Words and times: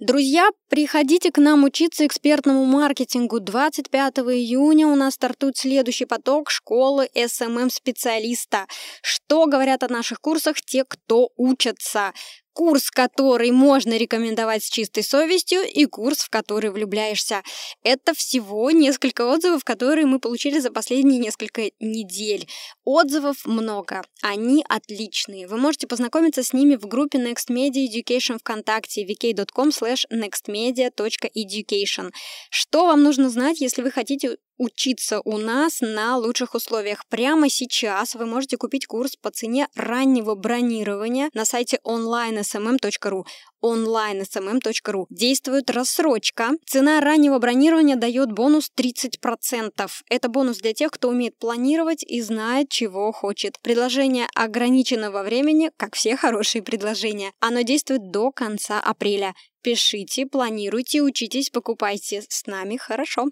Друзья, 0.00 0.48
приходите 0.68 1.30
к 1.30 1.38
нам 1.38 1.64
учиться 1.64 2.06
экспертному 2.06 2.64
маркетингу. 2.64 3.40
25 3.40 4.20
июня 4.20 4.88
у 4.88 4.96
нас 4.96 5.14
стартует 5.14 5.58
следующий 5.58 6.06
поток 6.06 6.50
школы 6.50 7.10
SMM-специалиста. 7.14 8.66
Что 9.02 9.44
говорят 9.44 9.82
о 9.82 9.92
наших 9.92 10.20
курсах 10.20 10.62
те, 10.62 10.84
кто 10.84 11.28
учатся? 11.36 12.14
Курс, 12.52 12.90
который 12.90 13.50
можно 13.50 13.96
рекомендовать 13.96 14.64
с 14.64 14.70
чистой 14.70 15.02
совестью, 15.02 15.62
и 15.62 15.86
курс, 15.86 16.20
в 16.20 16.30
который 16.30 16.70
влюбляешься. 16.70 17.42
Это 17.82 18.14
всего 18.14 18.70
несколько 18.70 19.28
отзывов, 19.28 19.64
которые 19.64 20.06
мы 20.06 20.20
получили 20.20 20.58
за 20.58 20.70
последние 20.70 21.18
несколько 21.18 21.70
недель. 21.80 22.46
Отзывов 22.84 23.46
много, 23.46 24.02
они 24.22 24.64
отличные. 24.68 25.46
Вы 25.46 25.56
можете 25.56 25.86
познакомиться 25.86 26.42
с 26.42 26.52
ними 26.52 26.76
в 26.76 26.86
группе 26.86 27.18
Next 27.18 27.48
Media 27.48 27.86
Education 27.86 28.38
ВКонтакте 28.38 29.04
vk.com 29.04 29.70
slash 29.70 30.04
nextmedia.education. 30.12 32.12
Что 32.50 32.86
вам 32.86 33.02
нужно 33.02 33.30
знать, 33.30 33.60
если 33.60 33.82
вы 33.82 33.90
хотите 33.90 34.36
учиться 34.58 35.20
у 35.24 35.38
нас 35.38 35.80
на 35.80 36.16
лучших 36.16 36.54
условиях. 36.54 37.04
Прямо 37.08 37.48
сейчас 37.48 38.14
вы 38.14 38.26
можете 38.26 38.56
купить 38.56 38.86
курс 38.86 39.16
по 39.16 39.30
цене 39.30 39.68
раннего 39.74 40.34
бронирования 40.34 41.30
на 41.34 41.44
сайте 41.44 41.78
onlinesmm.ru 41.84 43.24
onlinesmm.ru. 43.62 45.06
Действует 45.08 45.70
рассрочка. 45.70 46.50
Цена 46.66 47.00
раннего 47.00 47.38
бронирования 47.38 47.96
дает 47.96 48.32
бонус 48.32 48.70
30%. 48.76 49.88
Это 50.10 50.28
бонус 50.28 50.58
для 50.58 50.72
тех, 50.74 50.90
кто 50.90 51.08
умеет 51.08 51.38
планировать 51.38 52.02
и 52.02 52.20
знает, 52.20 52.68
чего 52.68 53.12
хочет. 53.12 53.58
Предложение 53.62 54.26
ограниченного 54.34 55.22
времени, 55.22 55.70
как 55.76 55.94
все 55.94 56.16
хорошие 56.16 56.62
предложения. 56.62 57.32
Оно 57.40 57.62
действует 57.62 58.10
до 58.10 58.30
конца 58.30 58.80
апреля. 58.80 59.34
Пишите, 59.62 60.26
планируйте, 60.26 61.00
учитесь, 61.00 61.50
покупайте. 61.50 62.22
С 62.28 62.46
нами 62.46 62.76
хорошо. 62.76 63.28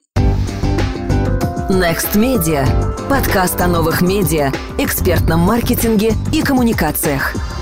Next 1.70 2.16
Media. 2.16 2.66
Подкаст 3.08 3.60
о 3.60 3.68
новых 3.68 4.02
медиа, 4.02 4.50
экспертном 4.76 5.38
маркетинге 5.38 6.14
и 6.32 6.42
коммуникациях. 6.42 7.59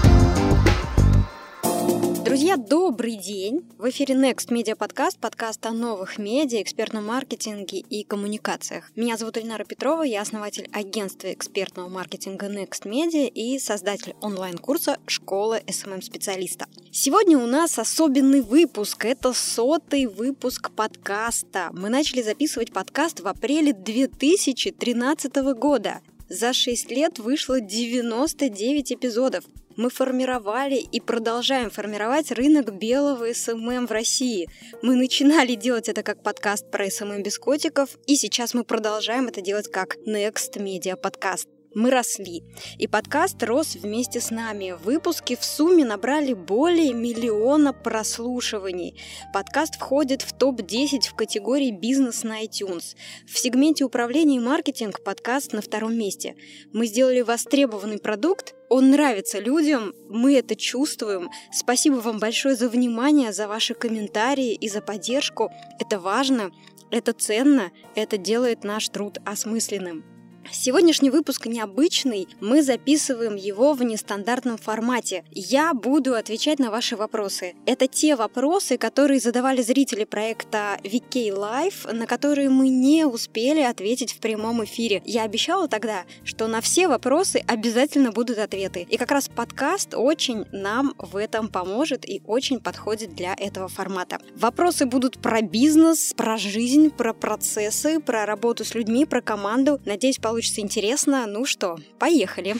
Друзья, 2.29 2.59
добрый 2.59 3.17
день! 3.17 3.65
В 3.79 3.89
эфире 3.89 4.15
Next 4.15 4.51
Media 4.51 4.77
Podcast, 4.77 5.19
подкаст 5.19 5.65
о 5.65 5.71
новых 5.71 6.19
медиа, 6.19 6.61
экспертном 6.61 7.07
маркетинге 7.07 7.79
и 7.79 8.05
коммуникациях. 8.05 8.93
Меня 8.95 9.17
зовут 9.17 9.39
Ильнара 9.39 9.65
Петрова, 9.65 10.03
я 10.03 10.21
основатель 10.21 10.69
агентства 10.75 11.33
экспертного 11.33 11.89
маркетинга 11.89 12.49
Next 12.49 12.85
Media 12.85 13.27
и 13.27 13.59
создатель 13.59 14.15
онлайн-курса 14.21 14.99
«Школа 15.07 15.59
SMM-специалиста». 15.61 16.67
Сегодня 16.93 17.39
у 17.39 17.47
нас 17.47 17.79
особенный 17.79 18.43
выпуск, 18.43 19.07
это 19.07 19.33
сотый 19.33 20.05
выпуск 20.05 20.71
подкаста. 20.73 21.71
Мы 21.73 21.89
начали 21.89 22.21
записывать 22.21 22.75
подкаст 22.75 23.21
в 23.21 23.27
апреле 23.27 23.73
2013 23.73 25.35
года. 25.57 26.03
За 26.29 26.53
6 26.53 26.91
лет 26.91 27.19
вышло 27.21 27.59
99 27.59 28.93
эпизодов 28.93 29.45
мы 29.79 29.91
формировали 29.91 30.75
и 30.75 31.01
продолжаем 31.01 31.71
формировать 31.71 32.33
рынок 32.33 32.77
белого 32.77 33.33
SMM 33.33 33.87
в 33.87 33.93
России. 33.93 34.49
Мы 34.83 34.97
начинали 34.97 35.55
делать 35.55 35.89
это 35.89 36.03
как 36.03 36.23
подкаст 36.23 36.69
про 36.71 36.91
SMM 36.91 37.23
без 37.23 37.39
котиков, 37.39 37.91
и 38.07 38.17
сейчас 38.17 38.55
мы 38.55 38.65
продолжаем 38.65 39.29
это 39.29 39.41
делать 39.41 39.71
как 39.71 39.97
Next 40.05 40.57
Media 40.57 40.97
подкаст 40.97 41.49
мы 41.75 41.91
росли. 41.91 42.43
И 42.79 42.87
подкаст 42.87 43.43
рос 43.43 43.75
вместе 43.75 44.21
с 44.21 44.31
нами. 44.31 44.75
Выпуски 44.83 45.37
в 45.37 45.45
сумме 45.45 45.85
набрали 45.85 46.33
более 46.33 46.93
миллиона 46.93 47.73
прослушиваний. 47.73 49.01
Подкаст 49.33 49.77
входит 49.77 50.23
в 50.23 50.33
топ-10 50.33 51.09
в 51.09 51.15
категории 51.15 51.71
«Бизнес» 51.71 52.25
на 52.25 52.45
iTunes. 52.45 52.97
В 53.27 53.39
сегменте 53.39 53.85
управления 53.85 54.37
и 54.37 54.41
маркетинг 54.41 55.03
подкаст 55.03 55.53
на 55.53 55.61
втором 55.61 55.97
месте. 55.97 56.37
Мы 56.73 56.87
сделали 56.87 57.21
востребованный 57.21 57.99
продукт, 57.99 58.55
он 58.69 58.91
нравится 58.91 59.39
людям, 59.39 59.95
мы 60.09 60.37
это 60.37 60.57
чувствуем. 60.57 61.31
Спасибо 61.53 61.97
вам 61.97 62.19
большое 62.19 62.55
за 62.55 62.69
внимание, 62.69 63.33
за 63.33 63.49
ваши 63.49 63.75
комментарии 63.75 64.55
и 64.55 64.69
за 64.69 64.81
поддержку. 64.81 65.51
Это 65.81 65.99
важно, 65.99 66.51
это 66.91 67.13
ценно, 67.13 67.71
это 67.95 68.19
делает 68.19 68.65
наш 68.65 68.89
труд 68.89 69.19
осмысленным. 69.25 70.18
Сегодняшний 70.51 71.11
выпуск 71.11 71.45
необычный, 71.47 72.27
мы 72.41 72.63
записываем 72.63 73.37
его 73.37 73.75
в 73.75 73.83
нестандартном 73.83 74.57
формате. 74.57 75.25
Я 75.31 75.75
буду 75.75 76.15
отвечать 76.15 76.59
на 76.59 76.71
ваши 76.71 76.97
вопросы. 76.97 77.55
Это 77.67 77.87
те 77.87 78.17
вопросы, 78.17 78.79
которые 78.79 79.21
задавали 79.21 79.61
зрители 79.61 80.05
проекта 80.05 80.79
VK 80.83 81.35
Live, 81.35 81.93
на 81.93 82.07
которые 82.07 82.49
мы 82.49 82.71
не 82.71 83.05
успели 83.05 83.61
ответить 83.61 84.13
в 84.13 84.21
прямом 84.21 84.65
эфире. 84.65 85.03
Я 85.05 85.25
обещала 85.25 85.69
тогда, 85.69 86.05
что 86.25 86.47
на 86.47 86.63
все 86.63 86.89
вопросы 86.89 87.43
обязательно 87.47 88.11
будут 88.11 88.39
ответы. 88.39 88.87
И 88.89 88.97
как 88.97 89.11
раз 89.11 89.29
подкаст 89.29 89.95
очень 89.95 90.47
нам 90.51 90.95
в 90.99 91.17
этом 91.17 91.49
поможет 91.49 92.09
и 92.09 92.23
очень 92.27 92.61
подходит 92.61 93.15
для 93.15 93.35
этого 93.35 93.69
формата. 93.69 94.19
Вопросы 94.35 94.87
будут 94.87 95.19
про 95.19 95.43
бизнес, 95.43 96.15
про 96.17 96.39
жизнь, 96.39 96.89
про 96.91 97.13
процессы, 97.13 98.01
про 98.01 98.25
работу 98.25 98.65
с 98.65 98.75
людьми, 98.75 99.05
про 99.05 99.21
команду. 99.21 99.79
Надеюсь, 99.85 100.17
получится 100.17 100.38
получится 100.39 100.61
интересно. 100.61 101.27
Ну 101.27 101.45
что, 101.45 101.77
поехали. 101.99 102.55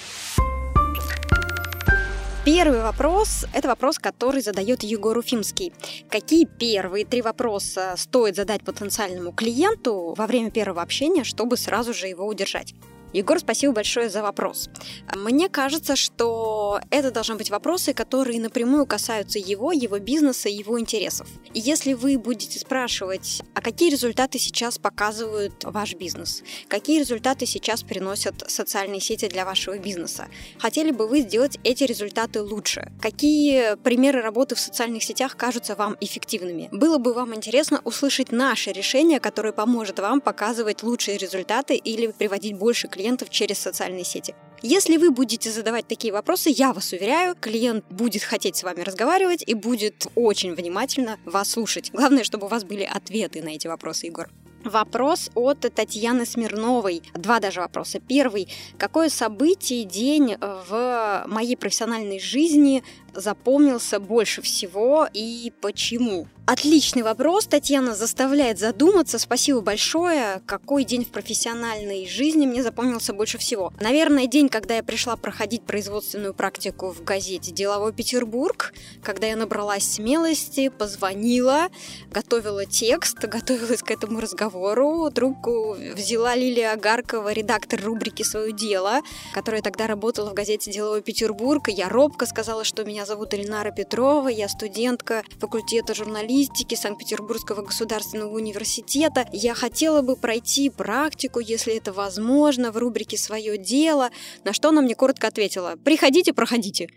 Первый 2.45 2.81
вопрос– 2.81 3.47
это 3.55 3.69
вопрос, 3.69 3.99
который 4.01 4.41
задает 4.41 4.83
Егор 4.83 5.17
Уфимский. 5.17 5.73
Какие 6.11 6.45
первые 6.45 7.05
три 7.05 7.23
вопроса 7.23 7.95
стоит 7.97 8.35
задать 8.35 8.65
потенциальному 8.65 9.33
клиенту 9.33 10.15
во 10.17 10.27
время 10.27 10.51
первого 10.51 10.83
общения, 10.83 11.23
чтобы 11.23 11.57
сразу 11.57 11.95
же 11.95 12.09
его 12.09 12.27
удержать? 12.27 12.75
Егор, 13.15 13.39
спасибо 13.39 13.73
большое 13.73 14.11
за 14.11 14.23
вопрос. 14.23 14.69
Мне 15.17 15.49
кажется, 15.49 15.97
что 15.97 16.79
это 16.91 17.11
должны 17.11 17.37
быть 17.37 17.49
вопросы, 17.49 17.95
которые 17.95 18.39
напрямую 18.39 18.85
касаются 18.85 19.39
его, 19.39 19.73
его 19.73 19.99
бизнеса, 19.99 20.51
его 20.51 20.79
интересов. 20.79 21.27
И 21.55 21.61
если 21.61 21.95
вы 21.95 22.19
будете 22.19 22.59
спрашивать, 22.59 23.43
а 23.55 23.63
какие 23.63 23.91
результаты 23.91 24.39
сейчас 24.39 24.77
показывают 24.79 25.65
ваш 25.65 25.95
бизнес, 25.95 26.43
какие 26.69 27.01
результаты 27.01 27.47
сейчас 27.47 27.83
приносят 27.83 28.45
социальные 28.51 29.01
сети 29.01 29.27
для 29.27 29.47
вашего 29.47 29.79
бизнеса, 29.79 30.29
хотели 30.59 30.91
бы 30.91 31.09
вы 31.09 31.23
сделать 31.23 31.59
эти 31.65 31.85
результаты 31.85 32.43
лучше, 32.43 32.93
какие 33.01 33.77
примеры 33.77 34.21
работы 34.21 34.55
в 34.55 34.61
социальных 34.61 35.03
сетях 35.03 35.35
кажутся 35.37 35.75
вам 35.75 35.97
эффективными. 36.03 36.69
Было 36.73 36.99
бы 36.99 37.15
вам 37.15 37.35
интересно 37.35 37.81
услышать 37.85 38.33
наше 38.33 38.71
решение, 38.73 39.19
которое 39.19 39.53
поможет 39.53 39.99
вам 39.99 40.21
показывать 40.21 40.83
лучшие 40.83 41.17
результаты 41.17 41.75
или 41.75 42.09
приводить 42.09 42.55
больше 42.59 42.87
клиентов 42.87 42.98
клиентов 42.99 43.31
через 43.31 43.59
социальные 43.59 44.05
сети. 44.05 44.35
Если 44.61 44.97
вы 44.97 45.13
будете 45.13 45.53
задавать 45.53 45.87
такие 45.87 46.13
вопросы, 46.13 46.51
я 46.51 46.73
вас 46.73 46.93
уверяю, 46.93 47.37
клиент 47.37 47.85
будет 47.91 48.25
хотеть 48.25 48.57
с 48.57 48.65
вами 48.65 48.81
разговаривать 48.81 49.45
и 49.47 49.55
будет 49.55 50.09
очень 50.17 50.53
внимательно 50.55 51.17
вас 51.25 51.51
слушать. 51.51 51.91
Главное, 51.93 52.25
чтобы 52.25 52.47
у 52.47 52.49
вас 52.49 52.65
были 52.65 52.83
ответы 52.83 53.41
на 53.41 53.51
эти 53.51 53.69
вопросы, 53.69 54.07
Егор. 54.07 54.29
Вопрос 54.65 55.31
от 55.37 55.61
Татьяны 55.61 56.27
Смирновой. 56.27 57.03
Два 57.15 57.39
даже 57.39 57.61
вопроса. 57.61 58.01
Первый. 58.01 58.49
Какое 58.77 59.09
событие, 59.09 59.85
день 59.85 60.37
в 60.41 61.25
моей 61.29 61.57
профессиональной 61.57 62.19
жизни 62.19 62.83
запомнился 63.15 64.01
больше 64.01 64.43
всего 64.43 65.09
и 65.13 65.53
почему? 65.61 66.27
Отличный 66.51 67.03
вопрос, 67.03 67.45
Татьяна 67.47 67.95
заставляет 67.95 68.59
задуматься. 68.59 69.19
Спасибо 69.19 69.61
большое. 69.61 70.41
Какой 70.47 70.85
день 70.85 71.05
в 71.05 71.09
профессиональной 71.09 72.09
жизни 72.09 72.47
мне 72.47 72.63
запомнился 72.63 73.13
больше 73.13 73.37
всего? 73.37 73.71
Наверное, 73.81 74.27
день, 74.27 74.49
когда 74.49 74.77
я 74.77 74.83
пришла 74.83 75.17
проходить 75.17 75.65
производственную 75.65 76.33
практику 76.33 76.89
в 76.91 77.05
газете 77.05 77.53
«Деловой 77.53 77.93
Петербург», 77.93 78.73
когда 79.03 79.27
я 79.27 79.37
набралась 79.37 79.85
смелости, 79.85 80.71
позвонила, 80.71 81.69
готовила 82.11 82.65
текст, 82.65 83.19
готовилась 83.19 83.83
к 83.83 83.91
этому 83.91 84.19
разговору. 84.19 85.11
Трубку 85.11 85.77
взяла 85.95 86.35
Лилия 86.35 86.73
Агаркова, 86.73 87.31
редактор 87.31 87.83
рубрики 87.85 88.23
«Свое 88.23 88.53
дело», 88.53 89.03
которая 89.35 89.61
тогда 89.61 89.87
работала 89.87 90.31
в 90.31 90.35
газете 90.35 90.73
«Деловой 90.73 91.03
Петербург». 91.03 91.69
Я 91.69 91.91
робко 91.91 92.25
сказала, 92.25 92.65
что 92.65 92.85
меня 92.85 93.05
зовут 93.09 93.33
Ильнара 93.33 93.71
Петрова, 93.71 94.29
я 94.29 94.51
студентка 94.51 95.25
факультета 95.41 95.95
журналистики 95.95 96.75
Санкт-Петербургского 96.75 97.63
государственного 97.63 98.35
университета. 98.35 99.27
Я 99.33 99.55
хотела 99.55 100.03
бы 100.03 100.15
пройти 100.15 100.69
практику, 100.69 101.41
если 101.41 101.75
это 101.75 101.95
возможно, 101.95 102.71
в 102.71 102.77
рубрике 102.77 103.17
«Свое 103.17 103.57
дело», 103.57 104.11
на 104.45 104.53
что 104.53 104.69
она 104.69 104.83
мне 104.83 104.95
коротко 104.95 105.27
ответила 105.27 105.77
«Приходите, 105.83 106.35
проходите». 106.35 106.89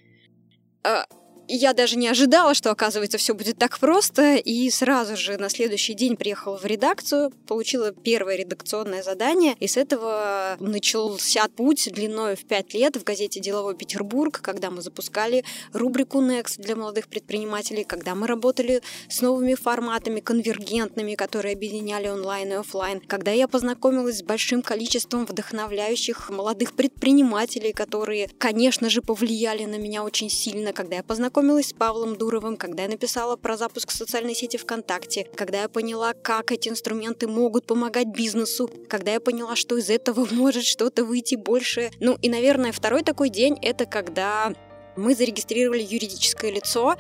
Я 1.54 1.74
даже 1.74 1.98
не 1.98 2.08
ожидала, 2.08 2.54
что, 2.54 2.72
оказывается, 2.72 3.18
все 3.18 3.34
будет 3.34 3.58
так 3.58 3.78
просто, 3.78 4.36
и 4.36 4.70
сразу 4.70 5.18
же 5.18 5.38
на 5.38 5.50
следующий 5.50 5.94
день 5.94 6.16
приехала 6.16 6.58
в 6.58 6.64
редакцию, 6.64 7.34
получила 7.46 7.92
первое 7.92 8.38
редакционное 8.38 9.04
задание, 9.04 9.58
и 9.60 9.68
с 9.68 9.76
этого 9.76 10.56
начался 10.62 11.50
путь 11.50 11.90
длиной 11.92 12.38
в 12.38 12.46
пять 12.46 12.74
лет 12.74 12.96
в 12.96 13.04
газете 13.04 13.42
«Деловой 13.42 13.76
Петербург», 13.76 14.40
когда 14.42 14.72
мы 14.72 14.82
запускали 14.82 15.44
рубрику 15.74 16.22
Next 16.22 16.62
для 16.62 16.78
молодых 16.78 17.10
предпринимателей, 17.10 17.84
когда 17.84 18.16
мы 18.16 18.28
работали 18.28 18.82
с 19.10 19.20
новыми 19.20 19.56
форматами, 19.56 20.22
конвергентными, 20.22 21.16
которые 21.16 21.56
объединяли 21.56 22.08
онлайн 22.08 22.54
и 22.54 22.56
офлайн, 22.56 23.02
когда 23.02 23.32
я 23.32 23.50
познакомилась 23.50 24.20
с 24.20 24.24
большим 24.24 24.62
количеством 24.62 25.26
вдохновляющих 25.26 26.30
молодых 26.30 26.78
предпринимателей, 26.78 27.74
которые, 27.74 28.30
конечно 28.38 28.90
же, 28.90 29.02
повлияли 29.02 29.66
на 29.66 29.76
меня 29.76 30.06
очень 30.06 30.30
сильно, 30.30 30.72
когда 30.72 30.96
я 30.96 31.04
познакомилась 31.04 31.41
с 31.42 31.74
Павлом 31.74 32.16
Дуровым, 32.16 32.56
когда 32.56 32.84
я 32.84 32.90
написала 32.90 33.36
про 33.36 33.58
запуск 33.58 33.90
социальной 33.90 34.36
сети 34.36 34.58
ВКонтакте, 34.58 35.28
когда 35.36 35.64
я 35.64 35.70
поняла, 35.70 36.14
как 36.14 36.52
эти 36.52 36.70
инструменты 36.70 37.28
могут 37.28 37.66
помогать 37.66 38.08
бизнесу, 38.08 38.70
когда 38.88 39.14
я 39.14 39.20
поняла, 39.20 39.56
что 39.56 39.76
из 39.78 39.90
этого 39.90 40.26
может 40.32 40.64
что-то 40.64 41.04
выйти 41.04 41.36
больше. 41.36 41.90
Ну 42.00 42.16
и, 42.22 42.30
наверное, 42.30 42.72
второй 42.72 43.02
такой 43.04 43.30
день— 43.30 43.58
это 43.62 43.86
когда 43.86 44.54
мы 44.96 45.16
зарегистрировали 45.16 45.82
юридическое 45.82 46.52
лицо 46.52 46.96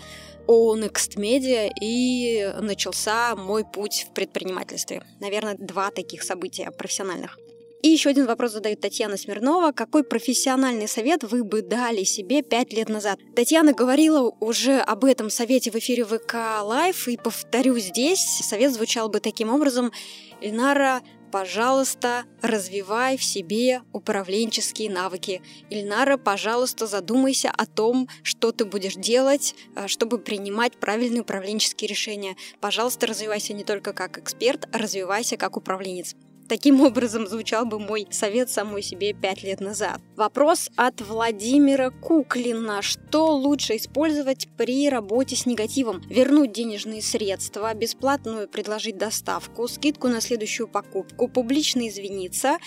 ООО 0.48 0.76
Next 0.76 1.18
Media 1.18 1.70
и 1.80 2.52
начался 2.62 3.36
мой 3.36 3.64
путь 3.64 4.08
в 4.10 4.14
предпринимательстве. 4.14 5.04
Наверное, 5.20 5.56
два 5.58 5.92
таких 5.92 6.24
события 6.24 6.72
профессиональных. 6.72 7.38
И 7.82 7.90
еще 7.90 8.12
один 8.12 8.28
вопрос 8.28 8.52
задает 8.52 8.80
Татьяна 8.80 9.18
Смирнова. 9.18 9.72
Какой 9.72 10.04
профессиональный 10.04 10.88
совет 10.88 11.24
вы 11.24 11.44
бы 11.44 11.64
дали 11.64 12.04
себе 12.04 12.44
пять 12.44 12.74
лет 12.74 12.90
назад? 12.90 13.20
Татьяна 13.36 13.74
говорила 13.74 14.32
уже 14.40 14.78
об 14.80 15.04
этом 15.04 15.32
совете 15.32 15.72
в 15.72 15.76
эфире 15.76 16.06
ВК 16.06 16.36
Live, 16.62 17.08
и 17.08 17.18
повторю 17.18 17.80
здесь, 17.80 18.20
совет 18.20 18.72
звучал 18.74 19.10
бы 19.10 19.20
таким 19.20 19.50
образом. 19.50 19.92
Ильнара, 20.42 21.02
пожалуйста, 21.32 22.26
развивай 22.44 23.18
в 23.18 23.24
себе 23.24 23.82
управленческие 23.94 24.92
навыки. 24.92 25.42
Ильнара, 25.72 26.18
пожалуйста, 26.18 26.86
задумайся 26.86 27.50
о 27.50 27.66
том, 27.66 28.08
что 28.22 28.52
ты 28.52 28.66
будешь 28.66 28.96
делать, 28.96 29.56
э, 29.76 29.88
чтобы 29.88 30.20
принимать 30.20 30.78
правильные 30.78 31.22
управленческие 31.22 31.88
решения. 31.88 32.36
Пожалуйста, 32.60 33.08
развивайся 33.08 33.54
не 33.54 33.64
только 33.64 33.94
как 33.94 34.20
эксперт, 34.20 34.68
развивайся 34.72 35.36
как 35.36 35.58
управленец. 35.58 36.16
Таким 36.52 36.82
образом 36.82 37.28
звучал 37.28 37.66
бы 37.66 37.80
мой 37.80 38.10
совет 38.12 38.50
самой 38.50 38.82
себе 38.82 39.14
пять 39.14 39.42
лет 39.42 39.62
назад. 39.62 40.02
Вопрос 40.18 40.70
от 40.76 41.00
Владимира 41.00 41.92
Куклина. 41.92 42.82
Что 42.82 43.34
лучше 43.38 43.78
использовать 43.78 44.50
при 44.58 44.90
работе 44.90 45.38
с 45.38 45.46
негативом? 45.46 46.02
Вернуть 46.10 46.52
денежные 46.52 47.02
средства, 47.02 47.74
бесплатную 47.74 48.50
предложить 48.50 48.98
доставку, 48.98 49.66
скидку 49.70 50.10
на 50.10 50.20
следующую 50.20 50.68
покупку, 50.68 51.30
публично 51.30 51.88
извиниться? 51.88 52.58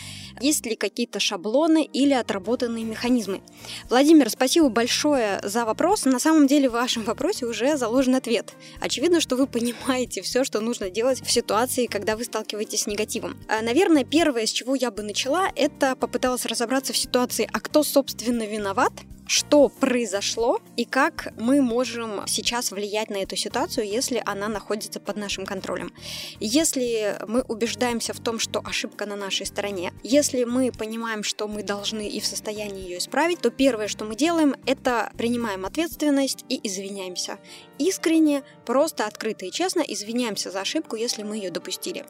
Есть 0.41 0.65
ли 0.65 0.77
какие-то 0.77 1.21
шаблоны 1.21 1.85
или 1.85 2.15
отработанные 2.15 2.87
механизмы? 2.87 3.43
Владимир, 3.91 4.31
спасибо 4.31 4.71
большое 4.71 5.41
за 5.43 5.67
вопрос. 5.67 6.07
На 6.07 6.19
самом 6.19 6.47
деле 6.47 6.71
в 6.71 6.73
вашем 6.73 7.05
вопросе 7.05 7.45
уже 7.45 7.77
заложен 7.77 8.15
ответ. 8.15 8.55
Очевидно, 8.81 9.21
что 9.21 9.37
вы 9.37 9.47
понимаете 9.47 10.23
все, 10.23 10.43
что 10.43 10.61
нужно 10.61 10.89
делать 10.89 11.21
в 11.23 11.31
ситуации, 11.31 11.85
когда 11.85 12.17
вы 12.17 12.25
сталкиваетесь 12.25 12.85
с 12.85 12.87
негативом. 12.87 13.37
Наверное, 13.75 14.05
первое, 14.05 14.47
с 14.47 14.53
чего 14.53 14.77
я 14.77 14.93
бы 14.93 15.03
начала, 15.03 15.49
это 15.57 15.97
попыталась 15.97 16.47
разобраться 16.47 16.93
в 16.93 16.97
ситуации, 16.97 17.51
а 17.53 17.59
кто, 17.59 17.83
собственно, 17.83 18.45
виноват, 18.45 18.93
что 19.27 19.69
произошло 19.69 20.61
и 20.77 20.85
как 20.85 21.33
мы 21.39 21.63
можем 21.63 22.23
сейчас 22.27 22.73
влиять 22.73 23.11
на 23.11 23.17
эту 23.17 23.37
ситуацию, 23.37 23.87
если 23.87 24.23
она 24.25 24.49
находится 24.49 25.01
под 25.01 25.17
нашим 25.17 25.47
контролем. 25.47 25.93
Если 26.41 27.17
мы 27.27 27.43
убеждаемся 27.43 28.13
в 28.13 28.21
том, 28.21 28.39
что 28.39 28.61
ошибка 28.65 29.07
на 29.07 29.17
нашей 29.17 29.47
стороне, 29.47 29.93
если 30.03 30.45
мы 30.45 30.73
понимаем, 30.73 31.23
что 31.23 31.49
мы 31.49 31.63
должны 31.63 32.09
и 32.09 32.21
в 32.21 32.27
состоянии 32.27 32.83
ее 32.83 32.99
исправить, 32.99 33.41
то 33.41 33.51
первое, 33.51 33.89
что 33.89 34.05
мы 34.05 34.17
делаем, 34.17 34.55
это 34.67 35.11
принимаем 35.17 35.65
ответственность 35.65 36.45
и 36.49 36.61
извиняемся. 36.63 37.39
Искренне, 37.79 38.43
просто 38.67 39.07
открыто 39.07 39.47
и 39.47 39.51
честно 39.51 39.81
извиняемся 39.81 40.51
за 40.51 40.61
ошибку, 40.61 40.97
если 40.97 41.23
мы 41.23 41.37
ее 41.37 41.51
допустили. 41.51 42.05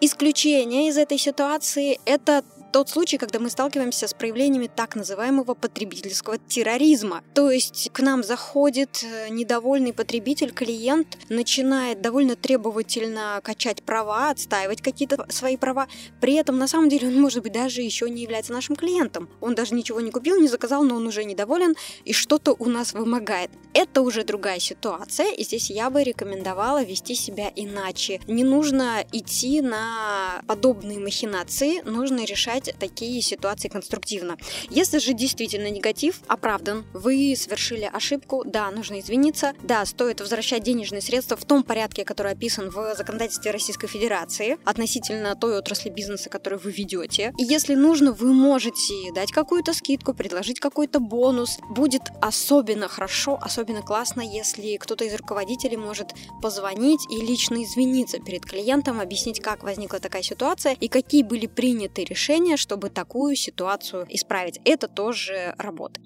Исключение 0.00 0.88
из 0.88 0.96
этой 0.96 1.18
ситуации– 1.18 2.00
это 2.04 2.44
тот 2.72 2.88
случай, 2.88 3.18
когда 3.18 3.38
мы 3.38 3.50
сталкиваемся 3.50 4.08
с 4.08 4.14
проявлениями 4.14 4.68
так 4.74 4.96
называемого 4.96 5.54
потребительского 5.54 6.38
терроризма. 6.38 7.22
То 7.34 7.50
есть 7.50 7.90
к 7.92 8.00
нам 8.00 8.24
заходит 8.24 9.04
э, 9.04 9.28
недовольный 9.28 9.92
потребитель, 9.92 10.52
клиент, 10.52 11.18
начинает 11.28 12.00
довольно 12.00 12.34
требовательно 12.34 13.40
качать 13.44 13.82
права, 13.82 14.30
отстаивать 14.30 14.80
какие-то 14.80 15.26
свои 15.28 15.58
права. 15.58 15.86
При 16.20 16.34
этом, 16.34 16.58
на 16.58 16.66
самом 16.66 16.88
деле, 16.88 17.08
он, 17.08 17.20
может 17.20 17.42
быть, 17.42 17.52
даже 17.52 17.82
еще 17.82 18.08
не 18.08 18.22
является 18.22 18.52
нашим 18.52 18.74
клиентом. 18.74 19.28
Он 19.40 19.54
даже 19.54 19.74
ничего 19.74 20.00
не 20.00 20.10
купил, 20.10 20.40
не 20.40 20.48
заказал, 20.48 20.82
но 20.82 20.96
он 20.96 21.06
уже 21.06 21.24
недоволен 21.24 21.76
и 22.04 22.14
что-то 22.14 22.56
у 22.58 22.66
нас 22.66 22.94
вымогает. 22.94 23.50
Это 23.74 24.00
уже 24.00 24.24
другая 24.24 24.60
ситуация, 24.60 25.32
и 25.32 25.44
здесь 25.44 25.70
я 25.70 25.90
бы 25.90 26.02
рекомендовала 26.02 26.82
вести 26.82 27.14
себя 27.14 27.52
иначе. 27.54 28.20
Не 28.26 28.44
нужно 28.44 29.04
идти 29.12 29.60
на 29.60 30.42
подобные 30.46 30.98
махинации, 30.98 31.82
нужно 31.82 32.24
решать 32.24 32.61
решать 32.62 32.78
такие 32.78 33.20
ситуации 33.22 33.68
конструктивно. 33.68 34.36
Если 34.70 34.98
же 34.98 35.12
действительно 35.12 35.70
негатив 35.70 36.20
оправдан, 36.26 36.84
вы 36.92 37.34
совершили 37.36 37.88
ошибку, 37.92 38.42
да, 38.44 38.70
нужно 38.70 39.00
извиниться, 39.00 39.52
да, 39.62 39.84
стоит 39.84 40.20
возвращать 40.20 40.62
денежные 40.62 41.00
средства 41.00 41.36
в 41.36 41.44
том 41.44 41.62
порядке, 41.62 42.04
который 42.04 42.32
описан 42.32 42.70
в 42.70 42.94
законодательстве 42.96 43.50
Российской 43.50 43.86
Федерации 43.86 44.58
относительно 44.64 45.34
той 45.34 45.58
отрасли 45.58 45.90
бизнеса, 45.90 46.30
которую 46.30 46.60
вы 46.60 46.70
ведете. 46.70 47.32
И 47.38 47.44
если 47.44 47.74
нужно, 47.74 48.12
вы 48.12 48.32
можете 48.32 49.12
дать 49.14 49.32
какую-то 49.32 49.72
скидку, 49.72 50.14
предложить 50.14 50.60
какой-то 50.60 51.00
бонус. 51.00 51.58
Будет 51.70 52.02
особенно 52.20 52.88
хорошо, 52.88 53.38
особенно 53.40 53.82
классно, 53.82 54.20
если 54.20 54.76
кто-то 54.76 55.04
из 55.04 55.14
руководителей 55.14 55.76
может 55.76 56.14
позвонить 56.40 57.00
и 57.10 57.16
лично 57.24 57.62
извиниться 57.62 58.18
перед 58.18 58.44
клиентом, 58.44 59.00
объяснить, 59.00 59.40
как 59.40 59.62
возникла 59.62 59.98
такая 59.98 60.22
ситуация 60.22 60.76
и 60.80 60.88
какие 60.88 61.22
были 61.22 61.46
приняты 61.46 62.04
решения, 62.04 62.51
решения, 62.52 62.56
чтобы 62.56 62.90
такую 62.90 63.36
ситуацию 63.36 64.06
исправить. 64.08 64.60
Это 64.64 64.88
тоже 64.88 65.54
работа. 65.58 66.00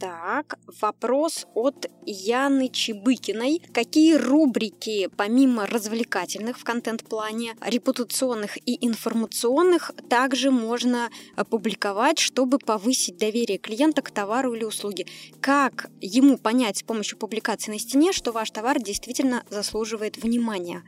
Так, 0.00 0.58
вопрос 0.80 1.46
от 1.54 1.86
Яны 2.04 2.68
Чебыкиной. 2.68 3.62
Какие 3.72 4.14
рубрики, 4.14 5.08
помимо 5.16 5.64
развлекательных 5.66 6.58
в 6.58 6.64
контент-плане, 6.64 7.54
репутационных 7.60 8.58
и 8.66 8.84
информационных, 8.84 9.92
также 10.10 10.50
можно 10.50 11.08
публиковать, 11.50 12.18
чтобы 12.18 12.58
повысить 12.58 13.16
доверие 13.16 13.58
клиента 13.58 14.02
к 14.02 14.10
товару 14.10 14.54
или 14.54 14.64
услуге? 14.64 15.06
Как 15.40 15.88
ему 16.00 16.36
понять 16.36 16.78
с 16.78 16.82
помощью 16.82 17.16
публикации 17.16 17.70
на 17.70 17.78
стене, 17.78 18.12
что 18.12 18.32
ваш 18.32 18.50
товар 18.50 18.82
действительно 18.82 19.44
заслуживает 19.50 20.16
внимания? 20.16 20.82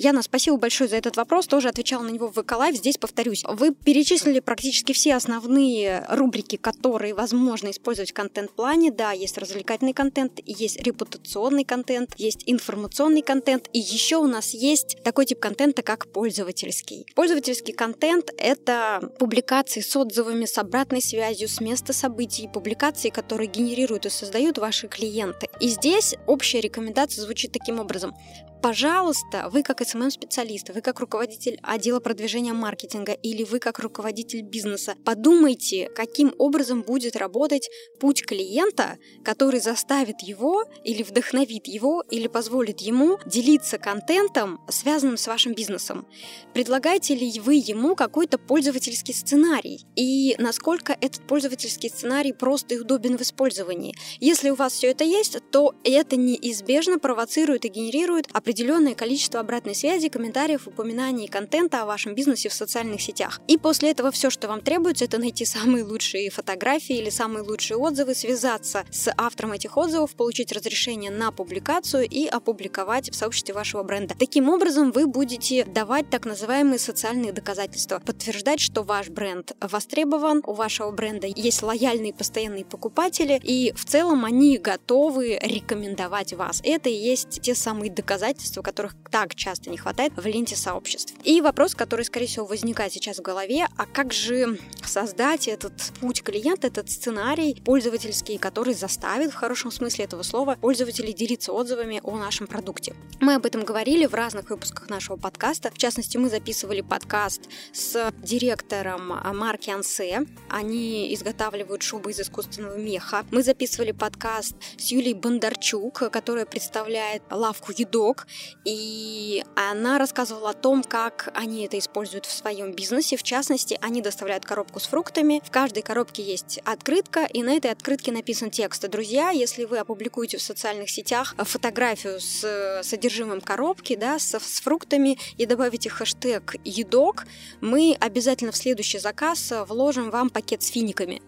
Яна, 0.00 0.22
спасибо 0.22 0.56
большое 0.56 0.88
за 0.88 0.96
этот 0.96 1.16
вопрос. 1.16 1.48
Тоже 1.48 1.68
отвечала 1.68 2.04
на 2.04 2.10
него 2.10 2.28
в 2.28 2.40
ВК 2.40 2.52
Лайв. 2.52 2.76
Здесь 2.76 2.96
повторюсь. 2.98 3.42
Вы 3.48 3.74
перечислили 3.74 4.38
практически 4.38 4.92
все 4.92 5.16
основные 5.16 6.06
рубрики, 6.08 6.54
которые 6.54 7.14
возможно 7.14 7.72
использовать 7.72 8.12
в 8.12 8.14
контент-плане. 8.14 8.92
Да, 8.92 9.10
есть 9.10 9.36
развлекательный 9.38 9.92
контент, 9.92 10.38
есть 10.46 10.80
репутационный 10.80 11.64
контент, 11.64 12.14
есть 12.16 12.44
информационный 12.46 13.22
контент. 13.22 13.68
И 13.72 13.80
еще 13.80 14.18
у 14.18 14.28
нас 14.28 14.54
есть 14.54 15.02
такой 15.02 15.26
тип 15.26 15.40
контента, 15.40 15.82
как 15.82 16.06
пользовательский. 16.12 17.04
Пользовательский 17.16 17.74
контент— 17.74 18.30
это 18.38 19.12
публикации 19.18 19.80
с 19.80 19.96
отзывами, 19.96 20.44
с 20.44 20.56
обратной 20.58 21.02
связью, 21.02 21.48
с 21.48 21.60
места 21.60 21.92
событий, 21.92 22.46
публикации, 22.46 23.08
которые 23.08 23.48
генерируют 23.48 24.06
и 24.06 24.10
создают 24.10 24.58
ваши 24.58 24.86
клиенты. 24.86 25.48
И 25.58 25.66
здесь 25.66 26.14
общая 26.28 26.60
рекомендация 26.60 27.22
звучит 27.22 27.50
таким 27.50 27.80
образом. 27.80 28.14
Пожалуйста, 28.60 29.48
вы 29.52 29.62
как 29.62 29.80
SMM-специалист, 29.82 30.70
вы 30.70 30.80
как 30.80 30.98
руководитель 30.98 31.60
отдела 31.62 32.00
продвижения 32.00 32.52
маркетинга 32.52 33.12
или 33.12 33.44
вы 33.44 33.60
как 33.60 33.78
руководитель 33.78 34.42
бизнеса, 34.42 34.96
подумайте, 35.04 35.88
каким 35.94 36.34
образом 36.38 36.82
будет 36.82 37.14
работать 37.14 37.70
путь 38.00 38.26
клиента, 38.26 38.98
который 39.24 39.60
заставит 39.60 40.22
его 40.22 40.64
или 40.82 41.04
вдохновит 41.04 41.68
его 41.68 42.02
или 42.10 42.26
позволит 42.26 42.80
ему 42.80 43.18
делиться 43.24 43.78
контентом, 43.78 44.60
связанным 44.68 45.18
с 45.18 45.28
вашим 45.28 45.54
бизнесом. 45.54 46.08
Предлагаете 46.52 47.14
ли 47.14 47.38
вы 47.38 47.54
ему 47.54 47.94
какой-то 47.94 48.38
пользовательский 48.38 49.14
сценарий? 49.14 49.86
И 49.94 50.34
насколько 50.38 50.96
этот 51.00 51.24
пользовательский 51.28 51.90
сценарий 51.90 52.32
просто 52.32 52.74
и 52.74 52.78
удобен 52.78 53.18
в 53.18 53.22
использовании? 53.22 53.94
Если 54.18 54.50
у 54.50 54.56
вас 54.56 54.72
все 54.72 54.88
это 54.88 55.04
есть, 55.04 55.38
то 55.52 55.76
это 55.84 56.16
неизбежно 56.16 56.98
провоцирует 56.98 57.64
и 57.64 57.68
генерирует 57.68 58.26
определенное 58.48 58.94
количество 58.94 59.40
обратной 59.40 59.74
связи, 59.74 60.08
комментариев, 60.08 60.66
упоминаний 60.66 61.26
и 61.26 61.28
контента 61.28 61.82
о 61.82 61.84
вашем 61.84 62.14
бизнесе 62.14 62.48
в 62.48 62.54
социальных 62.54 63.02
сетях. 63.02 63.42
И 63.46 63.58
после 63.58 63.90
этого 63.90 64.10
все, 64.10 64.30
что 64.30 64.48
вам 64.48 64.62
требуется, 64.62 65.04
это 65.04 65.18
найти 65.18 65.44
самые 65.44 65.84
лучшие 65.84 66.30
фотографии 66.30 66.96
или 66.96 67.10
самые 67.10 67.42
лучшие 67.42 67.76
отзывы, 67.76 68.14
связаться 68.14 68.86
с 68.90 69.12
автором 69.18 69.52
этих 69.52 69.76
отзывов, 69.76 70.14
получить 70.14 70.50
разрешение 70.50 71.10
на 71.10 71.30
публикацию 71.30 72.08
и 72.08 72.26
опубликовать 72.26 73.10
в 73.10 73.14
сообществе 73.14 73.52
вашего 73.52 73.82
бренда. 73.82 74.14
Таким 74.18 74.48
образом, 74.48 74.92
вы 74.92 75.06
будете 75.06 75.66
давать 75.66 76.08
так 76.08 76.24
называемые 76.24 76.78
социальные 76.78 77.34
доказательства, 77.34 78.00
подтверждать, 78.02 78.60
что 78.60 78.82
ваш 78.82 79.10
бренд 79.10 79.52
востребован, 79.60 80.42
у 80.46 80.54
вашего 80.54 80.90
бренда 80.90 81.26
есть 81.26 81.62
лояльные 81.62 82.14
постоянные 82.14 82.64
покупатели, 82.64 83.38
и 83.42 83.74
в 83.76 83.84
целом 83.84 84.24
они 84.24 84.56
готовы 84.56 85.38
рекомендовать 85.42 86.32
вас. 86.32 86.62
Это 86.64 86.88
и 86.88 86.94
есть 86.94 87.42
те 87.42 87.54
самые 87.54 87.92
доказательства, 87.92 88.37
которых 88.62 88.94
так 89.10 89.34
часто 89.34 89.70
не 89.70 89.76
хватает 89.76 90.12
в 90.16 90.26
ленте 90.26 90.56
сообществ. 90.56 91.14
И 91.24 91.40
вопрос, 91.40 91.74
который, 91.74 92.04
скорее 92.04 92.26
всего, 92.26 92.46
возникает 92.46 92.92
сейчас 92.92 93.18
в 93.18 93.22
голове, 93.22 93.66
а 93.76 93.86
как 93.86 94.12
же 94.12 94.58
создать 94.84 95.48
этот 95.48 95.72
путь 96.00 96.22
клиента, 96.22 96.66
этот 96.66 96.90
сценарий 96.90 97.60
пользовательский, 97.64 98.38
который 98.38 98.74
заставит, 98.74 99.32
в 99.32 99.34
хорошем 99.34 99.70
смысле 99.70 100.04
этого 100.04 100.22
слова, 100.22 100.56
пользователей 100.60 101.12
делиться 101.12 101.52
отзывами 101.52 102.00
о 102.04 102.16
нашем 102.16 102.46
продукте. 102.46 102.94
Мы 103.20 103.34
об 103.34 103.44
этом 103.44 103.64
говорили 103.64 104.06
в 104.06 104.14
разных 104.14 104.50
выпусках 104.50 104.88
нашего 104.88 105.16
подкаста. 105.16 105.70
В 105.70 105.78
частности, 105.78 106.16
мы 106.16 106.28
записывали 106.28 106.80
подкаст 106.80 107.42
с 107.72 108.12
директором 108.22 109.08
марки 109.36 109.70
Ансе. 109.70 110.26
Они 110.48 111.12
изготавливают 111.14 111.82
шубы 111.82 112.12
из 112.12 112.20
искусственного 112.20 112.76
меха. 112.76 113.24
Мы 113.30 113.42
записывали 113.42 113.92
подкаст 113.92 114.54
с 114.76 114.86
Юлией 114.86 115.14
Бондарчук, 115.14 116.10
которая 116.10 116.46
представляет 116.46 117.22
лавку 117.30 117.72
«Едок», 117.76 118.27
и 118.64 119.44
она 119.56 119.98
рассказывала 119.98 120.50
о 120.50 120.54
том, 120.54 120.82
как 120.82 121.30
они 121.34 121.64
это 121.64 121.78
используют 121.78 122.26
в 122.26 122.32
своем 122.32 122.72
бизнесе. 122.72 123.16
В 123.16 123.22
частности, 123.22 123.78
они 123.80 124.02
доставляют 124.02 124.44
коробку 124.44 124.80
с 124.80 124.86
фруктами. 124.86 125.42
В 125.44 125.50
каждой 125.50 125.82
коробке 125.82 126.22
есть 126.22 126.60
открытка, 126.64 127.24
и 127.24 127.42
на 127.42 127.54
этой 127.54 127.70
открытке 127.70 128.12
написан 128.12 128.50
текст. 128.50 128.88
Друзья, 128.88 129.30
если 129.30 129.64
вы 129.64 129.78
опубликуете 129.78 130.38
в 130.38 130.42
социальных 130.42 130.90
сетях 130.90 131.34
фотографию 131.38 132.20
с 132.20 132.80
содержимым 132.82 133.40
коробки, 133.40 133.96
да, 133.96 134.18
с, 134.18 134.38
с 134.38 134.60
фруктами 134.60 135.18
и 135.36 135.46
добавите 135.46 135.88
хэштег 135.90 136.56
«Едок», 136.64 137.24
мы 137.60 137.96
обязательно 137.98 138.52
в 138.52 138.56
следующий 138.56 138.98
заказ 138.98 139.52
вложим 139.66 140.10
вам 140.10 140.30
пакет 140.30 140.62
с 140.62 140.68
финиками. 140.68 141.22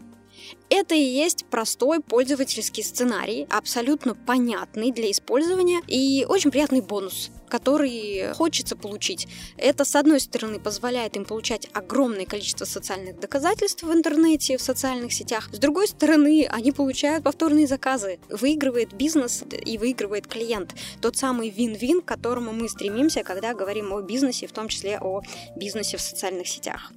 Это 0.68 0.94
и 0.94 1.02
есть 1.02 1.46
простой 1.46 2.00
пользовательский 2.00 2.82
сценарий, 2.82 3.46
абсолютно 3.50 4.14
понятный 4.14 4.92
для 4.92 5.10
использования 5.10 5.80
и 5.86 6.24
очень 6.28 6.50
приятный 6.50 6.80
бонус 6.80 7.30
который 7.50 8.32
хочется 8.34 8.76
получить. 8.76 9.28
Это, 9.58 9.84
с 9.84 9.94
одной 9.96 10.20
стороны, 10.20 10.58
позволяет 10.58 11.16
им 11.16 11.26
получать 11.26 11.68
огромное 11.74 12.24
количество 12.24 12.64
социальных 12.64 13.20
доказательств 13.20 13.82
в 13.82 13.92
интернете, 13.92 14.56
в 14.56 14.62
социальных 14.62 15.12
сетях. 15.12 15.50
С 15.52 15.58
другой 15.58 15.88
стороны, 15.88 16.46
они 16.48 16.72
получают 16.72 17.24
повторные 17.24 17.66
заказы. 17.66 18.20
Выигрывает 18.30 18.94
бизнес 18.94 19.42
и 19.50 19.76
выигрывает 19.76 20.26
клиент. 20.26 20.74
Тот 21.02 21.16
самый 21.16 21.50
вин-вин, 21.50 22.00
к 22.00 22.06
которому 22.06 22.52
мы 22.52 22.68
стремимся, 22.68 23.24
когда 23.24 23.52
говорим 23.52 23.92
о 23.92 24.00
бизнесе, 24.00 24.46
в 24.46 24.52
том 24.52 24.68
числе 24.68 24.98
о 25.00 25.22
бизнесе 25.56 25.96
в 25.96 26.00
социальных 26.00 26.46
сетях. 26.46 26.92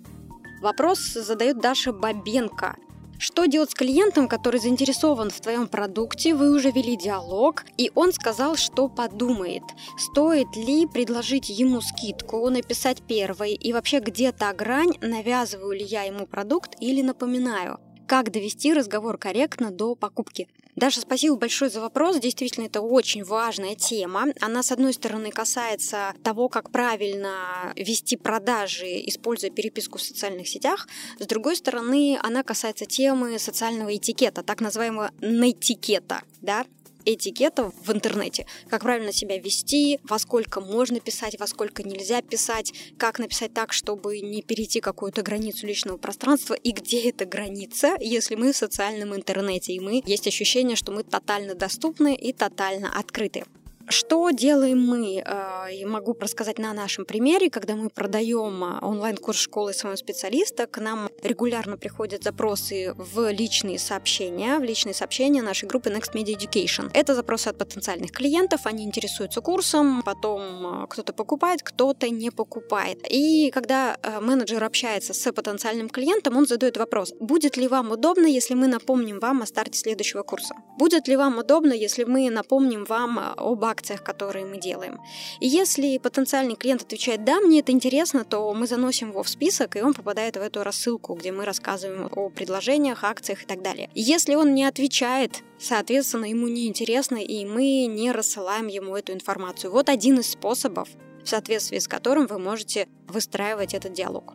Вопрос 0.61 0.99
задает 0.99 1.59
Даша 1.59 1.91
Бабенко. 1.91 2.77
Что 3.25 3.45
делать 3.45 3.71
с 3.71 3.73
клиентом, 3.73 4.27
который 4.27 4.59
заинтересован 4.59 5.29
в 5.29 5.39
твоем 5.39 5.69
продукте, 5.69 6.35
вы 6.35 6.51
уже 6.51 6.71
вели 6.71 6.97
диалог, 6.97 7.63
и 7.77 7.89
он 7.95 8.11
сказал, 8.11 8.57
что 8.57 8.89
подумает, 8.89 9.63
стоит 9.97 10.53
ли 10.57 10.85
предложить 10.87 11.47
ему 11.47 11.79
скидку, 11.79 12.49
написать 12.49 13.01
первой, 13.07 13.53
и 13.53 13.71
вообще 13.71 14.01
где 14.01 14.33
то 14.33 14.51
грань, 14.51 14.91
навязываю 14.99 15.71
ли 15.71 15.85
я 15.85 16.03
ему 16.03 16.27
продукт 16.27 16.75
или 16.81 17.01
напоминаю. 17.01 17.79
Как 18.09 18.29
довести 18.29 18.73
разговор 18.73 19.17
корректно 19.17 19.71
до 19.71 19.95
покупки? 19.95 20.49
Даша, 20.75 21.01
спасибо 21.01 21.35
большое 21.35 21.69
за 21.69 21.81
вопрос. 21.81 22.19
Действительно, 22.19 22.65
это 22.65 22.81
очень 22.81 23.23
важная 23.23 23.75
тема. 23.75 24.25
Она, 24.41 24.63
с 24.63 24.71
одной 24.71 24.93
стороны, 24.93 25.29
касается 25.29 26.13
того, 26.23 26.49
как 26.49 26.71
правильно 26.71 27.73
вести 27.75 28.17
продажи, 28.17 28.87
используя 29.05 29.51
переписку 29.51 29.99
в 29.99 30.01
социальных 30.01 30.47
сетях. 30.47 30.87
С 31.19 31.27
другой 31.27 31.57
стороны, 31.57 32.17
она 32.23 32.41
касается 32.41 32.85
темы 32.85 33.37
социального 33.37 33.95
этикета, 33.95 34.41
так 34.41 34.61
называемого 34.61 35.11
нетикета. 35.21 36.23
Да? 36.41 36.65
Этикета 37.05 37.71
в 37.83 37.91
интернете, 37.91 38.45
как 38.69 38.83
правильно 38.83 39.11
себя 39.11 39.37
вести, 39.37 39.99
во 40.03 40.19
сколько 40.19 40.61
можно 40.61 40.99
писать, 40.99 41.39
во 41.39 41.47
сколько 41.47 41.83
нельзя 41.83 42.21
писать, 42.21 42.73
как 42.97 43.19
написать 43.19 43.53
так, 43.53 43.73
чтобы 43.73 44.19
не 44.19 44.41
перейти 44.41 44.79
какую-то 44.79 45.21
границу 45.21 45.67
личного 45.67 45.97
пространства 45.97 46.53
и 46.53 46.71
где 46.71 47.09
эта 47.09 47.25
граница, 47.25 47.95
если 47.99 48.35
мы 48.35 48.53
в 48.53 48.57
социальном 48.57 49.15
интернете, 49.15 49.73
и 49.73 49.79
мы 49.79 50.01
есть 50.05 50.27
ощущение, 50.27 50.75
что 50.75 50.91
мы 50.91 51.03
тотально 51.03 51.55
доступны 51.55 52.15
и 52.15 52.33
тотально 52.33 52.91
открыты. 52.97 53.43
Что 53.89 54.31
делаем 54.31 54.81
мы? 54.81 55.21
А, 55.25 55.67
и 55.69 55.83
могу 55.85 56.15
рассказать 56.19 56.57
на 56.57 56.73
нашем 56.73 57.05
примере, 57.05 57.49
когда 57.49 57.75
мы 57.75 57.89
продаем 57.89 58.63
а, 58.63 58.79
онлайн-курс 58.81 59.37
школы 59.37 59.73
своего 59.73 59.97
специалиста, 59.97 60.67
к 60.67 60.79
нам 60.79 61.09
регулярно 61.21 61.77
приходят 61.77 62.23
запросы 62.23 62.93
в 62.97 63.29
личные 63.31 63.79
сообщения, 63.79 64.57
в 64.59 64.63
личные 64.63 64.93
сообщения 64.93 65.41
нашей 65.41 65.67
группы 65.67 65.89
Next 65.89 66.13
Media 66.13 66.37
Education. 66.37 66.89
Это 66.93 67.13
запросы 67.13 67.49
от 67.49 67.57
потенциальных 67.57 68.11
клиентов, 68.11 68.65
они 68.65 68.85
интересуются 68.85 69.41
курсом, 69.41 70.01
потом 70.03 70.65
а, 70.65 70.87
кто-то 70.87 71.11
покупает, 71.11 71.61
кто-то 71.61 72.09
не 72.09 72.31
покупает. 72.31 72.99
И 73.09 73.51
когда 73.51 73.97
менеджер 74.21 74.63
общается 74.63 75.13
с 75.13 75.31
потенциальным 75.31 75.89
клиентом, 75.89 76.37
он 76.37 76.47
задает 76.47 76.77
вопрос, 76.77 77.13
будет 77.19 77.57
ли 77.57 77.67
вам 77.67 77.91
удобно, 77.91 78.27
если 78.27 78.53
мы 78.53 78.67
напомним 78.67 79.19
вам 79.19 79.41
о 79.41 79.45
старте 79.45 79.77
следующего 79.77 80.23
курса? 80.23 80.55
Будет 80.77 81.07
ли 81.07 81.17
вам 81.17 81.37
удобно, 81.37 81.73
если 81.73 82.05
мы 82.05 82.29
напомним 82.29 82.85
вам 82.85 83.19
об 83.19 83.63
акциях, 83.73 84.03
которые 84.03 84.45
мы 84.45 84.57
делаем. 84.57 84.99
И 85.41 85.47
если 85.47 85.97
потенциальный 85.97 86.55
клиент 86.55 86.83
отвечает 86.83 87.23
«да, 87.25 87.39
мне 87.41 87.59
это 87.59 87.71
интересно», 87.71 88.23
то 88.23 88.53
мы 88.53 88.67
заносим 88.67 89.09
его 89.09 89.23
в 89.23 89.29
список, 89.29 89.75
и 89.75 89.81
он 89.81 89.93
попадает 89.93 90.37
в 90.37 90.41
эту 90.41 90.63
рассылку, 90.63 91.15
где 91.15 91.31
мы 91.31 91.43
рассказываем 91.45 92.09
о 92.15 92.29
предложениях, 92.29 93.03
акциях 93.03 93.43
и 93.43 93.45
так 93.45 93.61
далее. 93.61 93.89
Если 93.95 94.35
он 94.35 94.53
не 94.53 94.63
отвечает, 94.63 95.43
соответственно, 95.59 96.25
ему 96.25 96.47
не 96.47 96.67
интересно, 96.67 97.17
и 97.17 97.45
мы 97.45 97.85
не 97.87 98.11
рассылаем 98.11 98.67
ему 98.67 98.95
эту 98.95 99.11
информацию. 99.11 99.71
Вот 99.71 99.89
один 99.89 100.19
из 100.19 100.31
способов 100.31 100.87
в 101.23 101.29
соответствии 101.29 101.79
с 101.79 101.87
которым 101.87 102.27
вы 102.27 102.37
можете 102.37 102.87
выстраивать 103.07 103.73
этот 103.73 103.93
диалог. 103.93 104.33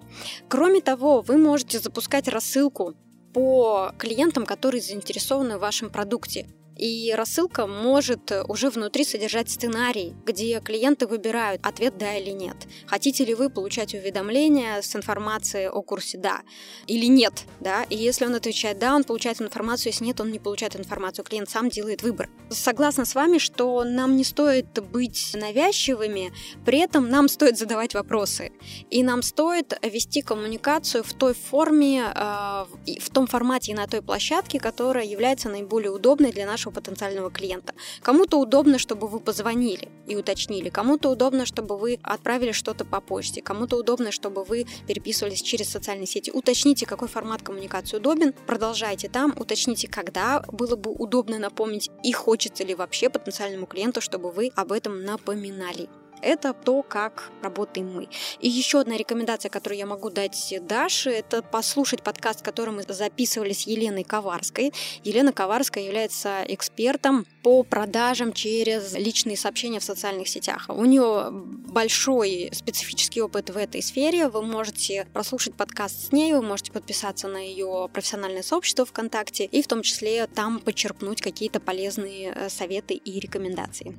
Кроме 0.49 0.81
того, 0.81 1.21
вы 1.21 1.37
можете 1.37 1.79
запускать 1.79 2.29
рассылку 2.29 2.95
по 3.35 3.93
клиентам, 3.99 4.47
которые 4.47 4.81
заинтересованы 4.81 5.59
в 5.59 5.61
вашем 5.61 5.91
продукте. 5.91 6.47
И 6.79 7.13
рассылка 7.17 7.67
может 7.67 8.33
уже 8.47 8.71
внутри 8.71 9.05
содержать 9.05 9.51
сценарий, 9.51 10.15
где 10.25 10.61
клиенты 10.61 11.09
выбирают 11.09 11.67
ответ 11.67 11.99
«да» 11.99 12.15
или 12.15 12.31
«нет». 12.31 12.57
Хотите 12.87 13.25
ли 13.25 13.35
вы 13.35 13.51
получать 13.51 13.95
уведомления 13.95 14.81
с 14.81 14.95
информацией 14.95 15.67
о 15.67 15.83
курсе 15.83 16.19
«да» 16.19 16.43
или 16.87 17.07
«нет». 17.07 17.45
Да? 17.59 17.83
И 17.91 17.97
если 17.97 18.27
он 18.27 18.35
отвечает 18.37 18.79
«да», 18.79 18.95
он 18.95 19.03
получает 19.03 19.43
информацию, 19.43 19.93
если 19.93 20.05
нет, 20.05 20.21
он 20.21 20.31
не 20.31 20.39
получает 20.39 20.77
информацию. 20.77 21.25
Клиент 21.25 21.51
сам 21.51 21.69
делает 21.69 22.03
выбор. 22.03 22.31
Согласна 22.51 23.05
с 23.05 23.15
вами, 23.17 23.39
что 23.39 23.83
нам 23.83 24.17
не 24.17 24.25
стоит 24.25 24.81
быть 24.93 25.33
навязчивыми, 25.35 26.33
при 26.65 26.79
этом 26.79 27.11
нам 27.11 27.29
стоит 27.29 27.59
задавать 27.59 27.95
вопросы. 27.95 28.53
И 28.89 29.03
нам 29.03 29.23
стоит 29.23 29.77
вести 29.83 30.23
коммуникацию 30.23 31.03
в 31.03 31.13
той 31.13 31.35
форме, 31.35 32.05
э, 32.15 32.65
в 33.01 33.11
том 33.13 33.27
формате 33.27 33.73
и 33.73 33.75
на 33.75 33.89
той 33.89 34.01
площадке, 34.01 34.61
которая 34.61 35.05
является 35.05 35.49
наиболее 35.49 35.91
удобной 35.91 36.31
для 36.31 36.47
нашего 36.47 36.68
вашего 36.69 36.71
потенциального 36.71 37.31
клиента. 37.31 37.75
Кому-то 38.03 38.39
удобно, 38.39 38.79
чтобы 38.79 39.09
вы 39.09 39.21
позвонили 39.21 39.89
и 40.07 40.17
уточнили, 40.17 40.69
кому-то 40.69 41.11
удобно, 41.11 41.47
чтобы 41.47 41.77
вы 41.77 41.99
отправили 42.03 42.53
что-то 42.53 42.85
по 42.85 43.01
почте, 43.01 43.43
кому-то 43.43 43.77
удобно, 43.77 44.11
чтобы 44.11 44.45
вы 44.45 44.67
переписывались 44.87 45.43
через 45.43 45.69
социальные 45.69 46.07
сети. 46.07 46.31
Уточните, 46.33 46.87
какой 46.87 47.09
формат 47.09 47.43
коммуникации 47.43 47.99
удобен, 47.99 48.33
продолжайте 48.47 49.09
там, 49.09 49.35
уточните, 49.37 49.89
когда 49.89 50.43
было 50.53 50.77
бы 50.77 50.91
удобно 50.91 51.39
напомнить 51.39 51.91
и 52.05 52.13
хочется 52.13 52.65
ли 52.65 52.75
вообще 52.75 53.09
потенциальному 53.09 53.67
клиенту, 53.67 54.01
чтобы 54.01 54.31
вы 54.31 54.51
об 54.57 54.73
этом 54.73 55.05
напоминали. 55.05 55.89
Это 56.23 56.53
то, 56.53 56.83
как 56.83 57.31
работаем 57.43 57.93
мы. 57.93 58.09
И 58.41 58.49
еще 58.49 58.81
одна 58.81 58.97
рекомендация, 58.97 59.51
которую 59.51 59.79
я 59.79 59.87
могу 59.87 60.11
дать 60.11 60.55
Даше, 60.63 61.11
это 61.11 61.43
послушать 61.43 62.03
подкаст, 62.03 62.43
который 62.43 62.75
мы 62.75 62.83
записывали 62.83 63.53
с 63.53 63.67
Еленой 63.67 64.05
Коварской. 64.05 64.73
Елена 65.05 65.33
Коварская 65.33 65.85
является 65.85 66.45
экспертом 66.47 67.27
по 67.43 67.63
продажам 67.63 68.33
через 68.33 68.95
личные 68.95 69.37
сообщения 69.37 69.81
в 69.81 69.85
социальных 69.85 70.29
сетях. 70.29 70.67
У 70.69 70.85
нее 70.85 71.31
большой 71.31 72.51
специфический 72.53 73.23
опыт 73.23 73.51
в 73.51 73.57
этой 73.57 73.83
сфере. 73.83 74.29
Вы 74.29 74.43
можете 74.43 75.07
прослушать 75.13 75.55
подкаст 75.55 76.09
с 76.09 76.13
ней, 76.13 76.33
вы 76.33 76.43
можете 76.43 76.73
подписаться 76.73 77.29
на 77.29 77.39
ее 77.39 77.89
профессиональное 77.93 78.43
сообщество 78.43 78.85
ВКонтакте 78.85 79.45
и 79.45 79.63
в 79.63 79.67
том 79.67 79.83
числе 79.83 80.27
там 80.27 80.59
подчеркнуть 80.61 81.21
какие-то 81.21 81.61
полезные 81.61 82.33
э, 82.35 82.49
советы 82.49 82.95
и 82.95 83.21
рекомендации. 83.21 83.97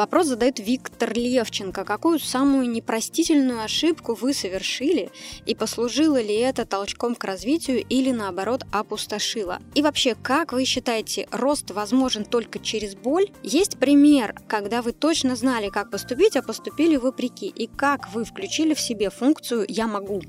Вопрос 0.00 0.28
задает 0.28 0.58
Виктор 0.58 1.12
Левченко. 1.12 1.84
Какую 1.84 2.20
самую 2.20 2.70
непростительную 2.70 3.62
ошибку 3.62 4.14
вы 4.14 4.32
совершили 4.32 5.10
и 5.44 5.54
послужило 5.54 6.18
ли 6.18 6.36
это 6.36 6.64
толчком 6.64 7.14
к 7.14 7.22
развитию 7.24 7.84
или 7.86 8.10
наоборот 8.10 8.64
опустошило? 8.72 9.58
И 9.74 9.82
вообще, 9.82 10.14
как 10.14 10.54
вы 10.54 10.64
считаете, 10.64 11.28
рост 11.30 11.70
возможен 11.72 12.24
только 12.24 12.58
через 12.60 12.94
боль? 12.94 13.30
Есть 13.42 13.78
пример, 13.78 14.34
когда 14.48 14.80
вы 14.80 14.92
точно 14.92 15.36
знали, 15.36 15.68
как 15.68 15.90
поступить, 15.90 16.34
а 16.34 16.40
поступили 16.40 16.96
вопреки, 16.96 17.48
и 17.48 17.66
как 17.66 18.10
вы 18.14 18.24
включили 18.24 18.72
в 18.72 18.80
себе 18.80 19.10
функцию 19.10 19.66
«я 19.68 19.86
могу»? 19.86 20.22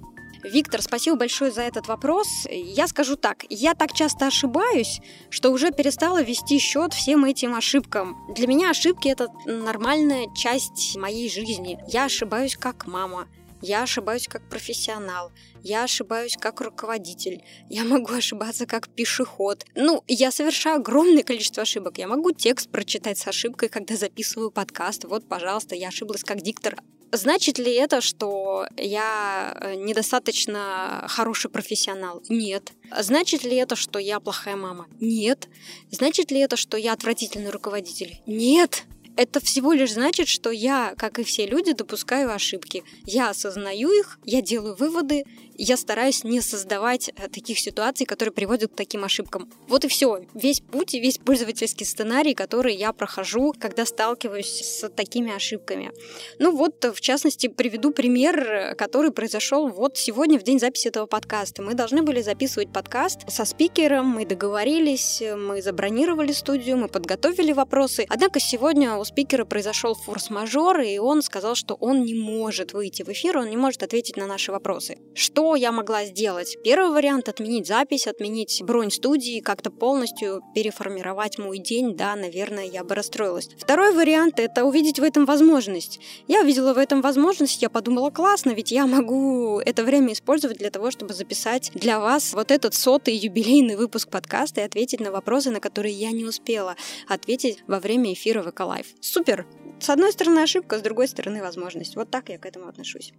Виктор, 0.43 0.81
спасибо 0.81 1.17
большое 1.17 1.51
за 1.51 1.61
этот 1.61 1.87
вопрос. 1.87 2.27
Я 2.49 2.87
скажу 2.87 3.15
так, 3.15 3.45
я 3.49 3.75
так 3.75 3.93
часто 3.93 4.27
ошибаюсь, 4.27 4.99
что 5.29 5.51
уже 5.51 5.71
перестала 5.71 6.23
вести 6.23 6.57
счет 6.57 6.93
всем 6.93 7.25
этим 7.25 7.53
ошибкам. 7.53 8.17
Для 8.33 8.47
меня 8.47 8.71
ошибки 8.71 9.07
это 9.07 9.27
нормальная 9.45 10.27
часть 10.35 10.95
моей 10.97 11.29
жизни. 11.29 11.77
Я 11.87 12.05
ошибаюсь 12.05 12.57
как 12.57 12.87
мама, 12.87 13.27
я 13.61 13.83
ошибаюсь 13.83 14.27
как 14.27 14.49
профессионал, 14.49 15.31
я 15.61 15.83
ошибаюсь 15.83 16.35
как 16.35 16.61
руководитель, 16.61 17.43
я 17.69 17.83
могу 17.83 18.11
ошибаться 18.11 18.65
как 18.65 18.89
пешеход. 18.89 19.65
Ну, 19.75 20.03
я 20.07 20.31
совершаю 20.31 20.77
огромное 20.77 21.23
количество 21.23 21.61
ошибок. 21.61 21.99
Я 21.99 22.07
могу 22.07 22.31
текст 22.31 22.71
прочитать 22.71 23.19
с 23.19 23.27
ошибкой, 23.27 23.69
когда 23.69 23.95
записываю 23.95 24.49
подкаст. 24.49 25.05
Вот, 25.05 25.27
пожалуйста, 25.29 25.75
я 25.75 25.89
ошиблась 25.89 26.23
как 26.23 26.41
диктор. 26.41 26.77
Значит 27.11 27.59
ли 27.59 27.73
это, 27.73 27.99
что 28.01 28.65
я 28.77 29.55
э, 29.59 29.75
недостаточно 29.75 31.05
хороший 31.09 31.51
профессионал? 31.51 32.21
Нет. 32.29 32.71
Значит 32.99 33.43
ли 33.43 33.55
это, 33.57 33.75
что 33.75 33.99
я 33.99 34.19
плохая 34.19 34.55
мама? 34.55 34.87
Нет. 34.99 35.47
Значит 35.91 36.31
ли 36.31 36.39
это, 36.39 36.55
что 36.55 36.77
я 36.77 36.93
отвратительный 36.93 37.49
руководитель? 37.49 38.21
Нет. 38.25 38.85
Это 39.17 39.39
всего 39.39 39.73
лишь 39.73 39.93
значит, 39.93 40.27
что 40.27 40.51
я, 40.51 40.93
как 40.97 41.19
и 41.19 41.23
все 41.23 41.45
люди, 41.45 41.73
допускаю 41.73 42.33
ошибки. 42.33 42.83
Я 43.05 43.29
осознаю 43.29 43.91
их, 43.91 44.19
я 44.25 44.41
делаю 44.41 44.75
выводы, 44.75 45.25
я 45.63 45.77
стараюсь 45.77 46.23
не 46.23 46.41
создавать 46.41 47.09
э, 47.09 47.27
таких 47.27 47.59
ситуаций, 47.59 48.07
которые 48.07 48.33
приводят 48.33 48.71
к 48.71 48.75
таким 48.75 49.03
ошибкам. 49.03 49.47
Вот 49.67 49.85
и 49.85 49.87
все. 49.87 50.21
Весь 50.33 50.61
путь 50.61 50.95
и 50.95 50.99
весь 50.99 51.19
пользовательский 51.19 51.85
сценарий, 51.85 52.33
который 52.33 52.75
я 52.75 52.93
прохожу, 52.93 53.53
когда 53.59 53.85
сталкиваюсь 53.85 54.47
с 54.47 54.89
такими 54.89 55.35
ошибками. 55.35 55.91
Ну 56.39 56.55
вот, 56.55 56.83
в 56.83 56.99
частности, 56.99 57.47
приведу 57.47 57.91
пример, 57.91 58.75
который 58.75 59.11
произошел 59.11 59.67
вот 59.67 59.97
сегодня, 59.97 60.39
в 60.39 60.43
день 60.43 60.59
записи 60.59 60.87
этого 60.87 61.05
подкаста. 61.05 61.61
Мы 61.61 61.75
должны 61.75 62.01
были 62.01 62.21
записывать 62.21 62.73
подкаст 62.73 63.29
со 63.29 63.45
спикером, 63.45 64.07
мы 64.07 64.25
договорились, 64.25 65.21
мы 65.21 65.61
забронировали 65.61 66.31
студию, 66.31 66.77
мы 66.77 66.87
подготовили 66.87 67.51
вопросы. 67.51 68.05
Однако 68.09 68.39
сегодня 68.39 68.97
у 69.01 69.05
спикера 69.05 69.45
произошел 69.45 69.95
форс-мажор, 69.95 70.79
и 70.81 70.97
он 70.99 71.21
сказал, 71.21 71.55
что 71.55 71.73
он 71.75 72.03
не 72.03 72.13
может 72.13 72.73
выйти 72.73 73.03
в 73.03 73.09
эфир, 73.09 73.37
он 73.37 73.49
не 73.49 73.57
может 73.57 73.83
ответить 73.83 74.15
на 74.15 74.27
наши 74.27 74.51
вопросы. 74.51 74.97
Что 75.15 75.55
я 75.55 75.71
могла 75.71 76.05
сделать? 76.05 76.57
Первый 76.63 76.91
вариант— 76.91 77.27
отменить 77.29 77.67
запись, 77.67 78.07
отменить 78.07 78.61
бронь 78.63 78.91
студии, 78.91 79.39
как-то 79.39 79.71
полностью 79.71 80.41
переформировать 80.53 81.39
мой 81.39 81.57
день, 81.57 81.95
да, 81.97 82.15
наверное, 82.15 82.65
я 82.65 82.83
бы 82.83 82.95
расстроилась. 82.95 83.49
Второй 83.57 83.93
вариант— 83.93 84.35
это 84.39 84.65
увидеть 84.65 84.99
в 84.99 85.03
этом 85.03 85.25
возможность. 85.25 85.99
Я 86.27 86.41
увидела 86.41 86.73
в 86.73 86.77
этом 86.77 87.01
возможность, 87.01 87.61
я 87.61 87.69
подумала, 87.69 88.11
классно, 88.11 88.51
ведь 88.51 88.71
я 88.71 88.85
могу 88.85 89.59
это 89.59 89.83
время 89.83 90.13
использовать 90.13 90.59
для 90.59 90.69
того, 90.69 90.91
чтобы 90.91 91.13
записать 91.13 91.71
для 91.73 91.99
вас 91.99 92.33
вот 92.33 92.51
этот 92.51 92.75
сотый 92.75 93.15
юбилейный 93.15 93.75
выпуск 93.75 94.09
подкаста 94.09 94.61
и 94.61 94.63
ответить 94.63 94.99
на 94.99 95.11
вопросы, 95.11 95.49
на 95.49 95.59
которые 95.59 95.95
я 95.95 96.11
не 96.11 96.23
успела 96.23 96.75
ответить 97.07 97.63
во 97.67 97.79
время 97.79 98.13
эфира 98.13 98.43
ВК 98.43 98.59
Live. 98.61 98.90
Супер! 98.99 99.47
С 99.79 99.89
одной 99.89 100.11
стороны 100.11 100.39
ошибка, 100.39 100.77
с 100.77 100.81
другой 100.81 101.07
стороны 101.07 101.41
возможность. 101.41 101.95
Вот 101.95 102.11
так 102.11 102.29
я 102.29 102.37
к 102.37 102.45
этому 102.45 102.67
отношусь. 102.67 103.13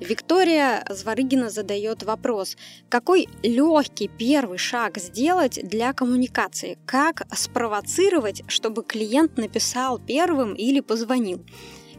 Виктория 0.00 0.84
Зварыгина 0.88 1.50
задает 1.50 2.02
вопрос, 2.02 2.56
какой 2.88 3.28
легкий 3.42 4.08
первый 4.08 4.58
шаг 4.58 4.98
сделать 4.98 5.60
для 5.62 5.92
коммуникации? 5.92 6.78
Как 6.86 7.22
спровоцировать, 7.34 8.42
чтобы 8.48 8.82
клиент 8.82 9.36
написал 9.36 9.98
первым 9.98 10.54
или 10.54 10.80
позвонил? 10.80 11.44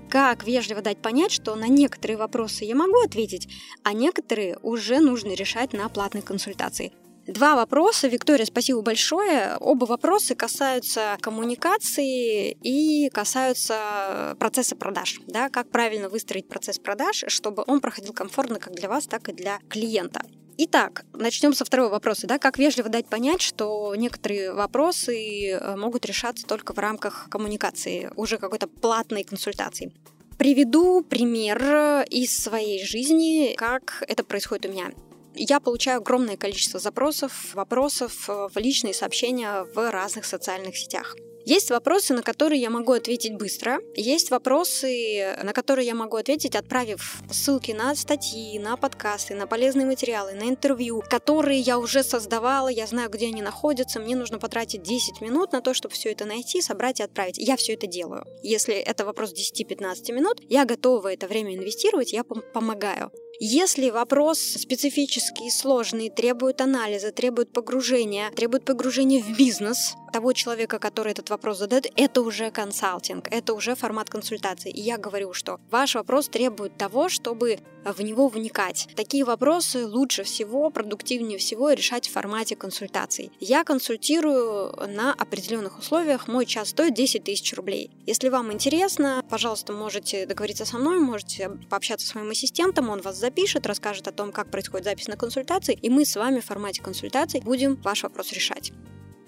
Как 0.10 0.46
вежливо 0.46 0.82
дать 0.82 1.02
понять, 1.02 1.32
что 1.32 1.56
на 1.56 1.68
некоторые 1.68 2.18
вопросы 2.18 2.66
я 2.66 2.76
могу 2.76 3.00
ответить, 3.00 3.48
а 3.84 3.94
некоторые 3.94 4.58
уже 4.62 5.00
нужно 5.00 5.34
решать 5.34 5.74
на 5.74 5.88
платной 5.90 6.22
консультации? 6.22 6.94
Два 7.28 7.56
вопроса. 7.56 8.08
Виктория, 8.10 8.46
спасибо 8.46 8.82
большое. 8.82 9.56
Оба 9.62 9.86
вопроса 9.86 10.36
касаются 10.36 11.18
коммуникации 11.22 12.58
и 12.62 13.10
касаются 13.10 14.36
процесса 14.40 14.76
продаж. 14.76 15.22
Да, 15.28 15.50
как 15.50 15.70
правильно 15.70 16.10
выстроить 16.10 16.50
процесс 16.50 16.80
продаж, 16.80 17.24
чтобы 17.28 17.64
он 17.66 17.80
проходил 17.80 18.12
комфортно 18.12 18.60
как 18.60 18.74
для 18.74 18.90
вас, 18.90 19.08
так 19.08 19.30
и 19.30 19.32
для 19.32 19.60
клиента. 19.70 20.22
Итак, 20.58 21.06
начнем 21.14 21.54
со 21.54 21.64
второго 21.64 21.90
вопроса. 21.90 22.28
Да? 22.28 22.40
Как 22.40 22.60
вежливо 22.60 22.90
дать 22.90 23.08
понять, 23.08 23.42
что 23.42 23.96
некоторые 23.96 24.54
вопросы 24.54 25.52
э, 25.52 25.76
могут 25.78 26.06
решаться 26.06 26.46
только 26.46 26.74
в 26.74 26.78
рамках 26.78 27.28
коммуникации, 27.30 28.12
уже 28.18 28.38
какой-то 28.38 28.68
платной 28.68 29.24
консультации. 29.24 29.94
Приведу 30.38 31.02
пример 31.02 32.06
из 32.10 32.38
своей 32.38 32.86
жизни, 32.86 33.56
как 33.56 34.04
это 34.08 34.24
происходит 34.24 34.66
у 34.66 34.70
меня. 34.70 34.92
Я 35.36 35.60
получаю 35.60 35.98
огромное 35.98 36.38
количество 36.38 36.80
запросов, 36.80 37.54
вопросов 37.56 38.30
э, 38.30 38.50
в 38.54 38.58
личные 38.58 38.94
сообщения 38.94 39.64
в 39.64 39.92
разных 39.92 40.26
социальных 40.26 40.78
сетях. 40.78 41.16
Есть 41.46 41.72
вопросы, 41.72 42.14
на 42.14 42.22
которые 42.22 42.62
я 42.62 42.70
могу 42.70 42.94
ответить 42.94 43.36
быстро. 43.36 43.80
Есть 43.96 44.32
вопросы, 44.32 45.36
на 45.44 45.52
которые 45.52 45.86
я 45.86 45.94
могу 45.94 46.16
ответить, 46.16 46.56
отправив 46.56 47.22
ссылки 47.32 47.72
на 47.72 47.96
статьи, 47.96 48.58
на 48.60 48.78
подкасты, 48.78 49.36
на 49.36 49.46
полезные 49.46 49.86
материалы, 49.86 50.34
на 50.34 50.44
интервью, 50.44 51.04
которые 51.10 51.60
я 51.60 51.80
уже 51.80 52.02
создавала, 52.04 52.70
я 52.70 52.88
знаю, 52.88 53.10
где 53.10 53.28
они 53.28 53.42
находятся. 53.42 54.00
Мне 54.00 54.16
нужно 54.16 54.40
потратить 54.40 54.84
10 54.84 55.20
минут 55.20 55.52
на 55.52 55.62
то, 55.62 55.74
чтобы 55.74 55.94
все 55.94 56.12
это 56.12 56.24
найти, 56.26 56.62
собрать 56.62 57.02
и 57.02 57.04
отправить. 57.04 57.38
Я 57.38 57.58
все 57.58 57.74
это 57.74 57.88
делаю. 57.88 58.24
Если 58.42 58.76
это 58.76 59.06
вопрос 59.06 59.34
10-15 59.34 60.14
минут, 60.14 60.42
я 60.48 60.64
готова 60.64 61.12
это 61.12 61.28
время 61.28 61.56
инвестировать, 61.56 62.14
я 62.14 62.22
пом- 62.22 62.42
помогаю. 62.54 63.12
Если 63.40 63.90
вопрос 63.90 64.40
специфический 64.40 65.50
сложный, 65.50 66.10
требует 66.10 66.62
анализа, 66.62 67.12
требует 67.12 67.52
погружения, 67.52 68.32
требует 68.32 68.64
погружения 68.64 69.22
в 69.22 69.36
бизнес 69.36 69.96
того 70.14 70.34
человека, 70.34 70.78
который 70.78 71.12
этот 71.12 71.30
вопрос 71.34 71.58
задает, 71.58 71.88
это 71.96 72.22
уже 72.22 72.52
консалтинг, 72.52 73.28
это 73.32 73.54
уже 73.54 73.76
формат 73.76 74.10
консультации. 74.10 74.72
И 74.72 74.82
я 74.82 74.98
говорю, 74.98 75.34
что 75.34 75.60
ваш 75.72 75.96
вопрос 75.96 76.30
требует 76.30 76.78
того, 76.78 77.10
чтобы 77.10 77.60
в 77.84 78.02
него 78.02 78.28
вникать. 78.28 78.88
Такие 78.96 79.26
вопросы 79.26 79.86
лучше 79.86 80.24
всего, 80.24 80.70
продуктивнее 80.70 81.38
всего 81.38 81.72
решать 81.72 82.08
в 82.08 82.12
формате 82.12 82.56
консультаций. 82.56 83.32
Я 83.40 83.64
консультирую 83.64 84.74
на 84.88 85.14
определенных 85.14 85.80
условиях. 85.80 86.28
Мой 86.28 86.46
час 86.46 86.70
стоит 86.70 86.94
10 86.94 87.24
тысяч 87.24 87.54
рублей. 87.54 87.92
Если 88.06 88.30
вам 88.30 88.54
интересно, 88.54 89.24
пожалуйста, 89.30 89.74
можете 89.74 90.26
договориться 90.26 90.66
со 90.66 90.78
мной, 90.78 91.00
можете 91.00 91.50
пообщаться 91.70 92.08
с 92.08 92.16
моим 92.16 92.30
ассистентом, 92.30 92.90
он 92.90 93.02
вас 93.02 93.18
запишет, 93.18 93.66
расскажет 93.66 94.08
о 94.08 94.12
том, 94.12 94.32
как 94.32 94.52
происходит 94.52 94.86
запись 94.86 95.08
на 95.08 95.18
консультации, 95.18 95.78
и 95.82 95.90
мы 95.90 96.06
с 96.06 96.16
вами 96.16 96.40
в 96.40 96.46
формате 96.46 96.82
консультаций 96.82 97.42
будем 97.42 97.76
ваш 97.82 98.04
вопрос 98.04 98.32
решать. 98.32 98.72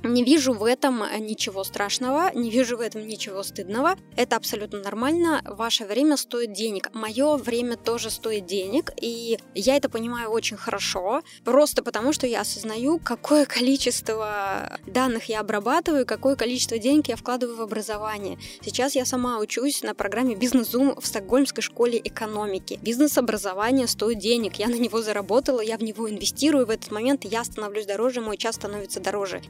Не 0.05 0.23
вижу 0.23 0.53
в 0.53 0.63
этом 0.63 1.01
э, 1.01 1.17
ничего 1.17 1.63
страшного, 1.63 2.31
не 2.35 2.51
вижу 2.51 2.77
в 2.77 2.81
этом 2.81 3.07
ничего 3.07 3.41
стыдного. 3.41 3.95
Это 4.15 4.35
абсолютно 4.35 4.79
нормально. 4.79 5.41
Ваше 5.45 5.85
время 5.85 6.15
стоит 6.15 6.53
денег. 6.53 6.91
Мое 6.93 7.37
время 7.37 7.75
тоже 7.75 8.11
стоит 8.11 8.45
денег, 8.45 8.91
и 9.01 9.39
я 9.55 9.75
это 9.75 9.89
понимаю 9.89 10.29
очень 10.29 10.57
хорошо, 10.57 11.23
просто 11.43 11.81
потому 11.81 12.13
что 12.13 12.27
я 12.27 12.41
осознаю, 12.41 12.99
какое 12.99 13.47
количество 13.47 14.77
данных 14.85 15.27
я 15.27 15.39
обрабатываю, 15.39 16.05
какое 16.05 16.35
количество 16.35 16.77
денег 16.77 17.07
я 17.07 17.15
вкладываю 17.15 17.57
в 17.57 17.61
образование. 17.61 18.37
Сейчас 18.61 18.93
я 18.93 19.05
сама 19.05 19.39
учусь 19.39 19.81
на 19.81 19.95
программе 19.95 20.35
Бизнес-Зум 20.35 20.95
в 21.01 21.07
Стокгольмской 21.07 21.63
школе 21.63 21.99
экономики. 22.03 22.77
Бизнес-образование 22.79 23.87
стоит 23.87 24.19
денег, 24.19 24.57
я 24.57 24.67
на 24.67 24.75
него 24.75 25.01
заработала, 25.01 25.61
я 25.61 25.77
в 25.77 25.81
него 25.81 26.07
инвестирую, 26.07 26.67
в 26.67 26.69
этот 26.69 26.91
момент 26.91 27.25
я 27.25 27.43
становлюсь 27.43 27.87
дороже, 27.87 28.21
мой 28.21 28.37
час 28.37 28.53
становится 28.55 28.99
дороже. 28.99 29.41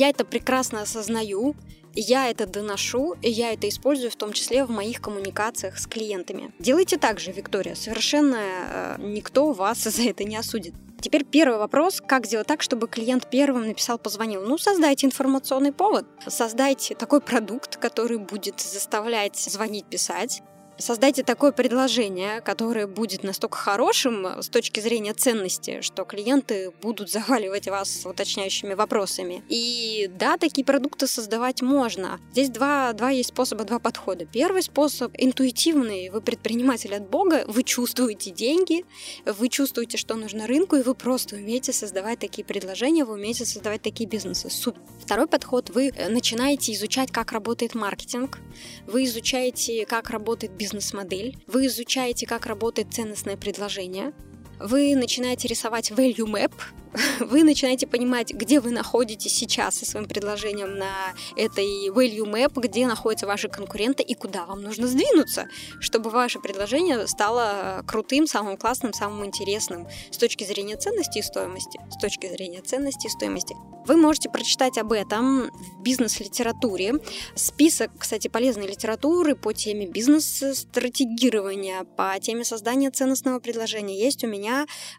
Я 0.00 0.08
это 0.08 0.24
прекрасно 0.24 0.80
осознаю, 0.80 1.54
я 1.94 2.30
это 2.30 2.46
доношу, 2.46 3.16
и 3.20 3.28
я 3.28 3.52
это 3.52 3.68
использую 3.68 4.10
в 4.10 4.16
том 4.16 4.32
числе 4.32 4.64
в 4.64 4.70
моих 4.70 5.02
коммуникациях 5.02 5.78
с 5.78 5.86
клиентами. 5.86 6.54
Делайте 6.58 6.96
так 6.96 7.20
же, 7.20 7.32
Виктория. 7.32 7.74
Совершенно 7.74 8.38
э, 8.38 8.96
никто 8.98 9.52
вас 9.52 9.82
за 9.84 10.02
это 10.04 10.24
не 10.24 10.38
осудит. 10.38 10.72
Теперь 11.02 11.26
первый 11.26 11.58
вопрос, 11.58 12.00
как 12.00 12.24
сделать 12.24 12.46
так, 12.46 12.62
чтобы 12.62 12.88
клиент 12.88 13.28
первым 13.28 13.66
написал, 13.66 13.98
позвонил. 13.98 14.40
Ну, 14.40 14.56
создайте 14.56 15.06
информационный 15.06 15.72
повод, 15.72 16.06
создайте 16.26 16.94
такой 16.94 17.20
продукт, 17.20 17.76
который 17.76 18.16
будет 18.16 18.58
заставлять 18.58 19.36
звонить, 19.36 19.84
писать, 19.84 20.40
Создайте 20.80 21.22
такое 21.22 21.52
предложение, 21.52 22.40
которое 22.40 22.86
будет 22.86 23.22
настолько 23.22 23.58
хорошим 23.58 24.24
с 24.42 24.48
точки 24.48 24.80
зрения 24.80 25.12
ценности, 25.12 25.82
что 25.82 26.04
клиенты 26.04 26.72
будут 26.80 27.10
заваливать 27.10 27.68
вас 27.68 28.06
уточняющими 28.06 28.72
вопросами. 28.72 29.42
И 29.50 30.10
да, 30.18 30.38
такие 30.38 30.64
продукты 30.64 31.06
создавать 31.06 31.60
можно. 31.60 32.18
Здесь 32.32 32.48
два, 32.48 32.94
два 32.94 33.10
есть 33.10 33.28
способа, 33.28 33.64
два 33.64 33.78
подхода. 33.78 34.24
Первый 34.24 34.62
способ 34.62 35.12
интуитивный. 35.18 36.08
Вы 36.08 36.22
предприниматель 36.22 36.94
от 36.94 37.10
Бога, 37.10 37.44
вы 37.46 37.62
чувствуете 37.62 38.30
деньги, 38.30 38.86
вы 39.26 39.50
чувствуете, 39.50 39.98
что 39.98 40.14
нужно 40.14 40.46
рынку, 40.46 40.76
и 40.76 40.82
вы 40.82 40.94
просто 40.94 41.36
умеете 41.36 41.74
создавать 41.74 42.20
такие 42.20 42.44
предложения, 42.44 43.04
вы 43.04 43.14
умеете 43.14 43.44
создавать 43.44 43.82
такие 43.82 44.08
бизнесы. 44.08 44.48
Супер. 44.48 44.80
Второй 44.98 45.26
подход. 45.26 45.68
Вы 45.70 45.92
начинаете 46.08 46.72
изучать, 46.72 47.10
как 47.10 47.32
работает 47.32 47.74
маркетинг, 47.74 48.38
вы 48.86 49.04
изучаете, 49.04 49.84
как 49.84 50.08
работает 50.08 50.52
бизнес 50.52 50.69
бизнес-модель, 50.70 51.36
вы 51.46 51.66
изучаете, 51.66 52.26
как 52.26 52.46
работает 52.46 52.94
ценностное 52.94 53.36
предложение, 53.36 54.12
вы 54.60 54.94
начинаете 54.94 55.48
рисовать 55.48 55.90
value 55.90 56.26
map, 56.26 56.52
вы 57.20 57.44
начинаете 57.44 57.86
понимать, 57.86 58.32
где 58.32 58.60
вы 58.60 58.70
находитесь 58.70 59.34
сейчас 59.34 59.76
со 59.76 59.86
своим 59.86 60.06
предложением 60.06 60.76
на 60.76 61.14
этой 61.36 61.88
value 61.88 62.24
map, 62.24 62.52
где 62.60 62.86
находятся 62.86 63.26
ваши 63.26 63.48
конкуренты 63.48 64.02
и 64.02 64.14
куда 64.14 64.44
вам 64.46 64.62
нужно 64.62 64.86
сдвинуться, 64.86 65.48
чтобы 65.80 66.10
ваше 66.10 66.40
предложение 66.40 67.06
стало 67.06 67.82
крутым, 67.86 68.26
самым 68.26 68.56
классным, 68.56 68.92
самым 68.92 69.24
интересным 69.24 69.86
с 70.10 70.16
точки 70.16 70.44
зрения 70.44 70.76
ценности 70.76 71.18
и 71.18 71.22
стоимости. 71.22 71.80
С 71.90 72.00
точки 72.00 72.28
зрения 72.28 72.60
ценности 72.60 73.06
и 73.06 73.10
стоимости. 73.10 73.54
Вы 73.86 73.96
можете 73.96 74.28
прочитать 74.28 74.76
об 74.78 74.92
этом 74.92 75.50
в 75.50 75.82
бизнес-литературе. 75.82 76.94
Список, 77.34 77.90
кстати, 77.98 78.28
полезной 78.28 78.66
литературы 78.66 79.34
по 79.34 79.52
теме 79.52 79.86
бизнес-стратегирования, 79.86 81.84
по 81.96 82.14
теме 82.20 82.44
создания 82.44 82.90
ценностного 82.90 83.40
предложения 83.40 83.98
есть 83.98 84.22
у 84.22 84.26
меня 84.26 84.49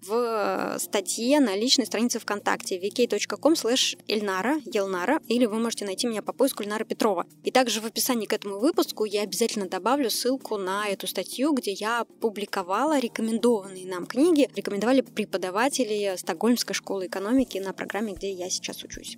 в 0.01 0.77
статье 0.79 1.39
на 1.39 1.55
личной 1.55 1.85
странице 1.85 2.19
ВКонтакте 2.19 2.79
vk.com 2.79 3.53
slash 3.53 3.97
Эльнара, 4.07 4.57
Елнара, 4.65 5.19
или 5.27 5.45
вы 5.45 5.59
можете 5.59 5.85
найти 5.85 6.07
меня 6.07 6.21
по 6.21 6.33
поиску 6.33 6.63
Эльнара 6.63 6.83
Петрова. 6.83 7.25
И 7.43 7.51
также 7.51 7.81
в 7.81 7.85
описании 7.85 8.25
к 8.25 8.33
этому 8.33 8.59
выпуску 8.59 9.05
я 9.05 9.21
обязательно 9.21 9.67
добавлю 9.67 10.09
ссылку 10.09 10.57
на 10.57 10.87
эту 10.87 11.07
статью, 11.07 11.53
где 11.53 11.71
я 11.71 12.05
публиковала 12.19 12.99
рекомендованные 12.99 13.87
нам 13.87 14.05
книги, 14.05 14.49
рекомендовали 14.55 15.01
преподаватели 15.01 16.15
Стокгольмской 16.17 16.75
школы 16.75 17.07
экономики 17.07 17.57
на 17.57 17.73
программе, 17.73 18.13
где 18.13 18.31
я 18.31 18.49
сейчас 18.49 18.83
учусь. 18.83 19.17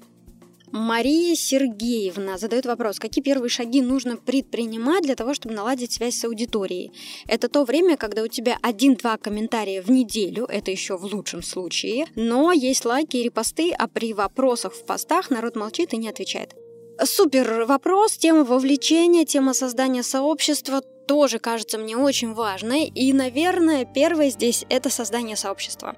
Мария 0.73 1.35
Сергеевна 1.35 2.39
задает 2.39 2.65
вопрос, 2.65 2.97
какие 2.97 3.23
первые 3.23 3.51
шаги 3.51 3.79
нужно 3.79 4.17
предпринимать 4.17 5.03
для 5.03 5.13
того, 5.13 5.35
чтобы 5.35 5.53
наладить 5.53 5.91
связь 5.91 6.15
с 6.15 6.25
аудиторией? 6.25 6.91
Это 7.27 7.47
то 7.47 7.63
время, 7.63 7.95
когда 7.95 8.23
у 8.23 8.27
тебя 8.27 8.57
один-два 8.59 9.17
комментария 9.17 9.83
в 9.83 9.91
неделю, 9.91 10.45
это 10.45 10.71
еще 10.71 10.97
в 10.97 11.05
лучшем 11.05 11.43
случае, 11.43 12.07
но 12.15 12.51
есть 12.51 12.85
лайки 12.85 13.17
и 13.17 13.23
репосты, 13.23 13.71
а 13.71 13.87
при 13.87 14.13
вопросах 14.13 14.73
в 14.73 14.83
постах 14.83 15.29
народ 15.29 15.55
молчит 15.55 15.93
и 15.93 15.97
не 15.97 16.09
отвечает. 16.09 16.55
Супер 17.03 17.65
вопрос, 17.65 18.17
тема 18.17 18.43
вовлечения, 18.43 19.25
тема 19.25 19.53
создания 19.53 20.01
сообщества 20.01 20.81
тоже 21.07 21.37
кажется 21.37 21.77
мне 21.77 21.95
очень 21.95 22.33
важной. 22.33 22.85
И, 22.85 23.13
наверное, 23.13 23.85
первое 23.85 24.31
здесь– 24.31 24.65
это 24.69 24.89
создание 24.89 25.37
сообщества. 25.37 25.95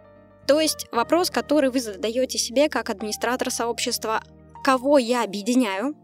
То 0.47 0.59
есть 0.59 0.87
вопрос, 0.91 1.29
который 1.29 1.69
вы 1.69 1.79
задаете 1.79 2.37
себе 2.37 2.67
как 2.67 2.89
администратор 2.89 3.49
сообщества, 3.51 4.21
кого 4.65 4.97
я 4.97 5.23
объединяю, 5.23 5.95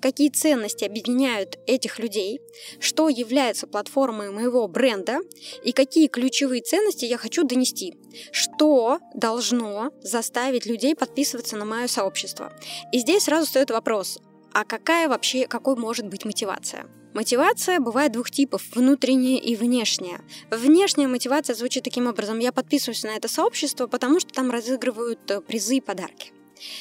какие 0.00 0.28
ценности 0.28 0.84
объединяют 0.84 1.58
этих 1.66 1.98
людей, 1.98 2.38
что 2.78 3.08
является 3.08 3.66
платформой 3.66 4.30
моего 4.30 4.68
бренда 4.68 5.18
и 5.64 5.72
какие 5.72 6.06
ключевые 6.06 6.62
ценности 6.62 7.06
я 7.06 7.18
хочу 7.18 7.42
донести, 7.42 7.96
что 8.30 9.00
должно 9.14 9.90
заставить 10.00 10.64
людей 10.64 10.94
подписываться 10.94 11.56
на 11.56 11.64
мое 11.64 11.88
сообщество. 11.88 12.52
И 12.92 13.00
здесь 13.00 13.24
сразу 13.24 13.46
встает 13.46 13.72
вопрос, 13.72 14.20
а 14.52 14.64
какая 14.64 15.08
вообще, 15.08 15.48
какой 15.48 15.74
может 15.74 16.06
быть 16.06 16.24
мотивация? 16.24 16.86
Мотивация 17.14 17.80
бывает 17.80 18.12
двух 18.12 18.30
типов– 18.30 18.62
внутренняя 18.76 19.40
и 19.40 19.56
внешняя. 19.56 20.20
Внешняя 20.52 21.08
мотивация 21.08 21.56
звучит 21.56 21.82
таким 21.82 22.06
образом. 22.06 22.38
Я 22.38 22.52
подписываюсь 22.52 23.02
на 23.02 23.16
это 23.16 23.26
сообщество, 23.26 23.88
потому 23.88 24.20
что 24.20 24.32
там 24.32 24.52
разыгрывают 24.52 25.28
э, 25.32 25.40
призы 25.40 25.78
и 25.78 25.80
подарки. 25.80 26.33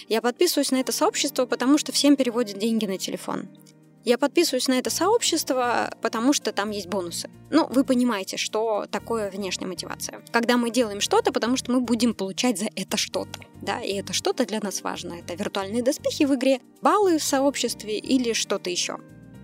Я 0.08 0.22
подписываюсь 0.22 0.72
на 0.72 0.78
это 0.78 0.92
сообщество, 0.92 1.46
потому 1.46 1.78
что 1.78 1.92
всем 1.92 2.16
переводят 2.16 2.58
деньги 2.58 2.86
на 2.86 2.98
телефон. 2.98 3.50
Я 4.06 4.18
подписываюсь 4.18 4.68
на 4.68 4.74
это 4.74 4.90
сообщество, 4.90 5.90
потому 6.02 6.34
что 6.34 6.52
там 6.52 6.72
есть 6.72 6.88
бонусы. 6.88 7.30
Ну, 7.52 7.68
вы 7.70 7.86
понимаете, 7.86 8.36
что 8.36 8.86
такое 8.92 9.32
внешняя 9.32 9.66
мотивация. 9.66 10.22
Когда 10.32 10.58
мы 10.58 10.72
делаем 10.72 11.00
что-то, 11.00 11.32
потому 11.32 11.56
что 11.56 11.72
мы 11.72 11.80
будем 11.80 12.14
получать 12.14 12.60
за 12.60 12.68
это 12.76 12.98
что-то. 12.98 13.40
Да, 13.62 13.80
и 13.80 13.94
это 13.94 14.12
что-то 14.12 14.46
для 14.46 14.60
нас 14.60 14.82
важно. 14.82 15.14
Это 15.14 15.36
виртуальные 15.36 15.84
доспехи 15.84 16.24
в 16.24 16.36
игре, 16.36 16.60
баллы 16.82 17.18
в 17.18 17.24
сообществе 17.24 17.98
или 17.98 18.34
что-то 18.34 18.70
еще. 18.70 18.98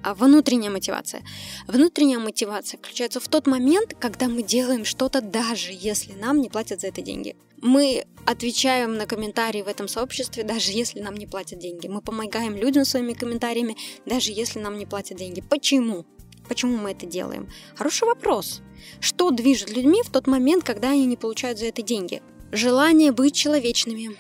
А 0.04 0.14
внутренняя 0.14 0.72
мотивация. 0.72 1.24
Внутренняя 1.68 2.20
мотивация 2.20 2.78
включается 2.78 3.22
в 3.22 3.28
тот 3.30 3.48
момент, 3.48 3.96
когда 3.98 4.28
мы 4.28 4.44
делаем 4.44 4.84
что-то, 4.84 5.22
даже 5.22 5.72
если 5.72 6.14
нам 6.14 6.42
не 6.42 6.50
платят 6.50 6.82
за 6.82 6.88
это 6.88 7.02
деньги. 7.02 7.38
Мы 7.62 8.06
отвечаем 8.26 8.96
на 8.96 9.06
комментарии 9.06 9.62
в 9.62 9.68
этом 9.68 9.88
сообществе, 9.88 10.44
даже 10.44 10.72
если 10.72 11.02
нам 11.02 11.16
не 11.16 11.26
платят 11.26 11.60
деньги. 11.60 11.88
Мы 11.88 12.02
помогаем 12.02 12.56
людям 12.56 12.86
своими 12.86 13.14
комментариями, 13.14 13.76
даже 14.06 14.32
если 14.32 14.60
нам 14.60 14.78
не 14.78 14.86
платят 14.86 15.18
деньги. 15.18 15.42
Почему? 15.42 16.06
Почему 16.48 16.78
мы 16.78 16.92
это 16.92 17.06
делаем? 17.06 17.50
Хороший 17.76 18.08
вопрос. 18.08 18.62
Что 19.00 19.32
движет 19.32 19.72
людьми 19.72 20.02
в 20.04 20.10
тот 20.10 20.28
момент, 20.28 20.64
когда 20.64 20.92
они 20.92 21.06
не 21.06 21.18
получают 21.18 21.60
за 21.60 21.66
это 21.66 21.82
деньги? 21.82 22.22
Желание 22.52 23.12
быть 23.12 23.36
человечными, 23.36 24.16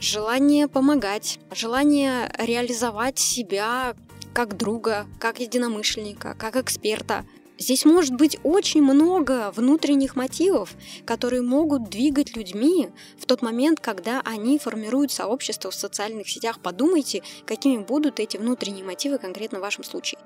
желание 0.00 0.68
помогать, 0.68 1.38
желание 1.50 2.30
реализовать 2.38 3.18
себя 3.18 3.94
как 4.34 4.56
друга, 4.56 5.06
как 5.18 5.40
единомышленника, 5.40 6.34
как 6.38 6.56
эксперта– 6.56 7.24
Здесь 7.58 7.84
может 7.84 8.14
быть 8.14 8.38
очень 8.42 8.82
много 8.82 9.52
внутренних 9.54 10.16
мотивов, 10.16 10.74
которые 11.04 11.42
могут 11.42 11.90
двигать 11.90 12.36
людьми 12.36 12.88
в 13.18 13.26
тот 13.26 13.42
момент, 13.42 13.78
когда 13.78 14.20
они 14.24 14.58
формируют 14.58 15.12
сообщество 15.12 15.70
в 15.70 15.74
социальных 15.74 16.28
сетях. 16.28 16.60
Подумайте, 16.60 17.22
какими 17.46 17.78
будут 17.78 18.20
эти 18.20 18.36
внутренние 18.36 18.84
мотивы 18.84 19.18
конкретно 19.18 19.58
в 19.58 19.62
вашем 19.62 19.84
случае. 19.84 20.18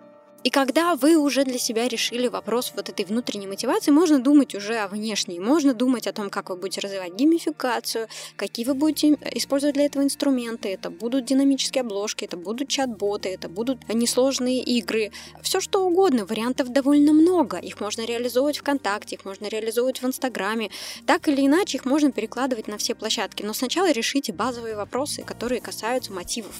И 0.46 0.50
когда 0.50 0.94
вы 0.94 1.16
уже 1.16 1.42
для 1.42 1.58
себя 1.58 1.88
решили 1.88 2.28
вопрос 2.28 2.72
вот 2.76 2.88
этой 2.88 3.04
внутренней 3.04 3.48
мотивации, 3.48 3.90
можно 3.90 4.20
думать 4.20 4.54
уже 4.54 4.76
о 4.76 4.86
внешней, 4.86 5.40
можно 5.40 5.74
думать 5.74 6.06
о 6.06 6.12
том, 6.12 6.30
как 6.30 6.50
вы 6.50 6.56
будете 6.56 6.82
развивать 6.82 7.14
геймификацию, 7.14 8.06
какие 8.36 8.64
вы 8.64 8.74
будете 8.74 9.18
использовать 9.34 9.74
для 9.74 9.86
этого 9.86 10.04
инструменты. 10.04 10.68
Это 10.68 10.88
будут 10.88 11.24
динамические 11.24 11.80
обложки, 11.80 12.26
это 12.26 12.36
будут 12.36 12.68
чат-боты, 12.68 13.28
это 13.30 13.48
будут 13.48 13.88
несложные 13.88 14.62
игры, 14.62 15.10
все 15.42 15.60
что 15.60 15.84
угодно. 15.84 16.24
Вариантов 16.24 16.68
довольно 16.68 17.12
много. 17.12 17.56
Их 17.56 17.80
можно 17.80 18.02
реализовывать 18.02 18.58
ВКонтакте, 18.58 19.16
их 19.16 19.24
можно 19.24 19.46
реализовывать 19.46 20.00
в 20.00 20.06
Инстаграме. 20.06 20.70
Так 21.06 21.26
или 21.26 21.44
иначе, 21.44 21.78
их 21.78 21.84
можно 21.84 22.12
перекладывать 22.12 22.68
на 22.68 22.78
все 22.78 22.94
площадки. 22.94 23.42
Но 23.42 23.52
сначала 23.52 23.90
решите 23.90 24.32
базовые 24.32 24.76
вопросы, 24.76 25.24
которые 25.24 25.60
касаются 25.60 26.12
мотивов 26.12 26.54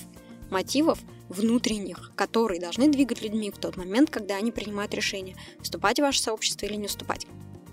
мотивов 0.50 0.98
внутренних, 1.28 2.12
которые 2.14 2.60
должны 2.60 2.88
двигать 2.88 3.22
людьми 3.22 3.50
в 3.50 3.58
тот 3.58 3.76
момент, 3.76 4.10
когда 4.10 4.36
они 4.36 4.52
принимают 4.52 4.94
решение, 4.94 5.36
вступать 5.60 5.98
в 5.98 6.02
ваше 6.02 6.20
сообщество 6.20 6.66
или 6.66 6.74
не 6.76 6.86
вступать. 6.86 7.26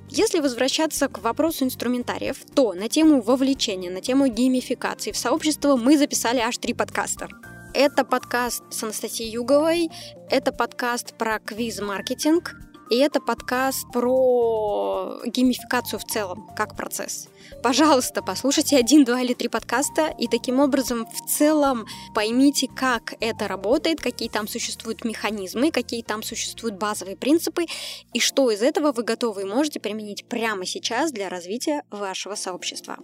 Если 0.09 0.39
возвращаться 0.39 1.07
к 1.07 1.19
вопросу 1.19 1.65
инструментариев, 1.65 2.37
то 2.53 2.73
на 2.73 2.89
тему 2.89 3.21
вовлечения, 3.21 3.89
на 3.89 4.01
тему 4.01 4.27
геймификации 4.27 5.11
в 5.11 5.17
сообщество 5.17 5.75
мы 5.75 5.97
записали 5.97 6.39
аж 6.39 6.57
три 6.57 6.73
подкаста. 6.73 7.29
Это 7.73 8.05
подкаст 8.05 8.63
с 8.69 8.83
Анастасией 8.83 9.31
Юговой, 9.31 9.89
это 10.29 10.51
подкаст 10.51 11.17
про 11.17 11.39
квиз-маркетинг, 11.39 12.55
и 12.89 12.97
это 12.97 13.19
подкаст 13.19 13.91
про 13.91 15.21
геймификацию 15.25 15.99
в 15.99 16.03
целом, 16.05 16.49
как 16.55 16.75
процесс. 16.75 17.29
Пожалуйста, 17.61 18.21
послушайте 18.21 18.77
один, 18.77 19.03
два 19.03 19.21
или 19.21 19.33
три 19.33 19.47
подкаста, 19.47 20.13
и 20.19 20.27
таким 20.27 20.59
образом 20.59 21.05
в 21.05 21.29
целом 21.29 21.85
поймите, 22.13 22.67
как 22.67 23.15
это 23.19 23.47
работает, 23.47 24.01
какие 24.01 24.29
там 24.29 24.47
существуют 24.47 25.05
механизмы, 25.05 25.71
какие 25.71 26.03
там 26.03 26.23
существуют 26.23 26.77
базовые 26.77 27.15
принципы, 27.17 27.65
и 28.13 28.19
что 28.19 28.51
из 28.51 28.61
этого 28.61 28.91
вы 28.91 29.03
готовы 29.03 29.41
и 29.43 29.45
можете 29.45 29.79
применить 29.79 30.25
прямо 30.25 30.65
сейчас 30.65 31.11
для 31.11 31.29
развития 31.29 31.83
вашего 31.89 32.35
сообщества. 32.35 32.97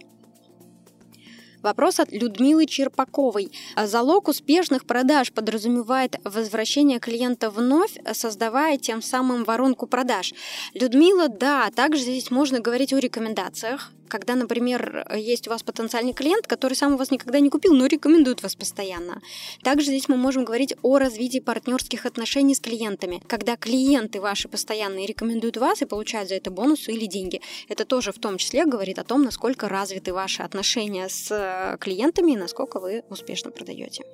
Вопрос 1.62 2.00
от 2.00 2.10
Людмилы 2.10 2.66
Черпаковой. 2.66 3.52
Залог 3.76 4.28
успешных 4.28 4.86
продаж 4.86 5.32
подразумевает 5.32 6.16
возвращение 6.24 6.98
клиента 7.00 7.50
вновь, 7.50 7.98
создавая 8.12 8.78
тем 8.78 9.02
самым 9.02 9.44
воронку 9.44 9.86
продаж. 9.86 10.32
Людмила, 10.72 11.28
да, 11.28 11.70
также 11.70 12.02
здесь 12.02 12.30
можно 12.30 12.60
говорить 12.60 12.92
о 12.92 12.98
рекомендациях. 12.98 13.92
Когда, 14.10 14.34
например, 14.34 15.06
есть 15.16 15.46
у 15.48 15.50
вас 15.50 15.62
потенциальный 15.62 16.12
клиент, 16.12 16.46
который 16.46 16.74
сам 16.74 16.94
у 16.94 16.96
вас 16.96 17.10
никогда 17.10 17.40
не 17.40 17.48
купил, 17.48 17.74
но 17.74 17.86
рекомендует 17.86 18.42
вас 18.42 18.54
постоянно. 18.56 19.22
Также 19.62 19.86
здесь 19.86 20.08
мы 20.08 20.16
можем 20.16 20.44
говорить 20.44 20.74
о 20.82 20.98
развитии 20.98 21.38
партнерских 21.38 22.04
отношений 22.04 22.54
с 22.54 22.60
клиентами, 22.60 23.22
когда 23.26 23.56
клиенты 23.56 24.20
ваши 24.20 24.48
постоянные 24.48 25.06
рекомендуют 25.06 25.56
вас 25.56 25.80
и 25.80 25.86
получают 25.86 26.28
за 26.28 26.34
это 26.34 26.50
бонусы 26.50 26.92
или 26.92 27.06
деньги. 27.06 27.40
Это 27.68 27.84
тоже 27.84 28.12
в 28.12 28.18
том 28.18 28.36
числе 28.36 28.66
говорит 28.66 28.98
о 28.98 29.04
том, 29.04 29.22
насколько 29.22 29.68
развиты 29.68 30.12
ваши 30.12 30.42
отношения 30.42 31.08
с 31.08 31.30
э, 31.30 31.78
клиентами 31.78 32.32
и 32.32 32.36
насколько 32.36 32.80
вы 32.80 33.04
успешно 33.08 33.50
продаете. 33.50 34.04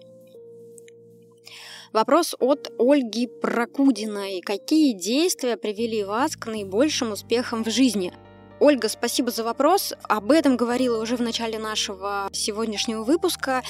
Вопрос 1.92 2.34
от 2.38 2.72
Ольги 2.78 3.26
Прокудиной. 3.26 4.42
Какие 4.42 4.92
действия 4.92 5.56
привели 5.56 6.04
вас 6.04 6.36
к 6.36 6.46
наибольшим 6.46 7.12
успехам 7.12 7.64
в 7.64 7.70
жизни? 7.70 8.12
Ольга, 8.58 8.88
спасибо 8.88 9.30
за 9.30 9.44
вопрос. 9.44 9.92
Об 10.04 10.30
этом 10.30 10.56
говорила 10.56 11.02
уже 11.02 11.16
в 11.16 11.20
начале 11.20 11.58
нашего 11.58 12.28
сегодняшнего 12.32 13.02
выпуска. 13.02 13.62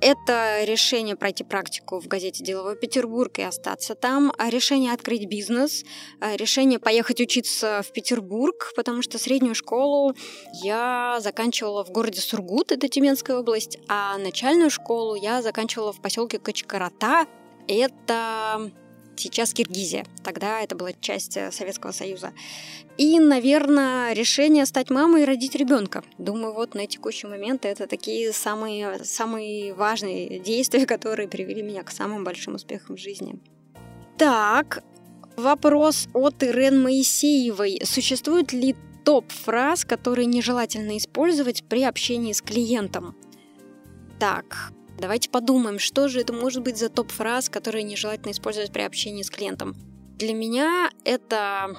Это 0.00 0.62
решение 0.62 1.16
пройти 1.16 1.42
практику 1.42 1.98
в 1.98 2.06
газете 2.06 2.44
«Деловой 2.44 2.76
Петербург» 2.76 3.36
и 3.40 3.42
остаться 3.42 3.96
там, 3.96 4.32
решение 4.38 4.92
открыть 4.92 5.26
бизнес, 5.26 5.82
решение 6.20 6.78
поехать 6.78 7.20
учиться 7.20 7.82
в 7.84 7.92
Петербург, 7.92 8.72
потому 8.76 9.02
что 9.02 9.18
среднюю 9.18 9.56
школу 9.56 10.14
я 10.62 11.18
заканчивала 11.20 11.84
в 11.84 11.90
городе 11.90 12.20
Сургут, 12.20 12.70
это 12.70 12.88
Тюменская 12.88 13.38
область, 13.38 13.78
а 13.88 14.16
начальную 14.18 14.70
школу 14.70 15.16
я 15.16 15.42
заканчивала 15.42 15.92
в 15.92 16.00
поселке 16.00 16.38
Качкарата, 16.38 17.26
это 17.66 18.70
сейчас 19.18 19.52
Киргизия. 19.52 20.04
Тогда 20.22 20.60
это 20.60 20.74
была 20.74 20.92
часть 21.00 21.36
э, 21.36 21.50
Советского 21.52 21.92
Союза. 21.92 22.32
И, 22.96 23.18
наверное, 23.20 24.12
решение 24.12 24.66
стать 24.66 24.90
мамой 24.90 25.22
и 25.22 25.24
родить 25.24 25.54
ребенка. 25.54 26.02
Думаю, 26.18 26.54
вот 26.54 26.74
на 26.74 26.86
текущий 26.86 27.26
момент 27.26 27.64
это 27.64 27.86
такие 27.86 28.32
самые, 28.32 29.04
самые 29.04 29.74
важные 29.74 30.38
действия, 30.38 30.86
которые 30.94 31.28
привели 31.28 31.62
меня 31.62 31.82
к 31.82 31.90
самым 31.90 32.24
большим 32.24 32.54
успехам 32.54 32.96
в 32.96 33.00
жизни. 33.00 33.38
Так, 34.16 34.82
вопрос 35.36 36.08
от 36.12 36.42
Ирен 36.42 36.82
Моисеевой. 36.82 37.80
Существует 37.84 38.52
ли 38.52 38.74
топ-фраз, 39.04 39.84
которые 39.84 40.26
нежелательно 40.26 40.98
использовать 40.98 41.64
при 41.64 41.84
общении 41.84 42.32
с 42.32 42.42
клиентом? 42.42 43.16
Так, 44.18 44.72
Давайте 44.98 45.30
подумаем, 45.30 45.78
что 45.78 46.08
же 46.08 46.20
это 46.20 46.32
может 46.32 46.62
быть 46.62 46.76
за 46.76 46.88
топ-фраз, 46.88 47.48
которые 47.48 47.84
нежелательно 47.84 48.32
использовать 48.32 48.72
при 48.72 48.82
общении 48.82 49.22
с 49.22 49.30
клиентом. 49.30 49.76
Для 50.16 50.34
меня 50.34 50.90
это 51.04 51.76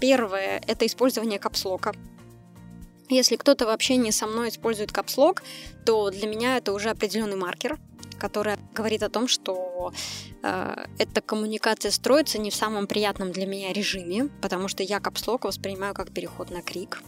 первое, 0.00 0.62
это 0.66 0.86
использование 0.86 1.38
капслока. 1.38 1.92
Если 3.10 3.36
кто-то 3.36 3.66
в 3.66 3.68
общении 3.68 4.10
со 4.10 4.26
мной 4.26 4.48
использует 4.48 4.92
капслок, 4.92 5.42
то 5.84 6.08
для 6.08 6.26
меня 6.26 6.56
это 6.56 6.72
уже 6.72 6.88
определенный 6.88 7.36
маркер, 7.36 7.78
который 8.18 8.56
говорит 8.72 9.02
о 9.02 9.10
том, 9.10 9.28
что 9.28 9.92
э, 10.42 10.86
эта 10.98 11.20
коммуникация 11.20 11.90
строится 11.90 12.38
не 12.38 12.50
в 12.50 12.54
самом 12.54 12.86
приятном 12.86 13.32
для 13.32 13.44
меня 13.44 13.74
режиме, 13.74 14.30
потому 14.40 14.68
что 14.68 14.82
я 14.82 15.00
капслок 15.00 15.44
воспринимаю 15.44 15.92
как 15.92 16.14
переход 16.14 16.50
на 16.50 16.62
крик 16.62 17.02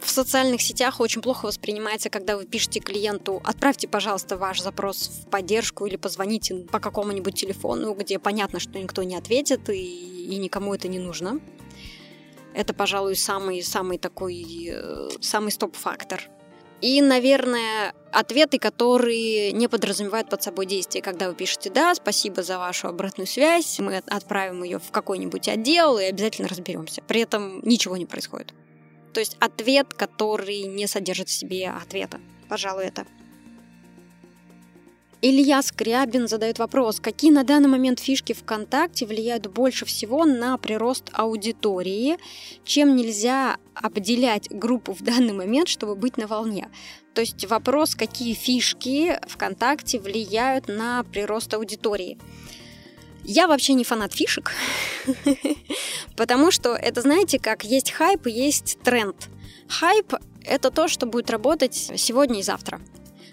в 0.00 0.10
социальных 0.10 0.62
сетях 0.62 1.00
очень 1.00 1.22
плохо 1.22 1.46
воспринимается, 1.46 2.10
когда 2.10 2.36
вы 2.36 2.44
пишете 2.44 2.80
клиенту 2.80 3.40
«отправьте, 3.44 3.88
пожалуйста, 3.88 4.36
ваш 4.36 4.60
запрос 4.60 5.08
в 5.08 5.30
поддержку 5.30 5.86
или 5.86 5.96
позвоните 5.96 6.54
по 6.70 6.80
какому-нибудь 6.80 7.34
телефону, 7.34 7.94
где 7.94 8.18
понятно, 8.18 8.60
что 8.60 8.78
никто 8.78 9.02
не 9.02 9.16
ответит 9.16 9.68
и, 9.70 10.26
и 10.26 10.36
никому 10.36 10.74
это 10.74 10.88
не 10.88 10.98
нужно». 10.98 11.40
Это, 12.54 12.72
пожалуй, 12.72 13.16
самый, 13.16 13.62
самый 13.62 13.98
такой, 13.98 14.70
э, 14.70 15.08
самый 15.20 15.52
стоп-фактор. 15.52 16.22
И, 16.80 17.02
наверное, 17.02 17.94
ответы, 18.12 18.58
которые 18.58 19.52
не 19.52 19.68
подразумевают 19.68 20.30
под 20.30 20.42
собой 20.42 20.66
действия. 20.66 21.02
Когда 21.02 21.28
вы 21.28 21.34
пишете 21.34 21.70
«да, 21.70 21.94
спасибо 21.94 22.42
за 22.42 22.58
вашу 22.58 22.88
обратную 22.88 23.26
связь», 23.26 23.78
мы 23.78 23.98
отправим 24.06 24.62
ее 24.62 24.78
в 24.78 24.90
какой-нибудь 24.90 25.48
отдел 25.48 25.98
и 25.98 26.04
обязательно 26.04 26.48
разберемся. 26.48 27.02
При 27.02 27.20
этом 27.20 27.60
ничего 27.62 27.96
не 27.96 28.06
происходит. 28.06 28.54
То 29.16 29.20
есть 29.20 29.38
ответ, 29.40 29.94
который 29.94 30.64
не 30.64 30.86
содержит 30.86 31.30
в 31.30 31.32
себе 31.32 31.70
ответа. 31.70 32.20
Пожалуй, 32.50 32.84
это. 32.84 33.06
Илья 35.22 35.62
Скрябин 35.62 36.28
задает 36.28 36.58
вопрос, 36.58 37.00
какие 37.00 37.30
на 37.30 37.42
данный 37.42 37.70
момент 37.70 37.98
фишки 37.98 38.34
ВКонтакте 38.34 39.06
влияют 39.06 39.46
больше 39.46 39.86
всего 39.86 40.26
на 40.26 40.58
прирост 40.58 41.04
аудитории, 41.14 42.18
чем 42.62 42.94
нельзя 42.94 43.56
обделять 43.72 44.50
группу 44.50 44.92
в 44.92 45.00
данный 45.00 45.32
момент, 45.32 45.68
чтобы 45.68 45.94
быть 45.94 46.18
на 46.18 46.26
волне. 46.26 46.68
То 47.14 47.22
есть 47.22 47.46
вопрос, 47.46 47.94
какие 47.94 48.34
фишки 48.34 49.18
ВКонтакте 49.26 49.98
влияют 49.98 50.68
на 50.68 51.02
прирост 51.04 51.54
аудитории. 51.54 52.18
Я 53.28 53.48
вообще 53.48 53.74
не 53.74 53.82
фанат 53.82 54.12
фишек, 54.12 54.52
потому 56.16 56.52
что 56.52 56.76
это, 56.76 57.00
знаете, 57.00 57.40
как 57.40 57.64
есть 57.64 57.90
хайп 57.90 58.28
есть 58.28 58.78
тренд. 58.84 59.16
Хайп— 59.68 60.14
это 60.44 60.70
то, 60.70 60.86
что 60.86 61.06
будет 61.06 61.28
работать 61.28 61.74
сегодня 61.74 62.38
и 62.38 62.44
завтра. 62.44 62.80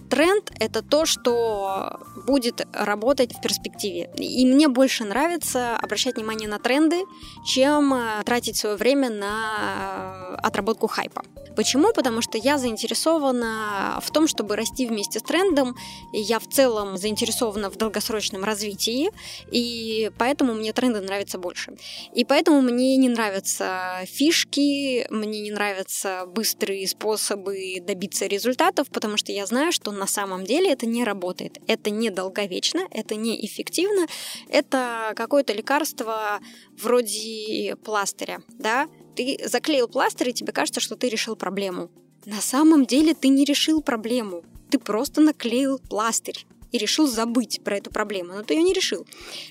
Тренд— 0.09 0.51
это 0.59 0.81
то, 0.81 1.05
что 1.05 1.99
будет 2.25 2.65
работать 2.73 3.33
в 3.33 3.41
перспективе. 3.41 4.09
И 4.17 4.45
мне 4.45 4.67
больше 4.67 5.03
нравится 5.03 5.75
обращать 5.75 6.15
внимание 6.15 6.47
на 6.47 6.59
тренды, 6.59 7.03
чем 7.45 7.93
э, 7.93 8.23
тратить 8.25 8.57
свое 8.57 8.75
время 8.75 9.09
на 9.09 10.35
отработку 10.41 10.87
хайпа. 10.87 11.23
Почему? 11.55 11.93
Потому 11.93 12.21
что 12.21 12.37
я 12.37 12.57
заинтересована 12.57 13.99
в 14.01 14.11
том, 14.11 14.27
чтобы 14.27 14.55
расти 14.55 14.87
вместе 14.87 15.19
с 15.19 15.23
трендом. 15.23 15.75
Я 16.11 16.39
в 16.39 16.47
целом 16.47 16.97
заинтересована 16.97 17.69
в 17.69 17.77
долгосрочном 17.77 18.43
развитии, 18.43 19.11
и 19.51 20.11
поэтому 20.17 20.53
мне 20.53 20.73
тренды 20.73 21.01
нравятся 21.01 21.37
больше. 21.37 21.75
И 22.15 22.25
поэтому 22.25 22.61
мне 22.61 22.97
не 22.97 23.09
нравятся 23.09 23.99
фишки, 24.05 25.05
мне 25.09 25.41
не 25.41 25.51
нравятся 25.51 26.25
быстрые 26.27 26.87
способы 26.87 27.77
добиться 27.81 28.25
результатов, 28.25 28.87
потому 28.89 29.17
что 29.17 29.31
я 29.31 29.45
знаю, 29.45 29.71
что 29.71 29.91
на 29.91 30.07
самом 30.07 30.45
деле 30.45 30.71
это 30.71 30.85
не 30.85 31.03
работает. 31.03 31.59
Это 31.67 31.89
не 31.89 32.09
долговечно, 32.13 32.81
это 32.91 33.15
не 33.15 33.45
эффективно, 33.45 34.07
это 34.49 35.13
какое-то 35.15 35.53
лекарство 35.53 36.39
вроде 36.71 37.75
пластыря, 37.83 38.41
да, 38.49 38.87
ты 39.15 39.39
заклеил 39.45 39.87
пластырь, 39.87 40.29
и 40.29 40.33
тебе 40.33 40.53
кажется, 40.53 40.79
что 40.79 40.95
ты 40.95 41.09
решил 41.09 41.35
проблему. 41.35 41.89
На 42.25 42.41
самом 42.41 42.85
деле 42.85 43.13
ты 43.13 43.27
не 43.27 43.43
решил 43.43 43.81
проблему. 43.81 44.43
Ты 44.71 44.79
просто 44.79 45.21
наклеил 45.21 45.77
пластырь 45.77 46.45
и 46.73 46.77
решил 46.79 47.07
забыть 47.07 47.61
про 47.63 47.77
эту 47.77 47.91
проблему, 47.91 48.33
но 48.33 48.43
ты 48.43 48.55
ее 48.55 48.63
не 48.63 48.73
решил. 48.73 49.05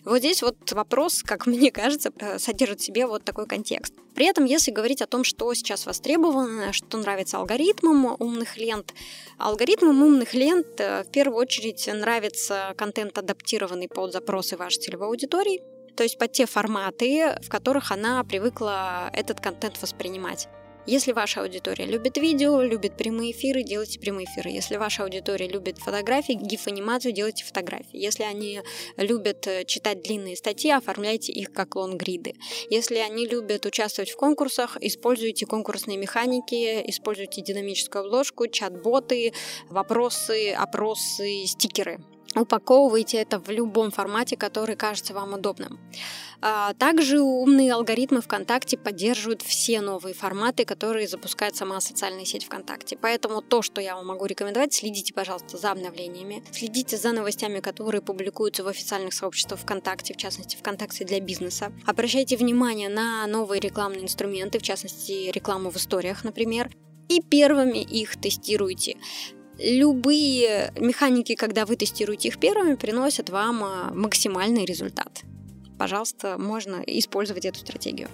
Вот 0.05 0.19
здесь 0.19 0.43
вот 0.43 0.73
вопрос, 0.73 1.23
как 1.23 1.47
мне 1.47 1.71
кажется, 1.71 2.13
э, 2.19 2.39
содержит 2.39 2.81
в 2.81 2.85
себе 2.85 3.07
вот 3.07 3.25
такой 3.25 3.47
контекст. 3.47 3.95
При 4.15 4.27
этом, 4.27 4.45
если 4.45 4.73
говорить 4.73 5.01
о 5.01 5.07
том, 5.07 5.25
что 5.25 5.55
сейчас 5.55 5.87
востребовано, 5.87 6.73
что 6.73 6.99
нравится 6.99 7.39
алгоритмам 7.39 8.17
умных 8.19 8.59
лент, 8.59 8.93
алгоритмам 9.39 10.03
умных 10.03 10.35
лент 10.35 10.81
э, 10.81 11.05
в 11.05 11.11
первую 11.11 11.39
очередь 11.39 11.89
нравится 11.93 12.75
контент, 12.77 13.17
адаптированный 13.17 13.89
под 13.89 14.13
запросы 14.13 14.57
вашей 14.57 14.81
целевой 14.81 15.07
аудитории, 15.07 15.63
то 15.97 16.03
есть 16.03 16.19
под 16.19 16.33
те 16.33 16.47
форматы, 16.47 17.39
в 17.41 17.49
которых 17.49 17.93
она 17.93 18.25
привыкла 18.25 19.11
этот 19.13 19.41
контент 19.41 19.81
воспринимать. 19.81 20.49
Если 20.85 21.13
ваша 21.13 21.43
аудитория 21.43 21.87
любит 21.87 22.17
видео, 22.17 22.61
любит 22.61 22.97
прямые 22.97 23.31
эфиры, 23.31 23.63
делайте 23.63 24.01
прямые 24.01 24.27
эфиры. 24.27 24.51
Если 24.51 24.77
ваша 24.77 25.05
аудитория 25.05 25.47
любит 25.47 25.79
фотографии, 25.79 26.33
гиф-анимацию, 26.33 27.13
делайте 27.13 27.45
фотографии. 27.45 27.97
Если 27.97 28.25
они 28.25 28.63
любят 28.97 29.47
э, 29.47 29.65
читать 29.65 30.03
длинные 30.03 30.37
статьи, 30.37 30.73
оформляйте 30.73 31.33
их 31.33 31.53
как 31.53 31.77
лонгриды. 31.77 32.35
Если 32.69 32.97
они 32.97 33.29
любят 33.29 33.65
участвовать 33.65 34.11
в 34.11 34.17
конкурсах, 34.17 34.77
используйте 34.81 35.47
конкурсные 35.47 35.99
механики, 35.99 36.83
используйте 36.91 37.43
динамическую 37.43 38.05
обложку, 38.05 38.49
чат-боты, 38.49 39.33
вопросы, 39.71 40.51
опросы, 40.51 41.45
стикеры 41.47 42.01
упаковывайте 42.35 43.19
это 43.19 43.39
в 43.39 43.49
любом 43.51 43.91
формате, 43.91 44.37
который 44.37 44.77
кажется 44.77 45.15
вам 45.15 45.35
удобным. 45.35 45.79
А, 46.45 46.75
также 46.75 47.21
умные 47.21 47.73
алгоритмы 47.73 48.21
ВКонтакте 48.21 48.77
поддерживают 48.77 49.43
все 49.43 49.81
новые 49.81 50.13
форматы, 50.13 50.65
которые 50.65 51.07
запускает 51.07 51.55
сама 51.55 51.81
социальная 51.81 52.25
сеть 52.25 52.45
ВКонтакте. 52.45 52.99
Поэтому 53.01 53.43
то, 53.43 53.63
что 53.63 53.81
я 53.81 53.95
вам 53.95 54.09
могу 54.09 54.27
рекомендовать, 54.27 54.75
следите, 54.75 55.15
пожалуйста, 55.15 55.57
за 55.57 55.71
обновлениями, 55.71 56.43
следите 56.51 56.97
за 56.97 57.13
новостями, 57.13 57.61
которые 57.61 58.03
публикуются 58.03 58.65
в 58.65 58.69
официальных 58.69 59.15
сообществах 59.15 59.61
ВКонтакте, 59.61 60.15
в 60.15 60.17
частности, 60.17 60.57
ВКонтакте 60.57 61.05
для 61.05 61.21
бизнеса. 61.21 61.73
Обращайте 61.87 62.37
внимание 62.37 62.89
на 62.89 63.25
новые 63.29 63.61
рекламные 63.61 64.03
инструменты, 64.03 64.59
в 64.59 64.63
частности, 64.63 65.31
рекламу 65.31 65.71
в 65.71 65.77
историях, 65.77 66.25
например, 66.25 66.71
и 67.09 67.21
первыми 67.21 67.79
их 67.79 68.21
тестируйте 68.21 68.97
любые 69.63 70.73
механики, 70.79 71.35
когда 71.35 71.65
вы 71.65 71.77
тестируете 71.77 72.29
их 72.29 72.39
первыми, 72.39 72.75
приносят 72.75 73.31
вам 73.31 73.65
а, 73.65 73.91
максимальный 73.95 74.65
результат. 74.65 75.23
Пожалуйста, 75.79 76.37
можно 76.39 76.83
использовать 76.87 77.45
эту 77.45 77.59
стратегию. 77.59 78.09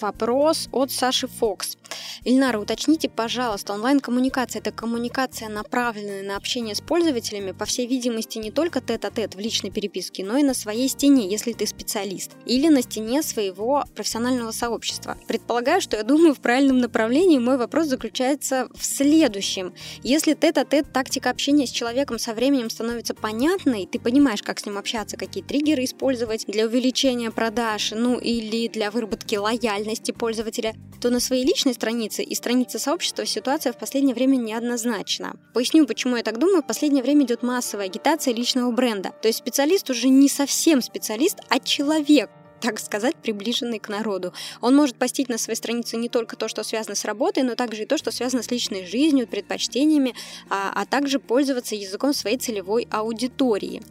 Вопрос 0.00 0.68
от 0.72 0.90
Саши 0.90 1.26
Фокс. 1.26 1.76
Ильнара, 2.24 2.58
уточните, 2.58 3.08
пожалуйста, 3.08 3.72
онлайн-коммуникация– 3.72 4.60
это 4.60 4.72
коммуникация, 4.72 5.48
направленная 5.48 6.22
на 6.22 6.36
общение 6.36 6.74
с 6.74 6.80
пользователями, 6.80 7.52
по 7.52 7.64
всей 7.64 7.86
видимости, 7.86 8.38
не 8.38 8.50
только 8.50 8.80
тет-а-тет 8.80 9.34
в 9.34 9.38
личной 9.38 9.70
переписке, 9.70 10.24
но 10.24 10.36
и 10.36 10.42
на 10.42 10.54
своей 10.54 10.88
стене, 10.88 11.28
если 11.28 11.52
ты 11.52 11.66
специалист, 11.66 12.32
или 12.46 12.68
на 12.68 12.82
стене 12.82 13.22
своего 13.22 13.84
профессионального 13.94 14.52
сообщества. 14.52 15.16
Предполагаю, 15.26 15.80
что 15.80 15.96
я 15.96 16.02
думаю 16.02 16.34
в 16.34 16.40
правильном 16.40 16.78
направлении, 16.78 17.38
мой 17.38 17.56
вопрос 17.56 17.86
заключается 17.86 18.68
в 18.74 18.84
следующем. 18.84 19.74
Если 20.02 20.34
тет-а-тет 20.34 20.92
тактика 20.92 21.30
общения 21.30 21.66
с 21.66 21.70
человеком 21.70 22.18
со 22.18 22.34
временем 22.34 22.70
становится 22.70 23.14
понятной, 23.14 23.86
ты 23.86 23.98
понимаешь, 23.98 24.42
как 24.42 24.60
с 24.60 24.66
ним 24.66 24.78
общаться, 24.78 25.16
какие 25.16 25.42
триггеры 25.42 25.84
использовать 25.84 26.46
для 26.46 26.66
увеличения 26.66 27.30
продаж, 27.30 27.92
ну 27.92 28.18
или 28.18 28.68
для 28.68 28.90
выработки 28.90 29.36
лояльности 29.36 29.89
пользователя, 30.12 30.74
то 31.00 31.10
на 31.10 31.20
своей 31.20 31.44
личной 31.44 31.74
странице 31.74 32.22
и 32.22 32.34
странице 32.34 32.78
сообщества 32.78 33.26
ситуация 33.26 33.72
в 33.72 33.78
последнее 33.78 34.14
время 34.14 34.36
неоднозначна. 34.36 35.36
Поясню, 35.54 35.86
почему 35.86 36.16
я 36.16 36.22
так 36.22 36.38
думаю. 36.38 36.62
В 36.62 36.66
последнее 36.66 37.02
время 37.02 37.24
идет 37.24 37.42
массовая 37.42 37.86
агитация 37.86 38.34
личного 38.34 38.70
бренда. 38.70 39.12
То 39.22 39.28
есть 39.28 39.38
специалист 39.38 39.88
уже 39.90 40.08
не 40.08 40.28
совсем 40.28 40.82
специалист, 40.82 41.38
а 41.48 41.58
человек, 41.58 42.30
так 42.60 42.78
сказать, 42.78 43.16
приближенный 43.16 43.78
к 43.78 43.88
народу. 43.88 44.32
Он 44.60 44.76
может 44.76 44.96
постить 44.96 45.28
на 45.28 45.38
своей 45.38 45.56
странице 45.56 45.96
не 45.96 46.08
только 46.08 46.36
то, 46.36 46.48
что 46.48 46.62
связано 46.62 46.94
с 46.94 47.04
работой, 47.04 47.42
но 47.42 47.54
также 47.54 47.82
и 47.82 47.86
то, 47.86 47.96
что 47.98 48.10
связано 48.10 48.42
с 48.42 48.50
личной 48.50 48.86
жизнью, 48.86 49.26
предпочтениями, 49.26 50.14
а, 50.48 50.72
а 50.74 50.86
также 50.86 51.18
пользоваться 51.18 51.74
языком 51.74 52.12
своей 52.12 52.38
целевой 52.38 52.86
аудитории. 52.90 53.82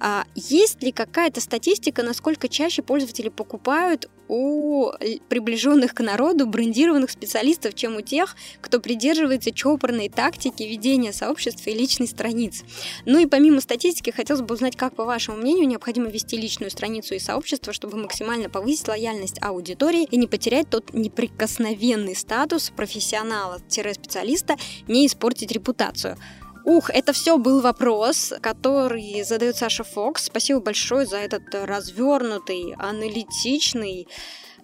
А, 0.00 0.24
есть 0.34 0.82
ли 0.82 0.92
какая-то 0.92 1.40
статистика, 1.40 2.02
насколько 2.02 2.48
чаще 2.48 2.82
пользователи 2.82 3.28
покупают 3.28 4.08
у 4.28 4.90
приближенных 5.28 5.94
к 5.94 6.00
народу 6.00 6.46
брендированных 6.46 7.10
специалистов, 7.10 7.74
чем 7.74 7.96
у 7.96 8.02
тех, 8.02 8.36
кто 8.60 8.78
придерживается 8.78 9.52
чопорной 9.52 10.08
тактики 10.08 10.62
ведения 10.62 11.12
сообщества 11.12 11.70
и 11.70 11.74
личной 11.74 12.06
страниц. 12.06 12.62
Ну 13.06 13.18
и 13.18 13.26
помимо 13.26 13.60
статистики, 13.60 14.10
хотелось 14.10 14.42
бы 14.42 14.54
узнать, 14.54 14.76
как, 14.76 14.94
по 14.94 15.04
вашему 15.04 15.38
мнению, 15.38 15.66
необходимо 15.66 16.08
вести 16.08 16.36
личную 16.36 16.70
страницу 16.70 17.14
и 17.14 17.18
сообщество, 17.18 17.72
чтобы 17.72 17.96
максимально 18.08 18.48
повысить 18.48 18.88
лояльность 18.88 19.36
аудитории 19.42 20.04
и 20.04 20.16
не 20.16 20.26
потерять 20.26 20.70
тот 20.70 20.94
неприкосновенный 20.94 22.16
статус 22.16 22.72
профессионала-специалиста, 22.74 24.56
не 24.86 25.06
испортить 25.06 25.52
репутацию. 25.52 26.16
Ух, 26.64 26.88
это 26.88 27.12
все 27.12 27.36
был 27.36 27.60
вопрос, 27.60 28.32
который 28.40 29.22
задает 29.24 29.56
Саша 29.56 29.84
Фокс. 29.84 30.24
Спасибо 30.24 30.60
большое 30.60 31.04
за 31.04 31.18
этот 31.18 31.42
развернутый, 31.52 32.74
аналитичный 32.78 34.08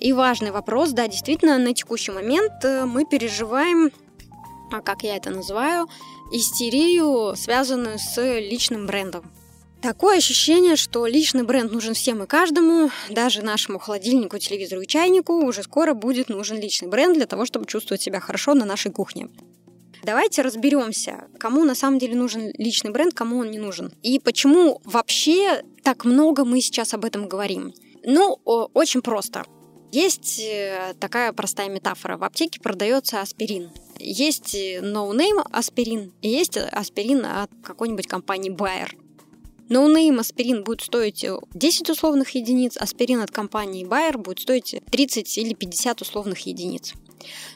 и 0.00 0.12
важный 0.14 0.50
вопрос. 0.50 0.92
Да, 0.92 1.06
действительно, 1.06 1.58
на 1.58 1.74
текущий 1.74 2.12
момент 2.12 2.64
э, 2.64 2.86
мы 2.86 3.04
переживаем, 3.04 3.90
а 4.72 4.80
как 4.80 5.02
я 5.02 5.16
это 5.16 5.28
называю, 5.30 5.86
истерию, 6.32 7.36
связанную 7.36 7.98
с 7.98 8.16
личным 8.40 8.86
брендом. 8.86 9.30
Такое 9.84 10.16
ощущение, 10.16 10.76
что 10.76 11.04
личный 11.04 11.42
бренд 11.42 11.70
нужен 11.70 11.92
всем 11.92 12.22
и 12.22 12.26
каждому, 12.26 12.90
даже 13.10 13.42
нашему 13.42 13.78
холодильнику, 13.78 14.38
телевизору 14.38 14.80
и 14.80 14.86
чайнику 14.86 15.44
уже 15.44 15.62
скоро 15.62 15.92
будет 15.92 16.30
нужен 16.30 16.58
личный 16.58 16.88
бренд 16.88 17.14
для 17.14 17.26
того, 17.26 17.44
чтобы 17.44 17.66
чувствовать 17.66 18.00
себя 18.00 18.18
хорошо 18.18 18.54
на 18.54 18.64
нашей 18.64 18.90
кухне. 18.90 19.28
Давайте 20.02 20.40
разберемся, 20.40 21.26
кому 21.38 21.64
на 21.64 21.74
самом 21.74 21.98
деле 21.98 22.14
нужен 22.16 22.50
личный 22.56 22.92
бренд, 22.92 23.12
кому 23.12 23.40
он 23.40 23.50
не 23.50 23.58
нужен. 23.58 23.92
И 24.02 24.18
почему 24.18 24.80
вообще 24.84 25.62
так 25.82 26.06
много 26.06 26.46
мы 26.46 26.62
сейчас 26.62 26.94
об 26.94 27.04
этом 27.04 27.28
говорим. 27.28 27.74
Ну, 28.06 28.38
очень 28.46 29.02
просто. 29.02 29.44
Есть 29.92 30.40
э, 30.40 30.94
такая 30.98 31.34
простая 31.34 31.68
метафора. 31.68 32.16
В 32.16 32.24
аптеке 32.24 32.58
продается 32.58 33.20
аспирин. 33.20 33.70
Есть 33.98 34.54
э, 34.54 34.80
no-name 34.80 35.46
аспирин 35.52 36.14
и 36.22 36.30
есть 36.30 36.56
аспирин 36.56 37.26
от 37.26 37.50
какой-нибудь 37.62 38.06
компании 38.06 38.50
Bayer. 38.50 38.88
No-name 39.68 40.20
аспирин 40.20 40.62
будет 40.62 40.82
стоить 40.82 41.24
10 41.54 41.90
условных 41.90 42.34
единиц, 42.34 42.76
аспирин 42.76 43.20
от 43.20 43.30
компании 43.30 43.86
Bayer 43.86 44.18
будет 44.18 44.40
стоить 44.40 44.76
30 44.90 45.38
или 45.38 45.54
50 45.54 46.02
условных 46.02 46.40
единиц. 46.40 46.94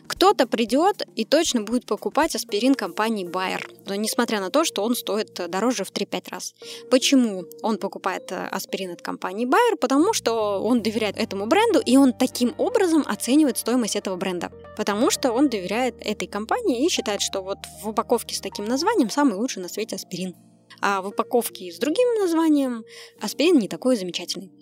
Кто-то 0.06 0.46
придет 0.46 1.06
и 1.14 1.26
точно 1.26 1.62
будет 1.62 1.84
покупать 1.84 2.34
аспирин 2.34 2.74
компании 2.74 3.26
Bayer, 3.26 3.60
несмотря 3.96 4.40
на 4.40 4.50
то, 4.50 4.64
что 4.64 4.82
он 4.82 4.94
стоит 4.94 5.34
дороже 5.34 5.84
в 5.84 5.92
3-5 5.92 6.30
раз. 6.30 6.54
Почему 6.90 7.44
он 7.62 7.76
покупает 7.76 8.32
э, 8.32 8.46
аспирин 8.46 8.92
от 8.92 9.02
компании 9.02 9.46
Bayer? 9.46 9.76
Потому 9.78 10.14
что 10.14 10.62
он 10.62 10.82
доверяет 10.82 11.18
этому 11.18 11.46
бренду, 11.46 11.80
и 11.80 11.96
он 11.98 12.14
таким 12.14 12.54
образом 12.56 13.04
оценивает 13.06 13.58
стоимость 13.58 13.96
этого 13.96 14.16
бренда. 14.16 14.50
Потому 14.76 15.10
что 15.10 15.32
он 15.32 15.50
доверяет 15.50 15.94
этой 16.00 16.26
компании 16.26 16.86
и 16.86 16.88
считает, 16.88 17.20
что 17.20 17.42
вот 17.42 17.58
в 17.82 17.88
упаковке 17.88 18.34
с 18.34 18.40
таким 18.40 18.64
названием 18.64 19.10
самый 19.10 19.34
лучший 19.34 19.62
на 19.62 19.68
свете 19.68 19.96
аспирин. 19.96 20.34
А 20.80 21.02
в 21.02 21.08
упаковке 21.08 21.72
с 21.72 21.78
другим 21.78 22.20
названием 22.20 22.84
аспирин 23.20 23.58
не 23.58 23.68
такой 23.68 23.96
замечательный. 23.96 24.52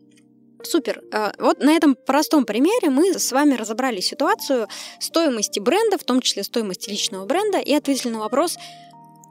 Супер. 0.62 1.02
А, 1.12 1.33
вот 1.38 1.61
на 1.61 1.72
этом 1.72 1.94
простом 1.94 2.44
примере 2.44 2.90
мы 2.90 3.12
с 3.18 3.33
вами 3.33 3.55
разобрали 3.55 4.00
ситуацию 4.00 4.68
стоимости 4.98 5.61
бренда, 5.61 5.98
в 5.98 6.05
том 6.05 6.20
числе 6.20 6.42
стоимости 6.42 6.90
личного 6.90 7.26
бренда, 7.26 7.59
и 7.59 7.72
ответили 7.72 8.12
на 8.12 8.20
вопрос, 8.20 8.57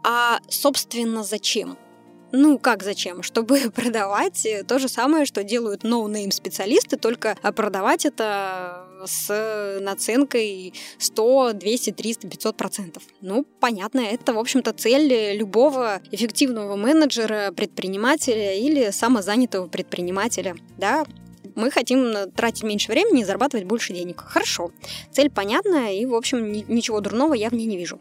а, 0.04 0.40
собственно, 0.50 1.24
зачем? 1.24 1.78
Ну, 2.32 2.58
как 2.60 2.84
зачем? 2.84 3.24
Чтобы 3.24 3.72
продавать 3.76 4.48
то 4.68 4.80
же 4.80 4.88
самое, 4.88 5.26
что 5.26 5.44
делают 5.44 5.84
no-name 5.84 6.32
специалисты, 6.32 6.98
только 6.98 7.38
продавать 7.56 8.06
это 8.06 8.85
с 9.08 9.80
наценкой 9.82 10.74
100, 10.98 11.54
200, 11.54 11.92
300, 11.92 12.28
500 12.28 12.58
процентов. 12.58 13.04
Ну, 13.22 13.46
понятно, 13.60 14.00
это, 14.00 14.34
в 14.34 14.40
общем-то, 14.40 14.74
цель 14.74 15.38
любого 15.38 16.02
эффективного 16.12 16.76
менеджера, 16.76 17.52
предпринимателя 17.52 18.54
или 18.58 18.92
самозанятого 18.92 19.68
предпринимателя, 19.68 20.56
да, 20.78 21.06
мы 21.56 21.72
хотим 21.72 22.32
тратить 22.32 22.64
меньше 22.64 22.92
времени 22.92 23.22
и 23.22 23.24
зарабатывать 23.26 23.66
больше 23.66 23.94
денег. 23.94 24.22
Хорошо. 24.22 24.72
Цель 25.12 25.30
понятная, 25.30 25.94
и, 25.94 26.06
в 26.06 26.14
общем, 26.14 26.52
ничего 26.52 27.02
дурного 27.02 27.34
я 27.34 27.50
в 27.50 27.54
ней 27.54 27.66
не 27.66 27.78
вижу. 27.78 28.00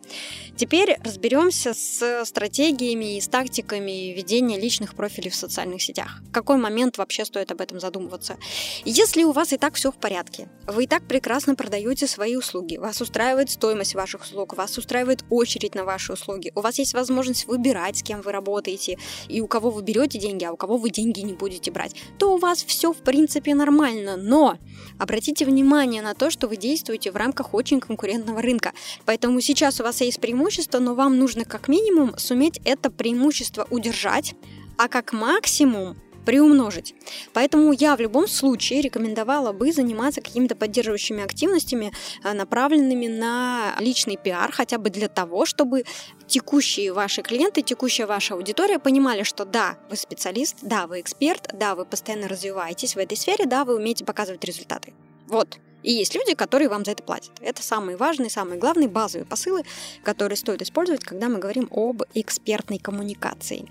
Теперь 0.57 0.97
разберемся 1.03 1.75
с 1.75 2.25
стратегиями 2.25 3.17
и 3.17 3.21
с 3.21 3.29
тактиками 3.29 4.13
ведения 4.13 4.59
личных 4.59 4.95
профилей 4.95 5.31
в 5.31 5.35
социальных 5.35 5.83
сетях. 5.83 6.21
В 6.29 6.33
какой 6.33 6.57
момент 6.57 6.99
вообще 6.99 7.25
стоит 7.25 7.51
об 7.51 7.61
этом 7.61 7.81
задумываться? 7.81 8.37
Если 8.85 9.23
у 9.25 9.33
вас 9.33 9.53
и 9.53 9.57
так 9.57 9.75
все 9.75 9.91
в 9.91 9.97
порядке, 9.97 10.49
вы 10.67 10.85
и 10.85 10.87
так 10.87 11.07
прекрасно 11.07 11.55
продаете 11.55 12.07
свои 12.07 12.37
услуги, 12.37 12.77
вас 12.77 13.01
устраивает 13.01 13.51
стоимость 13.51 13.95
ваших 13.95 14.23
услуг, 14.23 14.57
вас 14.57 14.77
устраивает 14.79 15.25
очередь 15.31 15.75
на 15.75 15.85
ваши 15.85 16.13
услуги, 16.13 16.53
у 16.55 16.61
вас 16.61 16.79
есть 16.79 16.95
возможность 16.95 17.47
выбирать, 17.47 17.99
с 17.99 18.03
кем 18.03 18.21
вы 18.21 18.33
работаете, 18.33 18.99
и 19.29 19.41
у 19.41 19.47
кого 19.47 19.71
вы 19.71 19.83
берете 19.83 20.19
деньги, 20.19 20.45
а 20.45 20.53
у 20.53 20.57
кого 20.57 20.77
вы 20.77 20.91
деньги 20.91 21.21
не 21.21 21.35
будете 21.35 21.71
брать, 21.71 21.95
то 22.19 22.35
у 22.35 22.39
вас 22.39 22.65
все 22.65 22.93
в 22.93 22.99
принципе 22.99 23.44
принципе, 23.45 23.55
нормально, 23.55 24.17
но 24.17 24.57
обратите 24.99 25.45
внимание 25.45 26.03
на 26.03 26.15
то, 26.15 26.31
что 26.31 26.49
вы 26.49 26.57
действуете 26.57 27.13
в 27.13 27.17
рамках 27.17 27.53
очень 27.55 27.81
конкурентного 27.81 28.41
рынка. 28.41 28.73
Поэтому 29.05 29.41
сейчас 29.41 29.81
у 29.81 29.85
вас 29.85 30.01
есть 30.01 30.21
преимущество, 30.21 30.79
но 30.79 30.95
вам 30.95 31.19
нужно 31.19 31.45
как 31.45 31.69
минимум 31.69 32.17
суметь 32.17 32.61
это 32.65 32.91
преимущество 32.91 33.67
удержать, 33.71 34.35
а 34.79 34.89
как 34.89 35.13
максимум 35.13 35.97
приумножить. 36.25 36.95
Поэтому 37.33 37.73
я 37.73 37.97
в 37.97 38.01
любом 38.01 38.27
случае 38.27 38.81
рекомендовала 38.81 39.53
бы 39.53 39.73
заниматься 39.73 40.21
какими-то 40.21 40.57
поддерживающими 40.57 41.23
активностями, 41.23 41.93
а, 42.23 42.35
направленными 42.35 43.07
на 43.07 43.75
личный 43.81 44.17
пиар, 44.17 44.53
хотя 44.53 44.79
бы 44.79 44.91
для 44.91 45.09
того, 45.09 45.47
чтобы 45.47 45.85
текущие 46.27 46.93
ваши 46.93 47.23
клиенты, 47.23 47.63
текущая 47.63 48.07
ваша 48.07 48.35
аудитория 48.35 48.79
понимали, 48.79 49.23
что 49.23 49.45
да, 49.45 49.79
вы 49.91 49.97
специалист, 49.97 50.57
да, 50.63 50.87
вы 50.87 51.01
эксперт, 51.01 51.51
да, 51.53 51.75
вы 51.75 51.85
постоянно 51.85 52.29
развиваетесь 52.29 52.95
в 52.95 52.99
этой 52.99 53.17
сфере, 53.17 53.47
да, 53.47 53.65
вы 53.65 53.77
умеете 53.77 54.05
показывать 54.05 54.45
результаты. 54.45 54.95
Вот. 55.27 55.59
И 55.85 55.93
есть 55.93 56.15
люди, 56.15 56.35
которые 56.35 56.69
вам 56.71 56.85
за 56.85 56.93
это 56.93 57.03
платят. 57.03 57.33
Это 57.41 57.63
самые 57.63 57.99
важные, 57.99 58.31
самые 58.31 58.59
главные 58.59 58.89
базовые 58.89 59.27
посылы, 59.27 59.65
которые 60.03 60.37
стоит 60.37 60.63
использовать, 60.63 61.05
когда 61.05 61.29
мы 61.29 61.39
говорим 61.39 61.69
об 61.71 62.03
экспертной 62.15 62.79
коммуникации. 62.79 63.71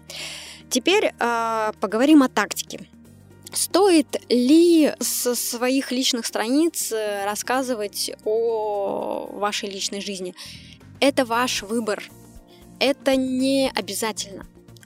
Теперь 0.69 1.12
э, 1.19 1.71
поговорим 1.82 2.21
о 2.21 2.30
тактике. 2.30 2.88
Стоит 3.52 4.21
ли 4.30 4.93
со 4.99 5.34
своих 5.34 5.91
личных 5.91 6.28
страниц 6.28 6.91
э, 6.91 7.26
рассказывать 7.26 8.12
о 8.26 9.28
вашей 9.34 9.69
личной 9.69 10.02
жизни? 10.02 10.36
Это 10.99 11.26
ваш 11.26 11.63
выбор. 11.63 12.04
Это 12.80 13.15
не 13.15 13.71
обязательно. 13.73 14.45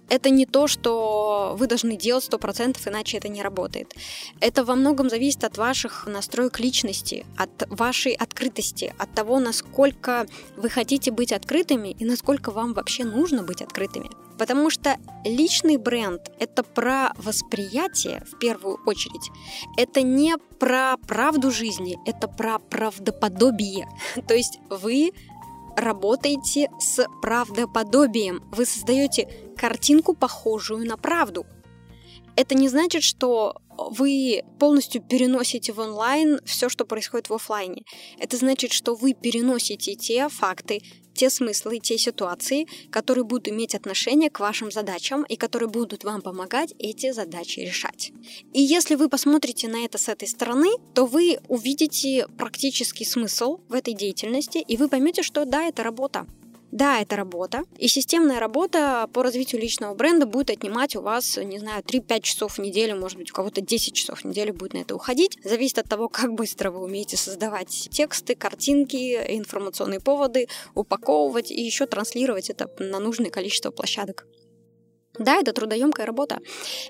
Это 0.09 0.29
не 0.29 0.45
то, 0.45 0.67
что 0.67 1.55
вы 1.57 1.67
должны 1.67 1.97
делать 1.97 2.27
100%, 2.29 2.77
иначе 2.89 3.17
это 3.17 3.27
не 3.27 3.41
работает. 3.41 3.93
Это 4.39 4.63
во 4.63 4.75
многом 4.75 5.09
зависит 5.09 5.43
от 5.43 5.57
ваших 5.57 6.07
настроек 6.07 6.59
личности, 6.59 7.25
от 7.37 7.69
вашей 7.69 8.13
открытости, 8.13 8.93
от 8.97 9.13
того, 9.13 9.39
насколько 9.39 10.27
вы 10.55 10.69
хотите 10.69 11.11
быть 11.11 11.31
открытыми 11.31 11.89
и 11.89 12.05
насколько 12.05 12.51
вам 12.51 12.73
вообще 12.73 13.03
нужно 13.03 13.43
быть 13.43 13.61
открытыми. 13.61 14.09
Потому 14.37 14.69
что 14.69 14.97
личный 15.25 15.77
бренд— 15.77 16.31
это 16.39 16.63
про 16.63 17.11
восприятие 17.17 18.23
в 18.31 18.37
первую 18.37 18.77
очередь. 18.85 19.31
Это 19.77 20.03
не 20.03 20.37
про 20.59 20.97
правду 21.07 21.51
жизни, 21.51 21.97
это 22.05 22.27
про 22.27 22.59
правдоподобие. 22.59 23.87
То 24.27 24.35
есть 24.35 24.59
вы 24.69 25.11
работаете 25.77 26.69
с 26.79 27.07
правдоподобием. 27.21 28.43
Вы 28.51 28.65
создаете 28.65 29.29
картинку, 29.55 30.13
похожую 30.13 30.85
на 30.85 30.97
правду. 30.97 31.45
Это 32.35 32.56
не 32.56 32.67
значит, 32.67 33.04
что 33.04 33.56
вы 33.77 34.43
полностью 34.60 35.02
переносите 35.02 35.71
в 35.71 35.79
онлайн 35.79 36.39
все, 36.45 36.67
что 36.67 36.85
происходит 36.85 37.29
в 37.29 37.33
офлайне. 37.33 37.83
Это 38.17 38.37
значит, 38.37 38.73
что 38.73 38.95
вы 38.95 39.13
переносите 39.13 39.95
те 39.95 40.27
факты, 40.29 40.81
те 41.17 41.29
смыслы, 41.29 41.79
те 41.79 41.97
ситуации, 41.97 42.67
которые 42.89 43.25
будут 43.25 43.49
иметь 43.49 43.75
отношение 43.75 44.29
к 44.29 44.39
вашим 44.39 44.71
задачам 44.71 45.23
и 45.23 45.35
которые 45.35 45.69
будут 45.69 46.03
вам 46.03 46.21
помогать 46.21 46.73
эти 46.79 47.11
задачи 47.11 47.59
решать. 47.59 48.11
И 48.53 48.61
если 48.61 48.95
вы 48.95 49.09
посмотрите 49.09 49.67
на 49.67 49.83
это 49.83 49.97
с 49.97 50.07
этой 50.07 50.27
стороны, 50.27 50.69
то 50.93 51.05
вы 51.05 51.39
увидите 51.47 52.27
практический 52.37 53.05
смысл 53.05 53.59
в 53.67 53.73
этой 53.73 53.93
деятельности, 53.93 54.59
и 54.59 54.77
вы 54.77 54.87
поймете, 54.87 55.23
что 55.23 55.43
да, 55.45 55.63
это 55.63 55.83
работа. 55.83 56.25
Да, 56.71 56.99
это 56.99 57.15
работа. 57.15 57.63
И 57.77 57.87
системная 57.87 58.39
работа 58.39 59.09
по 59.13 59.23
развитию 59.23 59.61
личного 59.61 59.93
бренда 59.95 60.25
будет 60.25 60.49
отнимать 60.49 60.95
у 60.95 61.01
вас, 61.01 61.37
не 61.37 61.59
знаю, 61.59 61.81
3-5 61.81 62.21
часов 62.21 62.57
в 62.57 62.59
неделю, 62.59 62.99
может 62.99 63.17
быть, 63.17 63.31
у 63.31 63.33
кого-то 63.33 63.61
10 63.61 63.93
часов 63.93 64.21
в 64.21 64.25
неделю 64.25 64.53
будет 64.53 64.73
на 64.73 64.79
это 64.79 64.95
уходить. 64.95 65.37
Зависит 65.43 65.77
от 65.79 65.87
того, 65.87 66.09
как 66.09 66.33
быстро 66.33 66.69
вы 66.71 66.83
умеете 66.83 67.15
создавать 67.15 67.87
тексты, 67.91 68.35
картинки, 68.35 69.15
информационные 69.29 70.01
поводы, 70.01 70.49
упаковывать 70.75 71.51
и 71.51 71.61
еще 71.61 71.85
транслировать 71.85 72.49
это 72.49 72.69
на 72.79 72.99
нужное 72.99 73.29
количество 73.29 73.71
площадок. 73.71 74.27
Да, 75.19 75.37
это 75.37 75.53
трудоемкая 75.53 76.05
работа. 76.05 76.39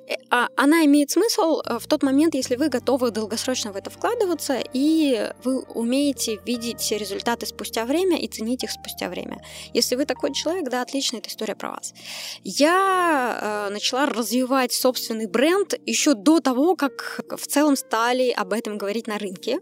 Э, 0.08 0.14
а 0.30 0.50
она 0.56 0.86
имеет 0.86 1.12
смысл 1.12 1.62
э, 1.66 1.80
в 1.80 1.88
тот 1.88 2.04
момент, 2.04 2.36
если 2.36 2.56
вы 2.56 2.70
готовы 2.70 3.12
долгосрочно 3.12 3.72
в 3.72 3.76
это 3.76 3.90
вкладываться, 3.90 4.62
и 4.74 5.32
вы 5.44 5.62
умеете 5.62 6.40
видеть 6.46 6.92
результаты 6.92 7.46
спустя 7.46 7.86
время 7.86 8.18
и 8.18 8.28
ценить 8.28 8.64
их 8.64 8.72
спустя 8.72 9.10
время. 9.10 9.42
Если 9.74 9.96
вы 9.96 10.06
такой 10.06 10.34
человек, 10.34 10.70
да, 10.70 10.82
отлично, 10.82 11.18
это 11.18 11.30
история 11.30 11.56
про 11.56 11.72
вас. 11.72 11.94
Я 12.44 13.68
э, 13.70 13.74
начала 13.74 14.06
развивать 14.06 14.74
собственный 14.74 15.28
бренд 15.28 15.74
еще 15.86 16.14
до 16.14 16.40
того, 16.40 16.76
как 16.76 17.22
в 17.30 17.48
целом 17.48 17.76
стали 17.76 18.30
об 18.32 18.54
этом 18.54 18.78
говорить 18.78 19.08
на 19.08 19.18
рынке. 19.18 19.60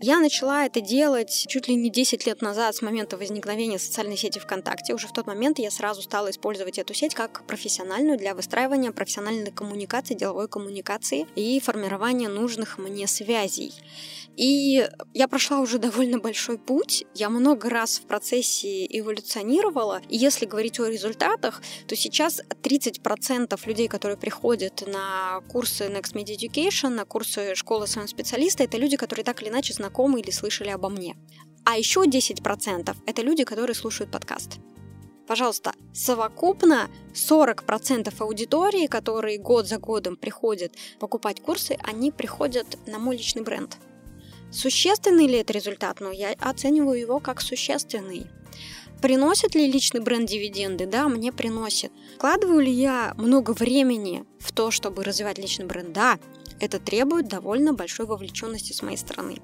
Я 0.00 0.18
начала 0.18 0.66
это 0.66 0.80
делать 0.80 1.46
чуть 1.48 1.68
ли 1.68 1.74
не 1.74 1.90
10 1.90 2.26
лет 2.26 2.42
назад 2.42 2.74
с 2.74 2.82
момента 2.82 3.16
возникновения 3.16 3.78
социальной 3.78 4.16
сети 4.16 4.38
ВКонтакте. 4.38 4.94
Уже 4.94 5.08
в 5.08 5.12
тот 5.12 5.26
момент 5.26 5.58
я 5.58 5.70
сразу 5.70 6.02
стала 6.02 6.30
использовать 6.30 6.78
эту 6.78 6.94
сеть 6.94 7.14
как 7.14 7.46
профессиональную 7.46 8.18
для 8.18 8.34
выстраивания 8.34 8.92
профессиональной 8.92 9.50
коммуникации, 9.50 10.14
деловой 10.14 10.48
коммуникации 10.48 11.26
и 11.34 11.60
формирования 11.60 12.28
нужных 12.28 12.78
мне 12.78 13.06
связей. 13.06 13.72
И 14.36 14.88
я 15.12 15.28
прошла 15.28 15.60
уже 15.60 15.78
довольно 15.78 16.18
большой 16.18 16.58
путь. 16.58 17.04
Я 17.14 17.28
много 17.28 17.68
раз 17.68 17.98
в 17.98 18.06
процессе 18.06 18.86
эволюционировала. 18.86 20.00
И 20.08 20.16
если 20.16 20.46
говорить 20.46 20.80
о 20.80 20.86
результатах, 20.86 21.62
то 21.86 21.94
сейчас 21.96 22.40
30% 22.62 23.60
людей, 23.66 23.88
которые 23.88 24.16
приходят 24.16 24.84
на 24.86 25.42
курсы 25.50 25.84
Next 25.84 26.14
Media 26.14 26.36
Education, 26.36 26.90
на 26.90 27.04
курсы 27.04 27.54
школы 27.54 27.86
своего 27.86 28.08
специалиста, 28.08 28.64
это 28.64 28.78
люди, 28.78 28.96
которые 28.96 29.24
так 29.24 29.42
или 29.42 29.50
иначе 29.50 29.74
знакомы 29.74 30.20
или 30.20 30.30
слышали 30.30 30.70
обо 30.70 30.88
мне. 30.88 31.16
А 31.64 31.76
еще 31.76 32.04
10% 32.04 32.96
это 33.06 33.22
люди, 33.22 33.44
которые 33.44 33.76
слушают 33.76 34.10
подкаст. 34.10 34.58
Пожалуйста, 35.28 35.72
совокупно 35.94 36.90
40% 37.14 38.12
аудитории, 38.18 38.86
которые 38.86 39.38
год 39.38 39.68
за 39.68 39.78
годом 39.78 40.16
приходят 40.16 40.74
покупать 40.98 41.40
курсы, 41.40 41.76
они 41.84 42.10
приходят 42.10 42.66
на 42.86 42.98
мой 42.98 43.16
личный 43.16 43.42
бренд– 43.42 43.76
Существенный 44.52 45.26
ли 45.26 45.38
это 45.38 45.52
результат? 45.52 46.00
Но 46.00 46.10
я 46.10 46.32
оцениваю 46.38 47.00
его 47.00 47.20
как 47.20 47.40
существенный. 47.40 48.26
Приносит 49.00 49.54
ли 49.54 49.70
личный 49.70 50.00
бренд 50.00 50.28
дивиденды? 50.28 50.86
Да, 50.86 51.08
мне 51.08 51.32
приносит. 51.32 51.90
Вкладываю 52.16 52.60
ли 52.60 52.70
я 52.70 53.14
много 53.16 53.52
времени 53.52 54.24
в 54.38 54.52
то, 54.52 54.70
чтобы 54.70 55.02
развивать 55.02 55.38
личный 55.38 55.66
бренд? 55.66 55.92
Да, 55.92 56.18
это 56.60 56.78
требует 56.78 57.26
довольно 57.26 57.72
большой 57.72 58.06
вовлеченности 58.06 58.72
с 58.72 58.82
моей 58.82 58.98
стороны 58.98 59.38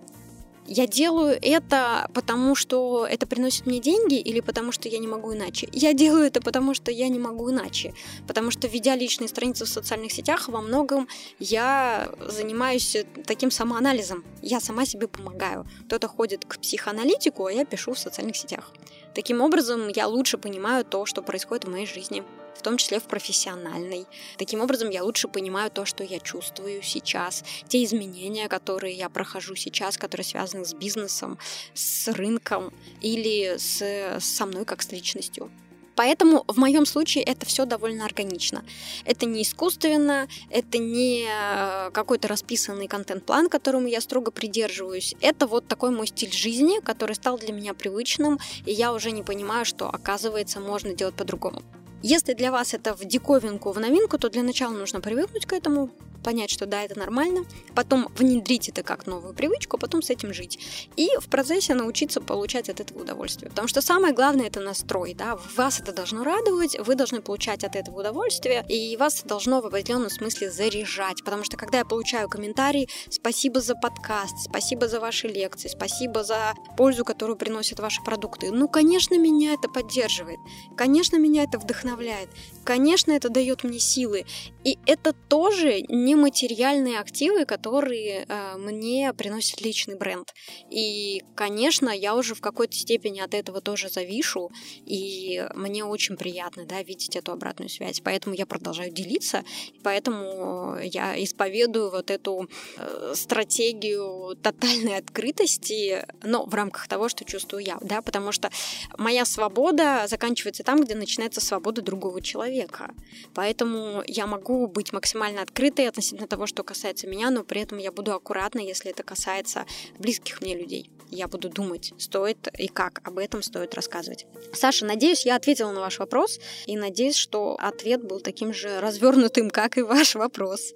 я 0.68 0.86
делаю 0.86 1.38
это 1.40 2.10
потому, 2.12 2.54
что 2.54 3.06
это 3.06 3.26
приносит 3.26 3.66
мне 3.66 3.80
деньги 3.80 4.16
или 4.16 4.40
потому, 4.40 4.70
что 4.70 4.88
я 4.88 4.98
не 4.98 5.06
могу 5.06 5.34
иначе? 5.34 5.68
Я 5.72 5.94
делаю 5.94 6.26
это 6.26 6.42
потому, 6.42 6.74
что 6.74 6.90
я 6.90 7.08
не 7.08 7.18
могу 7.18 7.50
иначе. 7.50 7.94
Потому 8.26 8.50
что, 8.50 8.68
ведя 8.68 8.94
личные 8.94 9.28
страницы 9.28 9.64
в 9.64 9.68
социальных 9.68 10.12
сетях, 10.12 10.48
во 10.48 10.60
многом 10.60 11.08
я 11.38 12.10
занимаюсь 12.20 12.96
таким 13.24 13.50
самоанализом. 13.50 14.24
Я 14.42 14.60
сама 14.60 14.84
себе 14.84 15.08
помогаю. 15.08 15.66
Кто-то 15.86 16.06
ходит 16.06 16.44
к 16.44 16.58
психоаналитику, 16.58 17.46
а 17.46 17.52
я 17.52 17.64
пишу 17.64 17.94
в 17.94 17.98
социальных 17.98 18.36
сетях. 18.36 18.72
Таким 19.14 19.40
образом, 19.40 19.88
я 19.88 20.06
лучше 20.06 20.36
понимаю 20.36 20.84
то, 20.84 21.06
что 21.06 21.22
происходит 21.22 21.64
в 21.64 21.70
моей 21.70 21.86
жизни 21.86 22.22
в 22.58 22.62
том 22.62 22.76
числе 22.76 23.00
в 23.00 23.04
профессиональной. 23.04 24.06
Таким 24.36 24.60
образом, 24.60 24.90
я 24.90 25.04
лучше 25.04 25.28
понимаю 25.28 25.70
то, 25.70 25.84
что 25.84 26.04
я 26.04 26.18
чувствую 26.18 26.82
сейчас, 26.82 27.44
те 27.68 27.84
изменения, 27.84 28.48
которые 28.48 28.94
я 28.94 29.08
прохожу 29.08 29.54
сейчас, 29.54 29.96
которые 29.96 30.24
связаны 30.24 30.64
с 30.64 30.74
бизнесом, 30.74 31.38
с 31.74 32.08
рынком 32.08 32.72
или 33.00 33.56
с, 33.56 34.20
со 34.20 34.46
мной 34.46 34.64
как 34.64 34.82
с 34.82 34.92
личностью. 34.92 35.50
Поэтому 35.98 36.44
в 36.46 36.56
моем 36.58 36.86
случае 36.86 37.24
это 37.24 37.44
все 37.44 37.64
довольно 37.64 38.04
органично. 38.04 38.64
Это 39.04 39.26
не 39.26 39.42
искусственно, 39.42 40.28
это 40.48 40.78
не 40.78 41.26
э, 41.28 41.90
какой-то 41.90 42.28
расписанный 42.28 42.86
контент-план, 42.86 43.48
которому 43.48 43.88
я 43.88 44.00
строго 44.00 44.30
придерживаюсь. 44.30 45.16
Это 45.20 45.48
вот 45.48 45.66
такой 45.66 45.90
мой 45.90 46.06
стиль 46.06 46.32
жизни, 46.32 46.78
который 46.78 47.16
стал 47.16 47.36
для 47.36 47.52
меня 47.52 47.74
привычным, 47.74 48.38
и 48.64 48.72
я 48.72 48.92
уже 48.92 49.10
не 49.10 49.24
понимаю, 49.24 49.64
что 49.64 49.88
оказывается 49.88 50.60
можно 50.60 50.94
делать 50.94 51.16
по-другому. 51.16 51.62
Если 52.02 52.34
для 52.34 52.52
вас 52.52 52.74
это 52.74 52.94
в 52.94 53.04
диковинку, 53.04 53.72
в 53.72 53.80
новинку, 53.80 54.18
то 54.18 54.28
для 54.28 54.42
начала 54.42 54.72
нужно 54.72 55.00
привыкнуть 55.00 55.46
к 55.46 55.52
этому, 55.52 55.90
понять, 56.22 56.50
что 56.50 56.66
да, 56.66 56.82
это 56.82 56.98
нормально, 56.98 57.44
потом 57.74 58.08
внедрить 58.16 58.68
это 58.68 58.82
как 58.82 59.06
новую 59.06 59.34
привычку, 59.34 59.76
а 59.76 59.80
потом 59.80 60.02
с 60.02 60.10
этим 60.10 60.32
жить. 60.32 60.58
И 60.96 61.08
в 61.20 61.28
процессе 61.28 61.74
научиться 61.74 62.20
получать 62.20 62.68
от 62.68 62.80
этого 62.80 63.02
удовольствие. 63.02 63.50
Потому 63.50 63.68
что 63.68 63.80
самое 63.80 64.14
главное 64.14 64.46
это 64.46 64.60
настрой, 64.60 65.14
да, 65.14 65.38
вас 65.56 65.80
это 65.80 65.92
должно 65.92 66.24
радовать, 66.24 66.78
вы 66.78 66.94
должны 66.94 67.20
получать 67.20 67.64
от 67.64 67.76
этого 67.76 68.00
удовольствие, 68.00 68.64
и 68.68 68.96
вас 68.96 69.22
должно 69.22 69.60
в 69.60 69.66
определенном 69.66 70.10
смысле 70.10 70.50
заряжать. 70.50 71.24
Потому 71.24 71.44
что 71.44 71.56
когда 71.56 71.78
я 71.78 71.84
получаю 71.84 72.28
комментарии, 72.28 72.88
спасибо 73.10 73.60
за 73.60 73.74
подкаст, 73.74 74.34
спасибо 74.44 74.88
за 74.88 75.00
ваши 75.00 75.28
лекции, 75.28 75.68
спасибо 75.68 76.24
за 76.24 76.54
пользу, 76.76 77.04
которую 77.04 77.36
приносят 77.36 77.80
ваши 77.80 78.02
продукты. 78.02 78.50
Ну, 78.50 78.68
конечно, 78.68 79.18
меня 79.18 79.54
это 79.54 79.68
поддерживает, 79.68 80.38
конечно, 80.76 81.16
меня 81.16 81.44
это 81.44 81.58
вдохновляет, 81.58 82.28
конечно, 82.64 83.12
это 83.12 83.28
дает 83.28 83.64
мне 83.64 83.78
силы. 83.78 84.24
И 84.64 84.78
это 84.86 85.12
тоже 85.12 85.80
нематериальные 86.08 87.00
активы, 87.00 87.44
которые 87.44 88.24
э, 88.26 88.56
мне 88.56 89.12
приносят 89.12 89.60
личный 89.60 89.96
бренд. 89.96 90.32
И, 90.70 91.22
конечно, 91.34 91.90
я 91.90 92.14
уже 92.14 92.34
в 92.34 92.40
какой-то 92.40 92.74
степени 92.74 93.20
от 93.20 93.34
этого 93.34 93.60
тоже 93.60 93.88
завишу, 93.88 94.50
и 94.86 95.46
мне 95.54 95.84
очень 95.84 96.16
приятно 96.16 96.64
да, 96.64 96.82
видеть 96.82 97.16
эту 97.16 97.32
обратную 97.32 97.68
связь. 97.68 98.00
Поэтому 98.00 98.34
я 98.34 98.46
продолжаю 98.46 98.90
делиться, 98.90 99.44
поэтому 99.82 100.78
я 100.82 101.22
исповедую 101.22 101.90
вот 101.90 102.10
эту 102.10 102.48
э, 102.78 103.12
стратегию 103.14 104.34
тотальной 104.42 104.96
открытости, 104.96 106.06
но 106.22 106.46
в 106.46 106.54
рамках 106.54 106.88
того, 106.88 107.08
что 107.08 107.24
чувствую 107.24 107.62
я, 107.64 107.78
да, 107.82 108.00
потому 108.00 108.32
что 108.32 108.50
моя 108.96 109.24
свобода 109.24 110.06
заканчивается 110.08 110.64
там, 110.64 110.82
где 110.82 110.94
начинается 110.94 111.40
свобода 111.40 111.82
другого 111.82 112.22
человека. 112.22 112.94
Поэтому 113.34 114.02
я 114.06 114.26
могу 114.26 114.66
быть 114.66 114.92
максимально 114.92 115.42
открытой 115.42 115.88
относительно 115.98 116.28
того, 116.28 116.46
что 116.46 116.62
касается 116.62 117.08
меня, 117.08 117.30
но 117.30 117.42
при 117.42 117.60
этом 117.60 117.78
я 117.78 117.90
буду 117.90 118.14
аккуратна, 118.14 118.60
если 118.60 118.92
это 118.92 119.02
касается 119.02 119.66
близких 119.98 120.40
мне 120.40 120.56
людей. 120.56 120.92
Я 121.10 121.26
буду 121.26 121.48
думать, 121.48 121.92
стоит 121.98 122.48
и 122.56 122.68
как 122.68 123.00
об 123.02 123.18
этом 123.18 123.42
стоит 123.42 123.74
рассказывать. 123.74 124.26
Саша, 124.52 124.84
надеюсь, 124.84 125.26
я 125.26 125.34
ответила 125.34 125.72
на 125.72 125.80
ваш 125.80 125.98
вопрос, 125.98 126.38
и 126.66 126.76
надеюсь, 126.76 127.16
что 127.16 127.56
ответ 127.58 128.04
был 128.04 128.20
таким 128.20 128.54
же 128.54 128.80
развернутым, 128.80 129.50
как 129.50 129.76
и 129.76 129.82
ваш 129.82 130.14
вопрос. 130.14 130.72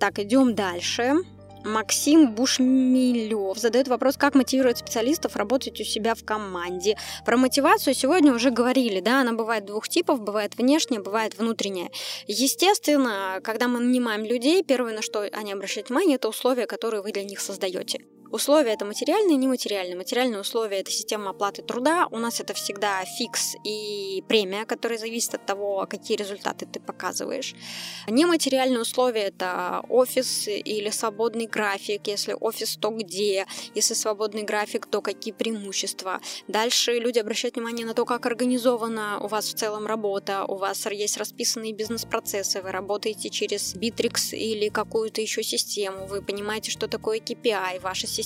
Так, 0.00 0.18
идем 0.18 0.56
дальше. 0.56 1.14
Максим 1.68 2.32
Бушмилев 2.32 3.58
задает 3.58 3.88
вопрос, 3.88 4.16
как 4.16 4.34
мотивировать 4.34 4.78
специалистов 4.78 5.36
работать 5.36 5.80
у 5.80 5.84
себя 5.84 6.14
в 6.14 6.24
команде. 6.24 6.96
Про 7.24 7.36
мотивацию 7.36 7.94
сегодня 7.94 8.32
уже 8.32 8.50
говорили, 8.50 9.00
да, 9.00 9.20
она 9.20 9.34
бывает 9.34 9.66
двух 9.66 9.88
типов, 9.88 10.20
бывает 10.20 10.56
внешняя, 10.56 11.00
бывает 11.00 11.38
внутренняя. 11.38 11.90
Естественно, 12.26 13.40
когда 13.44 13.68
мы 13.68 13.80
нанимаем 13.80 14.24
людей, 14.24 14.64
первое, 14.64 14.94
на 14.94 15.02
что 15.02 15.20
они 15.20 15.52
обращают 15.52 15.90
внимание, 15.90 16.16
это 16.16 16.28
условия, 16.28 16.66
которые 16.66 17.02
вы 17.02 17.12
для 17.12 17.24
них 17.24 17.40
создаете. 17.40 18.00
Условия 18.30 18.74
это 18.74 18.84
материальные 18.84 19.36
и 19.36 19.38
нематериальные. 19.38 19.96
Материальные 19.96 20.40
условия 20.40 20.80
это 20.80 20.90
система 20.90 21.30
оплаты 21.30 21.62
труда. 21.62 22.06
У 22.10 22.18
нас 22.18 22.40
это 22.40 22.52
всегда 22.52 23.02
фикс 23.04 23.56
и 23.64 24.22
премия, 24.28 24.66
которая 24.66 24.98
зависит 24.98 25.34
от 25.34 25.46
того, 25.46 25.86
какие 25.88 26.16
результаты 26.18 26.66
ты 26.66 26.78
показываешь. 26.78 27.54
Нематериальные 28.06 28.82
условия 28.82 29.22
это 29.28 29.82
офис 29.88 30.46
или 30.46 30.90
свободный 30.90 31.46
график. 31.46 32.06
Если 32.06 32.36
офис, 32.38 32.76
то 32.76 32.90
где? 32.90 33.46
Если 33.74 33.94
свободный 33.94 34.42
график, 34.42 34.84
то 34.84 35.00
какие 35.00 35.32
преимущества? 35.32 36.20
Дальше 36.48 36.98
люди 36.98 37.18
обращают 37.18 37.56
внимание 37.56 37.86
на 37.86 37.94
то, 37.94 38.04
как 38.04 38.26
организована 38.26 39.20
у 39.20 39.28
вас 39.28 39.46
в 39.46 39.54
целом 39.54 39.86
работа. 39.86 40.44
У 40.44 40.56
вас 40.56 40.84
есть 40.90 41.16
расписанные 41.16 41.72
бизнес-процессы. 41.72 42.60
Вы 42.60 42.72
работаете 42.72 43.30
через 43.30 43.74
Bittrex 43.74 44.36
или 44.36 44.68
какую-то 44.68 45.22
еще 45.22 45.42
систему. 45.42 46.06
Вы 46.06 46.20
понимаете, 46.20 46.70
что 46.70 46.88
такое 46.88 47.20
KPI. 47.20 47.80
Ваша 47.80 48.06
система 48.06 48.17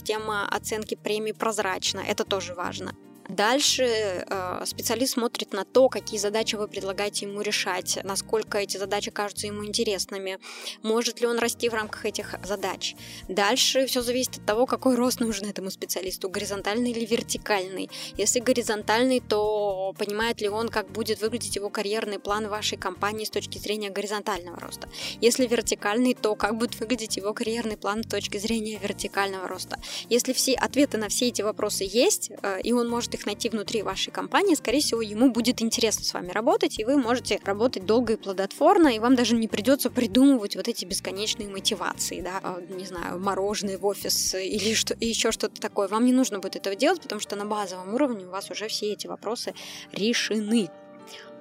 оценки 0.48 0.94
премий 0.96 1.34
прозрачна, 1.34 2.00
это 2.00 2.24
тоже 2.24 2.54
важно. 2.54 2.94
Дальше 3.28 3.84
э, 3.84 4.62
специалист 4.66 5.14
смотрит 5.14 5.52
на 5.52 5.64
то, 5.64 5.88
какие 5.88 6.18
задачи 6.18 6.56
вы 6.56 6.68
предлагаете 6.68 7.26
ему 7.26 7.40
решать, 7.40 7.98
насколько 8.02 8.58
эти 8.58 8.76
задачи 8.76 9.10
кажутся 9.10 9.46
ему 9.46 9.64
интересными, 9.64 10.38
может 10.82 11.20
ли 11.20 11.26
он 11.26 11.38
расти 11.38 11.68
в 11.68 11.74
рамках 11.74 12.04
этих 12.04 12.34
задач. 12.44 12.96
Дальше 13.28 13.86
все 13.86 14.02
зависит 14.02 14.38
от 14.38 14.46
того, 14.46 14.66
какой 14.66 14.96
рост 14.96 15.20
нужен 15.20 15.48
этому 15.48 15.70
специалисту, 15.70 16.28
горизонтальный 16.28 16.90
или 16.90 17.06
вертикальный. 17.06 17.90
Если 18.16 18.40
горизонтальный, 18.40 19.20
то 19.20 19.94
понимает 19.98 20.40
ли 20.40 20.48
он, 20.48 20.68
как 20.68 20.90
будет 20.90 21.20
выглядеть 21.20 21.56
его 21.56 21.70
карьерный 21.70 22.18
план 22.18 22.48
вашей 22.48 22.76
компании 22.76 23.24
с 23.24 23.30
точки 23.30 23.58
зрения 23.58 23.90
горизонтального 23.90 24.58
роста. 24.58 24.88
Если 25.20 25.46
вертикальный, 25.46 26.14
то 26.14 26.34
как 26.34 26.56
будет 26.56 26.78
выглядеть 26.80 27.16
его 27.16 27.32
карьерный 27.32 27.76
план 27.76 28.02
с 28.02 28.06
точки 28.06 28.38
зрения 28.38 28.78
вертикального 28.78 29.46
роста. 29.48 29.78
Если 30.08 30.32
все 30.32 30.54
ответы 30.54 30.98
на 30.98 31.08
все 31.08 31.28
эти 31.28 31.42
вопросы 31.42 31.84
есть, 31.88 32.30
э, 32.42 32.60
и 32.62 32.72
он 32.72 32.88
может 32.88 33.11
их 33.14 33.26
найти 33.26 33.48
внутри 33.48 33.82
вашей 33.82 34.10
компании, 34.10 34.54
скорее 34.54 34.80
всего, 34.80 35.02
ему 35.02 35.30
будет 35.30 35.62
интересно 35.62 36.04
с 36.04 36.14
вами 36.14 36.30
работать, 36.30 36.78
и 36.78 36.84
вы 36.84 36.96
можете 36.96 37.40
работать 37.44 37.86
долго 37.86 38.14
и 38.14 38.16
плодотворно, 38.16 38.88
и 38.88 38.98
вам 38.98 39.16
даже 39.16 39.34
не 39.34 39.48
придется 39.48 39.90
придумывать 39.90 40.56
вот 40.56 40.68
эти 40.68 40.84
бесконечные 40.84 41.48
мотивации, 41.48 42.20
да, 42.20 42.40
а, 42.42 42.60
не 42.68 42.86
знаю, 42.86 43.18
мороженое 43.18 43.78
в 43.78 43.86
офис 43.86 44.34
или 44.34 44.74
что, 44.74 44.96
еще 45.00 45.32
что-то 45.32 45.60
такое. 45.60 45.88
Вам 45.88 46.04
не 46.04 46.12
нужно 46.12 46.38
будет 46.38 46.56
этого 46.56 46.76
делать, 46.76 47.00
потому 47.00 47.20
что 47.20 47.36
на 47.36 47.44
базовом 47.44 47.94
уровне 47.94 48.26
у 48.26 48.30
вас 48.30 48.50
уже 48.50 48.68
все 48.68 48.92
эти 48.92 49.06
вопросы 49.06 49.54
решены. 49.92 50.70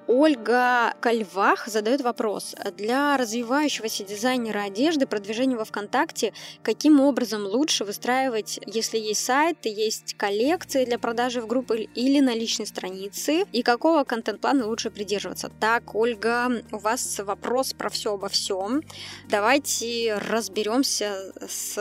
Ольга 0.08 0.94
Кальвах 1.00 1.68
задает 1.68 2.02
вопрос. 2.02 2.56
Для 2.78 3.18
развивающегося 3.18 4.04
дизайнера 4.04 4.64
одежды 4.64 5.06
продвижение 5.06 5.58
во 5.58 5.66
ВКонтакте 5.66 6.34
каким 6.64 7.00
образом 7.00 7.46
лучше 7.46 7.86
выстраивать, 7.86 8.60
если 8.66 8.98
есть 8.98 9.24
сайт, 9.24 9.66
есть 9.66 10.16
коллекции 10.16 10.86
для 10.86 11.00
продажи 11.00 11.42
в 11.42 11.48
группы 11.48 11.88
или 11.96 12.20
на 12.20 12.34
личной 12.34 12.68
странице, 12.68 13.46
и 13.52 13.62
какого 13.64 14.04
контент-плана 14.04 14.66
лучше 14.66 14.90
придерживаться? 14.90 15.52
Так, 15.60 15.96
Ольга, 15.96 16.50
у 16.72 16.78
вас 16.78 17.20
вопрос 17.20 17.74
про 17.74 17.90
все 17.90 18.14
обо 18.14 18.28
всем. 18.28 18.82
Давайте 19.30 20.16
разберемся 20.16 21.34
с, 21.48 21.78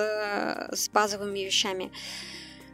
с 0.73 0.89
базовыми 0.91 1.41
вещами. 1.41 1.91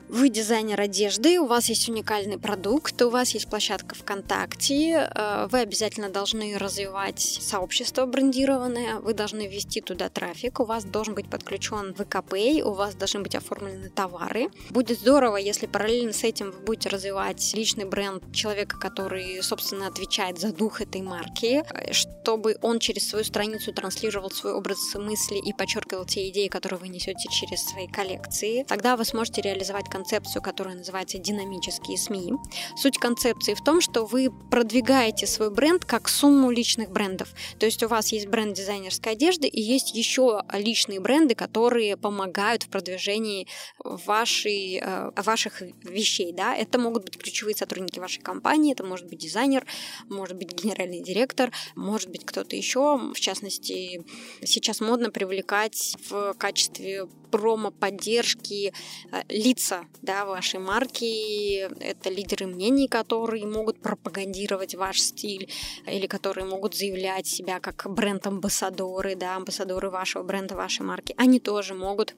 Вы 0.09 0.29
дизайнер 0.29 0.81
одежды, 0.81 1.41
у 1.41 1.47
вас 1.47 1.69
есть 1.69 1.89
уникальный 1.89 2.39
продукт, 2.39 3.03
у 3.03 3.11
вас 3.11 3.31
есть 3.35 3.51
площадка 3.51 3.97
ВКонтакте, 3.97 5.11
э, 5.13 5.49
вы 5.51 5.59
обязательно 5.59 6.09
должны 6.11 6.57
развивать 6.59 7.19
сообщество 7.21 8.07
брендированное, 8.07 9.01
вы 9.01 9.15
должны 9.15 9.49
ввести 9.49 9.81
туда 9.81 10.09
трафик, 10.09 10.61
у 10.61 10.65
вас 10.65 10.85
должен 10.85 11.17
быть 11.17 11.29
подключен 11.29 11.93
ВКП, 11.93 12.63
у 12.65 12.71
вас 12.73 12.95
должны 12.95 13.21
быть 13.21 13.35
оформлены 13.35 13.89
товары. 13.89 14.49
Будет 14.71 15.01
здорово, 15.01 15.39
если 15.39 15.67
параллельно 15.67 16.13
с 16.13 16.23
этим 16.23 16.53
вы 16.53 16.61
будете 16.61 16.89
развивать 16.89 17.53
личный 17.55 17.85
бренд 17.85 18.23
человека, 18.33 18.79
который, 18.79 19.43
собственно, 19.43 19.89
отвечает 19.89 20.39
за 20.39 20.53
дух 20.53 20.81
этой 20.81 21.03
марки, 21.03 21.65
чтобы 21.91 22.59
он 22.63 22.79
через 22.79 23.09
свою 23.09 23.25
страницу 23.25 23.73
транслировал 23.73 24.31
свой 24.31 24.53
образ 24.53 24.79
мысли 24.95 25.39
и 25.45 25.53
подчеркивал 25.53 26.05
те 26.05 26.29
идеи, 26.29 26.47
которые 26.47 26.79
вы 26.79 26.89
несете 26.89 27.29
через 27.29 27.65
свои 27.65 27.89
коллекции. 27.89 28.63
Тогда 28.69 28.97
вы 28.97 29.05
сможете 29.05 29.41
реализовать 29.43 29.91
концепцию, 29.97 30.43
которая 30.43 30.77
называется 30.77 31.17
динамические 31.17 31.97
СМИ. 31.97 32.35
Суть 32.77 32.99
концепции 32.99 33.55
в 33.55 33.65
том, 33.65 33.81
что 33.81 34.05
вы 34.05 34.31
продвигаете 34.51 35.27
свой 35.27 35.51
бренд 35.51 35.87
как 35.87 36.11
сумму 36.11 36.51
личных 36.51 36.91
брендов. 36.91 37.31
То 37.59 37.65
есть 37.65 37.83
у 37.83 37.89
вас 37.89 38.13
есть 38.13 38.27
бренд 38.27 38.55
дизайнерской 38.55 39.13
одежды 39.13 39.49
и 39.49 39.59
есть 39.59 39.95
еще 39.95 40.43
личные 40.53 41.01
бренды, 41.01 41.35
которые 41.35 41.97
помогают 41.97 42.65
в 42.65 42.69
продвижении 42.69 43.49
вашей, 43.83 44.81
э, 44.83 45.11
ваших 45.17 45.63
вещей. 45.83 46.33
Да? 46.33 46.55
Это 46.55 46.79
могут 46.79 47.05
быть 47.05 47.17
ключевые 47.17 47.57
сотрудники 47.57 47.99
вашей 47.99 48.21
компании, 48.21 48.73
это 48.73 48.85
может 48.85 49.09
быть 49.09 49.21
дизайнер, 49.21 49.65
может 50.11 50.37
быть 50.37 50.53
генеральный 50.53 51.03
директор, 51.03 51.51
может 51.75 52.11
быть 52.11 52.27
кто-то 52.27 52.55
еще. 52.55 52.99
В 53.15 53.19
частности, 53.19 54.05
сейчас 54.45 54.81
модно 54.81 55.11
привлекать 55.11 55.97
в 56.11 56.35
качестве 56.35 57.09
промо-поддержки 57.37 58.73
э, 59.13 59.23
лица 59.29 59.85
да, 60.01 60.25
вашей 60.25 60.59
марки. 60.59 61.69
Это 61.83 62.09
лидеры 62.09 62.47
мнений, 62.47 62.89
которые 62.89 63.47
могут 63.47 63.83
пропагандировать 63.83 64.75
ваш 64.75 65.01
стиль 65.01 65.51
или 65.87 66.07
которые 66.07 66.47
могут 66.47 66.75
заявлять 66.75 67.27
себя 67.27 67.61
как 67.61 67.87
бренд-амбассадоры, 67.89 69.17
да, 69.17 69.37
амбассадоры 69.37 69.91
вашего 69.91 70.23
бренда, 70.23 70.57
вашей 70.57 70.83
марки. 70.83 71.15
Они 71.19 71.39
тоже 71.39 71.75
могут 71.75 72.15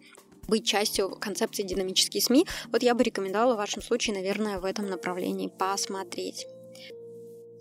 быть 0.47 0.65
частью 0.65 1.11
концепции 1.11 1.65
динамические 1.65 2.23
СМИ. 2.23 2.47
Вот 2.69 2.83
я 2.85 2.95
бы 2.95 3.03
рекомендовала 3.03 3.55
в 3.55 3.59
вашем 3.59 3.83
случае, 3.83 4.15
наверное, 4.17 4.61
в 4.61 4.65
этом 4.65 4.89
направлении 4.89 5.49
посмотреть. 5.49 6.47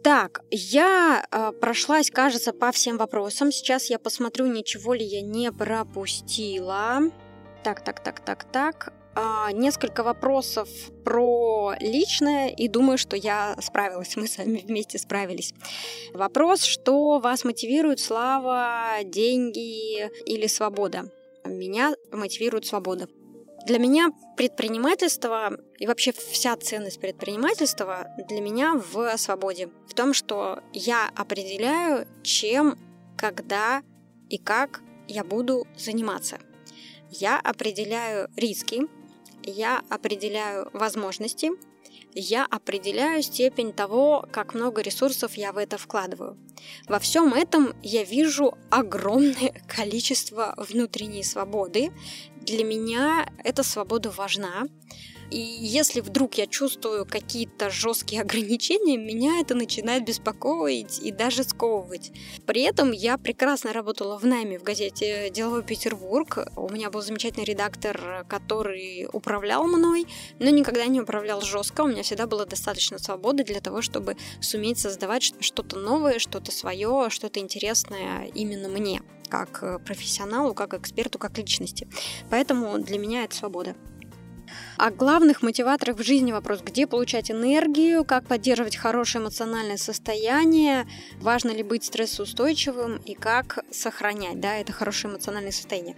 Так, 0.03 0.41
я 0.51 1.25
э, 1.29 1.51
прошлась, 1.59 2.11
кажется, 2.11 2.53
по 2.53 2.71
всем 2.71 2.97
вопросам. 2.97 3.51
Сейчас 3.51 3.89
я 3.89 3.99
посмотрю, 3.99 4.45
ничего 4.45 4.93
ли 4.93 5.03
я 5.03 5.21
не 5.21 5.51
пропустила. 5.51 7.01
Так, 7.67 7.81
так, 7.81 7.99
так, 7.99 8.21
так, 8.21 8.45
так. 8.45 8.93
А, 9.13 9.51
несколько 9.51 10.01
вопросов 10.01 10.69
про 11.03 11.73
личное, 11.81 12.47
и 12.47 12.69
думаю, 12.69 12.97
что 12.97 13.17
я 13.17 13.57
справилась, 13.59 14.15
мы 14.15 14.27
с 14.27 14.37
вами 14.37 14.63
вместе 14.65 14.97
справились. 14.97 15.53
Вопрос, 16.13 16.63
что 16.63 17.19
вас 17.19 17.43
мотивирует 17.43 17.99
слава, 17.99 19.03
деньги 19.03 20.09
или 20.25 20.47
свобода? 20.47 21.11
Меня 21.43 21.93
мотивирует 22.13 22.65
свобода. 22.65 23.09
Для 23.65 23.79
меня 23.79 24.11
предпринимательство 24.37 25.59
и 25.77 25.87
вообще 25.87 26.13
вся 26.13 26.55
ценность 26.55 27.01
предпринимательства 27.01 28.07
для 28.29 28.39
меня 28.39 28.75
в 28.75 29.17
свободе. 29.17 29.67
В 29.89 29.93
том, 29.93 30.13
что 30.13 30.61
я 30.71 31.09
определяю, 31.17 32.07
чем, 32.23 32.79
когда 33.17 33.81
и 34.29 34.37
как 34.37 34.79
я 35.09 35.25
буду 35.25 35.67
заниматься. 35.75 36.39
Я 37.09 37.39
определяю 37.39 38.29
риски, 38.35 38.87
я 39.43 39.81
определяю 39.89 40.69
возможности, 40.73 41.51
я 42.13 42.45
определяю 42.45 43.21
степень 43.21 43.73
того, 43.73 44.27
как 44.31 44.53
много 44.53 44.81
ресурсов 44.81 45.35
я 45.35 45.51
в 45.51 45.57
это 45.57 45.77
вкладываю. 45.77 46.37
Во 46.87 46.99
всем 46.99 47.33
этом 47.33 47.73
я 47.83 48.03
вижу 48.03 48.57
огромное 48.71 49.53
количество 49.67 50.55
внутренней 50.57 51.23
свободы. 51.23 51.91
Для 52.41 52.63
меня 52.63 53.29
эта 53.43 53.63
свобода 53.63 54.09
важна. 54.09 54.65
И 55.29 55.39
если 55.39 55.99
вдруг 55.99 56.35
я 56.35 56.47
чувствую 56.47 57.05
какие-то 57.05 57.69
жесткие 57.69 58.21
ограничения, 58.21 58.97
меня 58.97 59.39
это 59.39 59.55
начинает 59.55 60.05
беспокоить 60.05 60.99
и 60.99 61.11
даже 61.11 61.43
сковывать. 61.43 62.11
При 62.45 62.61
этом 62.61 62.91
я 62.91 63.17
прекрасно 63.17 63.73
работала 63.73 64.17
в 64.17 64.25
найме 64.25 64.57
в 64.57 64.63
газете 64.63 65.29
«Деловой 65.29 65.63
Петербург». 65.63 66.47
У 66.55 66.69
меня 66.69 66.89
был 66.89 67.01
замечательный 67.01 67.43
редактор, 67.43 68.25
который 68.29 69.07
управлял 69.11 69.65
мной, 69.65 70.07
но 70.39 70.49
никогда 70.49 70.85
не 70.85 71.01
управлял 71.01 71.41
жестко. 71.41 71.81
У 71.81 71.87
меня 71.87 72.03
всегда 72.03 72.25
было 72.25 72.45
достаточно 72.45 72.97
свободы 72.97 73.43
для 73.43 73.59
того, 73.59 73.81
чтобы 73.81 74.15
суметь 74.39 74.79
создавать 74.79 75.33
что-то 75.39 75.77
новое, 75.77 76.19
что-то 76.19 76.51
свое, 76.51 77.07
что-то 77.09 77.39
интересное 77.39 78.29
именно 78.33 78.69
мне 78.69 79.01
как 79.29 79.83
профессионалу, 79.83 80.53
как 80.53 80.73
эксперту, 80.73 81.19
как 81.19 81.37
личности. 81.37 81.87
Поэтому 82.29 82.79
для 82.79 82.97
меня 82.97 83.25
это 83.25 83.35
свобода. 83.35 83.75
О 84.77 84.91
главных 84.91 85.41
мотиваторах 85.41 85.97
в 85.97 86.03
жизни 86.03 86.31
вопрос, 86.31 86.61
где 86.61 86.87
получать 86.87 87.31
энергию, 87.31 88.03
как 88.05 88.25
поддерживать 88.25 88.75
хорошее 88.75 89.23
эмоциональное 89.23 89.77
состояние, 89.77 90.87
важно 91.19 91.51
ли 91.51 91.63
быть 91.63 91.83
стрессоустойчивым 91.83 92.97
и 92.97 93.13
как 93.13 93.59
сохранять 93.71 94.39
да, 94.39 94.57
это 94.57 94.71
хорошее 94.73 95.13
эмоциональное 95.13 95.51
состояние. 95.51 95.95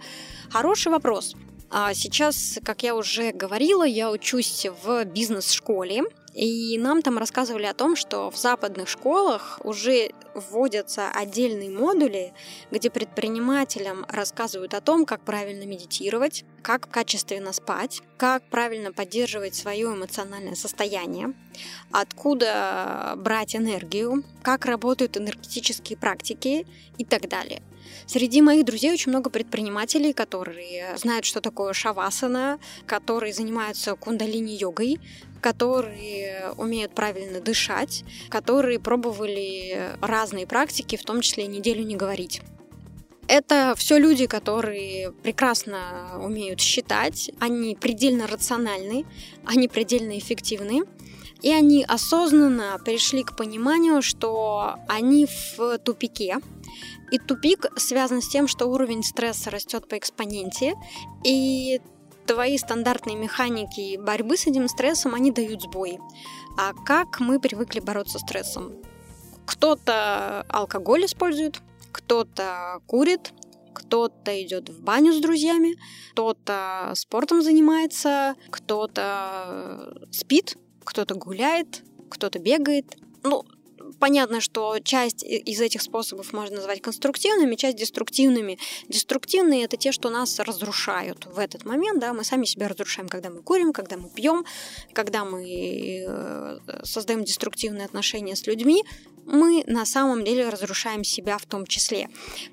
Хороший 0.50 0.92
вопрос. 0.92 1.34
А 1.70 1.94
сейчас, 1.94 2.58
как 2.64 2.82
я 2.82 2.96
уже 2.96 3.30
говорила, 3.32 3.84
я 3.84 4.10
учусь 4.10 4.66
в 4.82 5.04
бизнес-школе, 5.04 6.02
и 6.34 6.78
нам 6.78 7.02
там 7.02 7.18
рассказывали 7.18 7.66
о 7.66 7.74
том, 7.74 7.96
что 7.96 8.30
в 8.30 8.36
западных 8.36 8.88
школах 8.88 9.60
уже 9.64 10.10
вводятся 10.34 11.10
отдельные 11.10 11.70
модули, 11.70 12.32
где 12.70 12.88
предпринимателям 12.88 14.06
рассказывают 14.08 14.74
о 14.74 14.80
том, 14.80 15.04
как 15.06 15.22
правильно 15.22 15.64
медитировать, 15.64 16.44
как 16.62 16.88
качественно 16.88 17.52
спать, 17.52 18.00
как 18.16 18.48
правильно 18.48 18.92
поддерживать 18.92 19.56
свое 19.56 19.88
эмоциональное 19.88 20.54
состояние, 20.54 21.34
откуда 21.90 23.14
брать 23.16 23.56
энергию, 23.56 24.22
как 24.42 24.66
работают 24.66 25.16
энергетические 25.16 25.98
практики 25.98 26.66
и 26.96 27.04
так 27.04 27.28
далее. 27.28 27.62
Среди 28.06 28.42
моих 28.42 28.64
друзей 28.64 28.92
очень 28.92 29.10
много 29.10 29.30
предпринимателей, 29.30 30.12
которые 30.12 30.96
знают, 30.96 31.24
что 31.24 31.40
такое 31.40 31.72
шавасана, 31.72 32.58
которые 32.86 33.32
занимаются 33.32 33.94
кундалини-йогой, 33.94 35.00
которые 35.40 36.52
умеют 36.56 36.94
правильно 36.94 37.40
дышать, 37.40 38.04
которые 38.28 38.78
пробовали 38.78 39.90
разные 40.00 40.46
практики, 40.46 40.96
в 40.96 41.04
том 41.04 41.20
числе 41.20 41.46
неделю 41.46 41.84
не 41.84 41.96
говорить. 41.96 42.42
Это 43.26 43.74
все 43.76 43.96
люди, 43.96 44.26
которые 44.26 45.12
прекрасно 45.12 46.20
умеют 46.20 46.60
считать, 46.60 47.30
они 47.38 47.76
предельно 47.76 48.26
рациональны, 48.26 49.04
они 49.44 49.68
предельно 49.68 50.18
эффективны, 50.18 50.82
и 51.40 51.52
они 51.52 51.84
осознанно 51.84 52.78
пришли 52.84 53.22
к 53.22 53.36
пониманию, 53.36 54.02
что 54.02 54.74
они 54.88 55.26
в 55.26 55.78
тупике, 55.78 56.38
и 57.12 57.18
тупик 57.18 57.66
связан 57.76 58.20
с 58.20 58.28
тем, 58.28 58.48
что 58.48 58.66
уровень 58.66 59.02
стресса 59.02 59.50
растет 59.50 59.88
по 59.88 59.96
экспоненте, 59.96 60.74
и 61.24 61.80
твои 62.30 62.56
стандартные 62.58 63.16
механики 63.16 63.96
борьбы 63.96 64.36
с 64.36 64.46
этим 64.46 64.68
стрессом, 64.68 65.14
они 65.14 65.32
дают 65.32 65.62
сбой. 65.62 65.98
А 66.56 66.72
как 66.72 67.18
мы 67.18 67.40
привыкли 67.40 67.80
бороться 67.80 68.20
с 68.20 68.22
стрессом? 68.22 68.76
Кто-то 69.46 70.46
алкоголь 70.48 71.06
использует, 71.06 71.60
кто-то 71.90 72.82
курит, 72.86 73.32
кто-то 73.74 74.40
идет 74.42 74.68
в 74.68 74.80
баню 74.80 75.12
с 75.12 75.20
друзьями, 75.20 75.74
кто-то 76.12 76.92
спортом 76.94 77.42
занимается, 77.42 78.36
кто-то 78.50 79.92
спит, 80.12 80.56
кто-то 80.84 81.16
гуляет, 81.16 81.82
кто-то 82.10 82.38
бегает. 82.38 82.94
Ну, 83.24 83.44
понятно, 84.00 84.40
что 84.40 84.78
часть 84.80 85.22
из 85.22 85.60
этих 85.60 85.82
способов 85.82 86.32
можно 86.32 86.56
назвать 86.56 86.80
конструктивными, 86.80 87.54
часть 87.54 87.76
деструктивными. 87.76 88.58
Деструктивные 88.88 89.64
это 89.64 89.76
те, 89.76 89.92
что 89.92 90.10
нас 90.10 90.40
разрушают 90.40 91.26
в 91.26 91.38
этот 91.38 91.64
момент, 91.64 92.00
да, 92.00 92.12
мы 92.12 92.24
сами 92.24 92.44
себя 92.46 92.66
разрушаем, 92.66 93.08
когда 93.08 93.30
мы 93.30 93.42
курим, 93.42 93.72
когда 93.72 93.96
мы 93.96 94.08
пьем, 94.08 94.44
когда 94.92 95.24
мы 95.24 96.04
э, 96.06 96.58
создаем 96.82 97.24
деструктивные 97.24 97.84
отношения 97.84 98.34
с 98.34 98.46
людьми, 98.46 98.84
мы 99.26 99.62
на 99.66 99.86
самом 99.86 100.24
деле 100.24 100.48
разрушаем 100.48 101.04
себя 101.04 101.38
в 101.38 101.46
том 101.46 101.66
числе. 101.66 102.08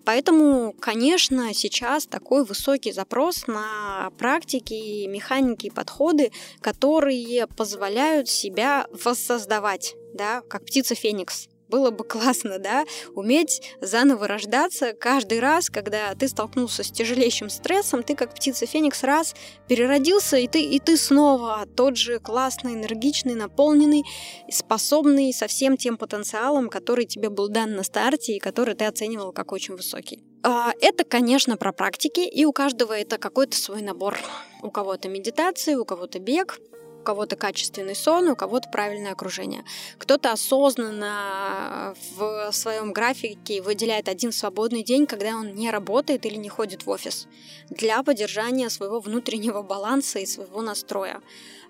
Поэтому, 0.05 0.75
конечно, 0.79 1.53
сейчас 1.53 2.05
такой 2.05 2.45
высокий 2.45 2.91
запрос 2.91 3.47
на 3.47 4.11
практики, 4.17 5.07
механики 5.07 5.67
и 5.67 5.71
подходы, 5.71 6.31
которые 6.61 7.47
позволяют 7.47 8.29
себя 8.29 8.87
воссоздавать 8.91 9.95
да, 10.17 10.41
как 10.41 10.65
птица 10.65 10.95
Феникс. 10.95 11.47
Было 11.69 11.91
бы 11.91 12.03
классно, 12.03 12.59
да, 12.59 12.85
уметь 13.13 13.61
заново 13.81 14.27
рождаться 14.27 14.93
каждый 14.93 15.39
раз, 15.39 15.69
когда 15.69 16.13
ты 16.15 16.27
столкнулся 16.27 16.83
с 16.83 16.91
тяжелейшим 16.91 17.49
стрессом, 17.49 18.03
ты 18.03 18.15
как 18.15 18.33
птица 18.33 18.65
Феникс 18.65 19.03
раз 19.03 19.35
переродился, 19.67 20.37
и 20.37 20.47
ты, 20.47 20.61
и 20.61 20.79
ты 20.79 20.97
снова 20.97 21.67
тот 21.75 21.97
же 21.97 22.19
классный, 22.19 22.73
энергичный, 22.73 23.35
наполненный, 23.35 24.03
способный 24.49 25.33
со 25.33 25.47
всем 25.47 25.77
тем 25.77 25.97
потенциалом, 25.97 26.69
который 26.69 27.05
тебе 27.05 27.29
был 27.29 27.49
дан 27.49 27.75
на 27.75 27.83
старте 27.83 28.35
и 28.35 28.39
который 28.39 28.75
ты 28.75 28.85
оценивал 28.85 29.31
как 29.31 29.51
очень 29.51 29.75
высокий. 29.75 30.23
А, 30.43 30.71
это, 30.81 31.03
конечно, 31.03 31.57
про 31.57 31.73
практики, 31.73 32.21
и 32.21 32.45
у 32.45 32.53
каждого 32.53 32.93
это 32.93 33.17
какой-то 33.17 33.57
свой 33.57 33.81
набор. 33.81 34.17
У 34.61 34.71
кого-то 34.71 35.09
медитация, 35.09 35.77
у 35.77 35.83
кого-то 35.83 36.19
бег, 36.19 36.59
кого-то 37.07 37.37
качественный 37.37 37.95
сон, 37.95 38.27
у 38.27 38.35
кого-то 38.35 38.67
правильное 38.69 39.13
окружение. 39.13 39.63
Кто-то 39.97 40.33
осознанно 40.33 41.95
в 42.17 42.51
своем 42.51 42.91
графике 42.91 43.61
выделяет 43.61 44.09
один 44.09 44.33
свободный 44.33 44.83
день, 44.83 45.07
когда 45.07 45.29
он 45.37 45.55
не 45.55 45.71
работает 45.71 46.25
или 46.25 46.35
не 46.35 46.49
ходит 46.49 46.85
в 46.85 46.89
офис, 46.89 47.27
для 47.69 48.03
поддержания 48.03 48.69
своего 48.69 48.99
внутреннего 48.99 49.61
баланса 49.61 50.19
и 50.19 50.25
своего 50.25 50.61
настроя. 50.61 51.21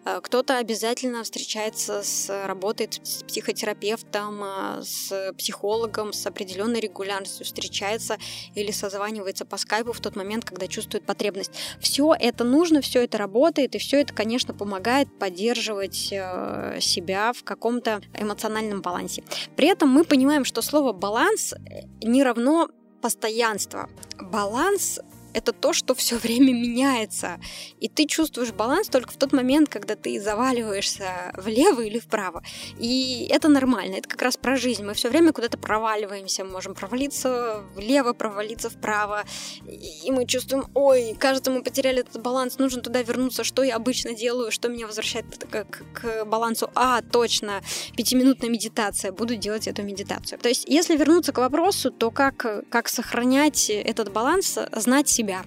Э, 0.07 0.21
кто-то 0.21 0.57
обязательно 0.57 1.23
встречается 1.23 2.01
с, 2.01 2.29
работает 2.47 2.99
с 3.03 3.23
психотерапевтом, 3.23 4.41
э, 4.43 4.81
с 4.83 5.33
психологом 5.37 6.13
с 6.13 6.25
определенной 6.25 6.79
регулярностью, 6.79 7.45
встречается 7.45 8.17
или 8.55 8.71
созванивается 8.71 9.45
по 9.45 9.57
скайпу 9.57 9.91
в 9.91 9.99
тот 9.99 10.15
момент, 10.15 10.45
когда 10.45 10.67
чувствует 10.67 11.05
потребность. 11.05 11.51
Все 11.81 12.15
это 12.17 12.43
нужно, 12.43 12.81
все 12.81 13.03
это 13.03 13.17
работает, 13.17 13.75
и 13.75 13.79
все 13.79 13.99
это, 13.99 14.13
конечно, 14.13 14.53
помогает 14.53 15.07
поддерживать 15.19 16.09
э, 16.11 16.79
себя 16.79 17.33
в 17.33 17.43
каком-то 17.43 18.01
эмоциональном 18.13 18.81
балансе. 18.81 19.23
При 19.57 19.67
этом 19.67 19.89
мы 19.89 20.05
понимаем, 20.05 20.45
что 20.45 20.61
слово 20.61 20.93
баланс 20.93 21.53
не 22.01 22.23
равно 22.23 22.69
постоянство. 23.01 23.89
Баланс 24.19 24.99
это 25.37 25.53
то, 25.53 25.71
что 25.71 25.93
все 25.93 26.17
время 26.17 26.51
меняется. 26.51 27.39
И 27.79 27.87
ты 27.87 28.05
чувствуешь 28.05 28.51
баланс 28.51 28.87
только 28.87 29.11
в 29.11 29.17
тот 29.17 29.33
момент, 29.33 29.69
когда 29.69 29.95
ты 29.95 30.19
заваливаешься 30.19 31.31
влево 31.37 31.81
или 31.81 31.99
вправо. 31.99 32.43
И 32.79 33.29
это 33.31 33.47
нормально, 33.47 33.95
это 33.95 34.09
как 34.09 34.21
раз 34.21 34.35
про 34.35 34.55
жизнь. 34.55 34.83
Мы 34.83 34.93
все 34.93 35.09
время 35.09 35.31
куда-то 35.33 35.57
проваливаемся, 35.57 36.43
можем 36.43 36.73
провалиться 36.73 37.63
влево, 37.75 38.13
провалиться 38.13 38.69
вправо. 38.69 39.25
И 39.65 40.11
мы 40.11 40.25
чувствуем, 40.25 40.65
ой, 40.73 41.15
кажется, 41.19 41.51
мы 41.51 41.61
потеряли 41.61 41.99
этот 41.99 42.21
баланс, 42.21 42.57
нужно 42.57 42.81
туда 42.81 43.03
вернуться, 43.03 43.43
что 43.43 43.63
я 43.63 43.75
обычно 43.75 44.13
делаю, 44.13 44.51
что 44.51 44.69
меня 44.69 44.87
возвращает 44.87 45.25
к, 45.45 45.65
к 45.93 46.25
балансу. 46.25 46.71
А, 46.73 47.01
точно, 47.01 47.61
пятиминутная 47.95 48.49
медитация, 48.49 49.11
буду 49.11 49.35
делать 49.35 49.67
эту 49.67 49.83
медитацию. 49.83 50.39
То 50.39 50.49
есть, 50.49 50.65
если 50.67 50.97
вернуться 50.97 51.31
к 51.31 51.37
вопросу, 51.37 51.91
то 51.91 52.09
как, 52.09 52.69
как 52.69 52.87
сохранять 52.87 53.69
этот 53.69 54.11
баланс, 54.11 54.57
знать 54.71 55.07
себя 55.09 55.26
себя 55.27 55.43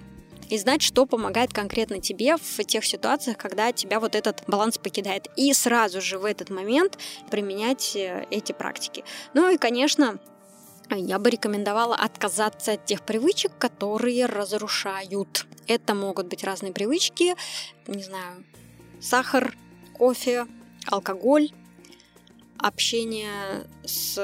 и 0.49 0.57
знать, 0.57 0.81
что 0.81 1.05
помогает 1.05 1.53
конкретно 1.53 2.01
тебе 2.01 2.35
в 2.35 2.63
тех 2.65 2.85
ситуациях, 2.85 3.37
когда 3.37 3.71
тебя 3.71 3.99
вот 3.99 4.15
этот 4.15 4.43
баланс 4.47 4.77
покидает. 4.77 5.27
И 5.37 5.53
сразу 5.53 6.01
же 6.01 6.19
в 6.19 6.25
этот 6.25 6.49
момент 6.49 6.97
применять 7.29 7.95
э, 7.95 8.27
эти 8.29 8.51
практики. 8.51 9.05
Ну 9.33 9.49
и, 9.49 9.57
конечно, 9.57 10.19
я 10.89 11.19
бы 11.19 11.29
рекомендовала 11.29 11.95
отказаться 11.95 12.73
от 12.73 12.85
тех 12.85 13.01
привычек, 13.03 13.53
которые 13.57 14.25
разрушают. 14.25 15.47
Это 15.67 15.95
могут 15.95 16.27
быть 16.27 16.43
разные 16.43 16.73
привычки, 16.73 17.35
не 17.87 18.03
знаю, 18.03 18.43
сахар, 18.99 19.55
кофе, 19.97 20.47
алкоголь, 20.85 21.49
общение 22.57 23.65
с 23.85 24.19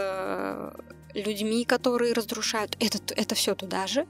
людьми, 1.13 1.65
которые 1.65 2.13
разрушают. 2.13 2.75
Это, 2.79 2.99
это 3.15 3.35
все 3.35 3.55
туда 3.55 3.87
же. 3.87 4.07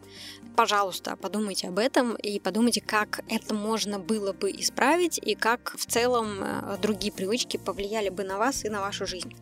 Пожалуйста, 0.58 1.16
подумайте 1.16 1.68
об 1.68 1.78
этом 1.78 2.16
и 2.16 2.40
подумайте, 2.40 2.82
как 2.82 3.20
это 3.30 3.54
можно 3.54 4.00
было 4.00 4.34
бы 4.34 4.50
исправить 4.50 5.20
и 5.20 5.36
как 5.36 5.76
в 5.78 5.86
целом 5.86 6.40
э, 6.42 6.78
другие 6.82 7.14
привычки 7.14 7.58
повлияли 7.58 8.10
бы 8.10 8.24
на 8.24 8.40
вас 8.40 8.66
и 8.66 8.70
на 8.70 8.82
вашу 8.82 9.06
жизнь. 9.06 9.36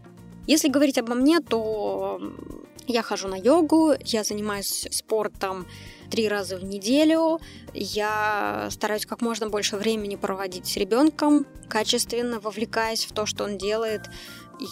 Если 0.45 0.67
говорить 0.67 0.97
обо 0.97 1.15
мне, 1.15 1.39
то 1.39 2.19
я 2.85 3.01
хожу 3.01 3.29
на 3.29 3.35
йогу, 3.35 3.93
я 4.01 4.25
занимаюсь 4.25 4.89
спортом 4.91 5.67
три 6.11 6.27
раза 6.27 6.57
в 6.57 6.65
неделю. 6.65 7.39
Я 7.73 8.67
стараюсь 8.69 9.05
как 9.05 9.21
можно 9.21 9.49
больше 9.49 9.77
времени 9.77 10.17
проводить 10.17 10.67
с 10.67 10.75
ребенком, 10.75 11.47
качественно 11.69 12.41
вовлекаясь 12.41 13.05
в 13.05 13.13
то, 13.13 13.25
что 13.25 13.45
он 13.45 13.57
делает 13.57 14.09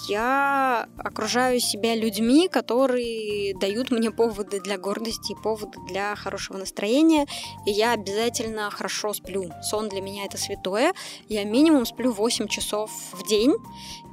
я 0.08 0.88
окружаю 0.98 1.60
себя 1.60 1.96
людьми, 1.96 2.48
которые 2.48 3.56
дают 3.56 3.92
мне 3.92 4.12
поводы 4.12 4.60
для 4.60 4.78
гордости, 4.78 5.36
поводы 5.44 5.80
для 5.88 6.16
хорошего 6.16 6.58
настроения, 6.58 7.26
и 7.66 7.72
я 7.72 7.94
обязательно 7.94 8.70
хорошо 8.72 9.14
сплю. 9.14 9.52
Сон 9.62 9.90
для 9.90 10.02
меня 10.02 10.26
это 10.26 10.38
святое. 10.38 10.94
Я 11.30 11.44
минимум 11.44 11.86
сплю 11.86 12.12
8 12.12 12.48
часов 12.48 12.92
в 13.12 13.28
день. 13.28 13.54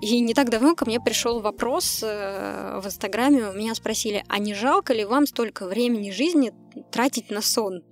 И 0.00 0.20
не 0.20 0.32
так 0.32 0.48
давно 0.48 0.74
ко 0.74 0.86
мне 0.86 0.98
пришел 0.98 1.40
вопрос 1.40 2.00
э, 2.02 2.80
в 2.82 2.86
Инстаграме, 2.86 3.50
у 3.50 3.52
меня 3.52 3.74
спросили, 3.74 4.24
а 4.28 4.38
не 4.38 4.54
жалко 4.54 4.94
ли 4.94 5.04
вам 5.04 5.26
столько 5.26 5.66
времени 5.66 6.10
жизни 6.10 6.54
тратить 6.90 7.30
на 7.30 7.42
сон? 7.42 7.82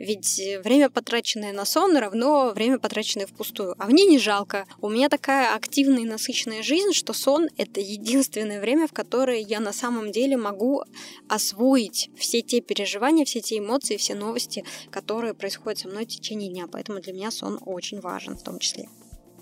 Ведь 0.00 0.40
время, 0.64 0.88
потраченное 0.88 1.52
на 1.52 1.66
сон, 1.66 1.94
равно 1.94 2.52
время, 2.54 2.78
потраченное 2.78 3.26
впустую. 3.26 3.74
А 3.78 3.84
мне 3.84 4.06
не 4.06 4.18
жалко. 4.18 4.66
У 4.80 4.88
меня 4.88 5.10
такая 5.10 5.54
активная 5.54 6.00
и 6.00 6.06
насыщенная 6.06 6.62
жизнь, 6.62 6.94
что 6.94 7.12
сон— 7.12 7.50
это 7.58 7.80
единственное 7.80 8.62
время, 8.62 8.88
в 8.88 8.94
которое 8.94 9.40
я 9.40 9.60
на 9.60 9.74
самом 9.74 10.10
деле 10.10 10.38
могу 10.38 10.82
освоить 11.28 12.08
все 12.16 12.40
те 12.40 12.62
переживания, 12.62 13.26
все 13.26 13.42
те 13.42 13.58
эмоции, 13.58 13.98
все 13.98 14.14
новости, 14.14 14.64
которые 14.90 15.34
происходят 15.34 15.80
со 15.80 15.88
мной 15.88 16.06
в 16.06 16.08
течение 16.08 16.48
дня. 16.48 16.66
Поэтому 16.66 17.00
для 17.00 17.12
меня 17.12 17.30
сон 17.30 17.60
очень 17.66 18.00
важен 18.00 18.38
в 18.38 18.42
том 18.42 18.58
числе. 18.58 18.88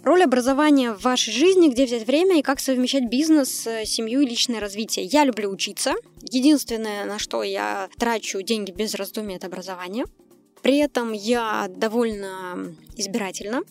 Роль 0.02 0.24
образования 0.24 0.92
в 0.92 1.02
вашей 1.02 1.32
жизни, 1.32 1.68
где 1.68 1.86
взять 1.86 2.04
время 2.04 2.40
и 2.40 2.42
как 2.42 2.58
совмещать 2.58 3.08
бизнес, 3.08 3.64
э, 3.68 3.84
семью 3.84 4.22
и 4.22 4.26
личное 4.26 4.58
развитие. 4.58 5.04
Я 5.04 5.24
люблю 5.24 5.50
учиться. 5.50 5.94
Единственное, 6.32 7.04
на 7.04 7.20
что 7.20 7.44
я 7.44 7.88
трачу 7.96 8.42
деньги 8.42 8.72
без 8.72 8.96
раздумий, 8.96 9.36
это 9.36 9.46
образование. 9.46 10.04
При 10.62 10.78
этом 10.78 11.12
я 11.12 11.66
довольно 11.68 12.74
избирательна. 12.96 13.62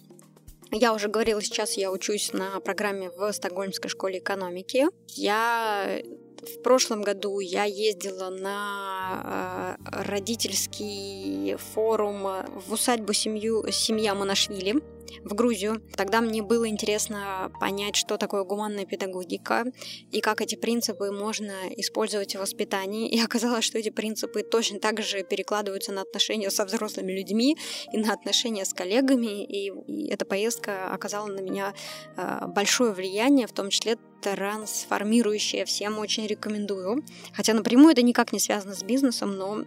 Я 0.72 0.94
уже 0.94 1.08
говорила, 1.08 1.42
сейчас 1.42 1.78
я 1.78 1.92
учусь 1.92 2.34
на 2.34 2.60
программе 2.60 3.10
в 3.10 3.32
Стокгольмской 3.32 3.90
школе 3.90 4.20
экономики. 4.20 4.86
Я 5.10 6.02
в 6.42 6.62
прошлом 6.62 7.02
году 7.02 7.40
я 7.40 7.64
ездила 7.64 8.30
на 8.30 9.78
э, 9.80 10.04
родительский 10.04 11.56
форум 11.74 12.28
в 12.68 12.74
усадьбу 12.74 13.14
семью, 13.14 13.66
семья 13.72 14.16
Монашвили 14.16 14.82
в 15.24 15.34
Грузию. 15.34 15.82
Тогда 15.96 16.22
мне 16.22 16.42
было 16.42 16.68
интересно 16.68 17.52
понять, 17.60 17.96
что 17.96 18.18
такое 18.18 18.44
гуманная 18.44 18.86
педагогика 18.86 19.66
и 20.12 20.22
как 20.22 20.42
эти 20.42 20.56
принципы 20.56 21.12
можно 21.12 21.54
использовать 21.76 22.36
в 22.36 22.40
воспитании. 22.40 23.10
И 23.10 23.20
оказалось, 23.24 23.66
что 23.66 23.78
эти 23.78 23.90
принципы 23.90 24.44
точно 24.44 24.80
так 24.80 25.02
же 25.02 25.24
перекладываются 25.24 25.92
на 25.92 26.02
отношения 26.02 26.50
со 26.50 26.66
взрослыми 26.66 27.12
людьми 27.12 27.58
и 27.92 27.98
на 27.98 28.14
отношения 28.14 28.66
с 28.66 28.74
коллегами. 28.74 29.44
И, 29.46 29.72
и 29.88 30.10
эта 30.10 30.26
поездка 30.26 30.92
оказала 30.92 31.28
на 31.28 31.40
меня 31.40 31.74
э, 32.16 32.48
большое 32.48 32.92
влияние, 32.92 33.48
в 33.48 33.54
том 33.54 33.70
числе 33.70 33.98
трансформирующее. 34.22 35.66
Всем 35.66 36.00
очень 36.00 36.28
рекомендую. 36.28 37.04
Хотя 37.34 37.54
напрямую 37.54 37.92
это 37.92 38.02
никак 38.02 38.34
не 38.34 38.40
связано 38.40 38.76
с 38.76 38.84
бизнесом, 38.84 39.36
но 39.36 39.66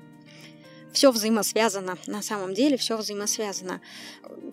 все 0.92 1.11
взаимосвязано, 1.11 1.98
на 2.07 2.22
самом 2.22 2.55
деле 2.55 2.76
все 2.76 2.96
взаимосвязано. 2.96 3.80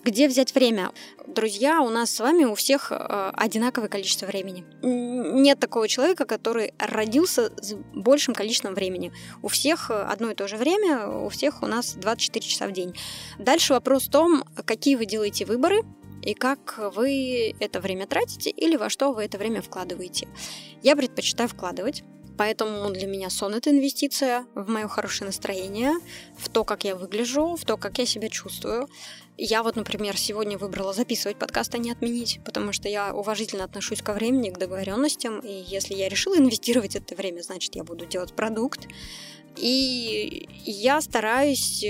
Где 0.04 0.28
взять 0.28 0.54
время? 0.54 0.92
Друзья, 1.26 1.82
у 1.82 1.90
нас 1.90 2.12
с 2.12 2.20
вами 2.20 2.46
у 2.46 2.56
всех 2.56 2.92
э, 2.92 3.32
одинаковое 3.34 3.90
количество 3.90 4.26
времени. 4.26 4.66
Нет 4.84 5.60
такого 5.60 5.88
человека, 5.88 6.26
который 6.26 6.74
родился 6.78 7.52
с 7.62 7.74
большим 7.94 8.34
количеством 8.34 8.76
времени. 8.76 9.12
У 9.42 9.48
всех 9.48 9.90
одно 9.90 10.32
и 10.32 10.36
то 10.36 10.48
же 10.48 10.58
время, 10.58 11.08
у 11.08 11.30
всех 11.30 11.64
у 11.64 11.66
нас 11.66 11.94
24 11.96 12.46
часа 12.46 12.68
в 12.68 12.72
день. 12.72 12.96
Дальше 13.40 13.74
вопрос 13.74 14.08
в 14.08 14.12
том, 14.12 14.44
какие 14.66 14.96
вы 14.96 15.06
делаете 15.06 15.46
выборы, 15.46 15.84
и 16.28 16.34
как 16.34 16.78
вы 16.94 17.56
это 17.62 17.80
время 17.80 18.06
тратите 18.06 18.50
или 18.50 18.76
во 18.76 18.90
что 18.90 19.14
вы 19.14 19.24
это 19.24 19.38
время 19.38 19.62
вкладываете. 19.62 20.28
Я 20.84 20.98
предпочитаю 20.98 21.48
вкладывать. 21.48 22.04
Поэтому 22.38 22.92
для 22.92 23.08
меня 23.08 23.32
сон 23.32 23.56
это 23.56 23.72
инвестиция 23.72 24.46
в 24.54 24.70
мое 24.70 24.88
хорошее 24.88 25.26
настроение, 25.26 25.94
в 26.38 26.50
то, 26.50 26.64
как 26.64 26.84
я 26.84 26.96
выгляжу, 26.96 27.56
в 27.56 27.66
то, 27.66 27.78
как 27.78 27.98
я 27.98 28.06
себя 28.06 28.30
чувствую. 28.30 28.88
Я 29.38 29.64
вот, 29.64 29.76
например, 29.76 30.16
сегодня 30.18 30.56
выбрала 30.58 30.94
записывать 30.94 31.40
подкаст, 31.40 31.74
а 31.74 31.80
не 31.80 31.92
отменить, 31.92 32.40
потому 32.46 32.74
что 32.74 32.90
я 32.90 33.12
уважительно 33.12 33.64
отношусь 33.64 34.04
ко 34.04 34.14
времени, 34.14 34.52
к 34.52 34.60
договоренностям, 34.60 35.40
и 35.40 35.64
если 35.66 35.96
я 35.96 36.10
решила 36.10 36.38
инвестировать 36.38 36.96
это 36.96 37.16
время, 37.16 37.42
значит, 37.42 37.76
я 37.76 37.84
буду 37.84 38.06
делать 38.06 38.34
продукт. 38.34 38.88
И 39.56 40.48
я 40.64 41.02
стараюсь 41.02 41.84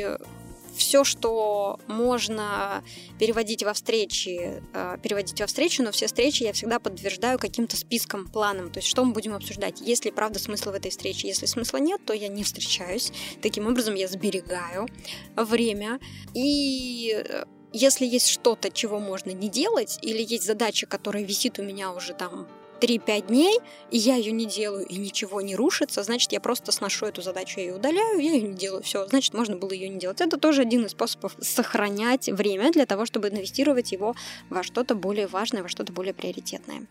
все, 0.78 1.04
что 1.04 1.80
можно 1.88 2.84
переводить 3.20 3.64
во 3.64 3.74
встречи, 3.74 4.62
э, 4.74 4.98
переводить 5.02 5.40
во 5.40 5.48
встречу, 5.48 5.84
но 5.84 5.92
все 5.92 6.08
встречи 6.08 6.44
я 6.44 6.54
всегда 6.54 6.80
подтверждаю 6.80 7.40
каким-то 7.40 7.76
списком, 7.76 8.28
планом. 8.28 8.72
То 8.72 8.80
есть, 8.80 8.88
что 8.88 9.04
мы 9.04 9.14
будем 9.14 9.34
обсуждать. 9.34 9.82
Есть 9.82 10.06
ли 10.06 10.12
правда 10.12 10.40
смысл 10.40 10.72
в 10.72 10.76
этой 10.76 10.92
встрече? 10.92 11.28
Если 11.28 11.46
смысла 11.46 11.78
нет, 11.78 12.02
то 12.06 12.14
я 12.14 12.28
не 12.28 12.44
встречаюсь. 12.44 13.12
Таким 13.42 13.68
образом, 13.68 13.96
я 13.96 14.08
сберегаю 14.08 14.88
время. 15.36 16.00
И 16.34 17.14
э, 17.14 17.46
если 17.74 18.06
есть 18.06 18.28
что-то, 18.28 18.72
чего 18.72 19.00
можно 19.00 19.32
не 19.32 19.50
делать, 19.50 20.00
или 20.02 20.22
есть 20.22 20.46
задача, 20.46 20.88
которая 20.88 21.24
висит 21.24 21.60
у 21.60 21.64
меня 21.64 21.92
уже 21.92 22.14
там 22.14 22.48
3-5 22.80 23.28
дней, 23.28 23.60
и 23.92 23.98
я 23.98 24.16
ее 24.16 24.32
не 24.32 24.46
делаю, 24.46 24.86
и 24.86 24.98
ничего 24.98 25.42
не 25.42 25.56
рушится, 25.56 26.04
значит, 26.04 26.32
я 26.32 26.40
просто 26.40 26.72
сношу 26.72 27.06
эту 27.06 27.22
задачу, 27.22 27.60
я 27.60 27.68
ее 27.68 27.76
удаляю, 27.76 28.20
я 28.20 28.34
ее 28.34 28.48
не 28.48 28.56
делаю, 28.56 28.84
все, 28.84 29.08
значит, 29.08 29.34
можно 29.34 29.56
было 29.56 29.72
ее 29.72 29.90
не 29.90 30.00
делать. 30.00 30.22
Это 30.22 30.38
тоже 30.38 30.62
один 30.62 30.86
из 30.86 30.92
способов 30.92 31.36
сохранять 31.40 32.30
время 32.30 32.72
для 32.72 32.86
того, 32.86 33.06
чтобы 33.06 33.30
инвестировать 33.30 33.92
его 33.92 34.16
во 34.50 34.64
что-то 34.64 34.96
более 34.96 35.28
важное, 35.28 35.64
во 35.64 35.70
что-то 35.70 35.92
более 35.94 36.14
приоритетное. 36.14 36.88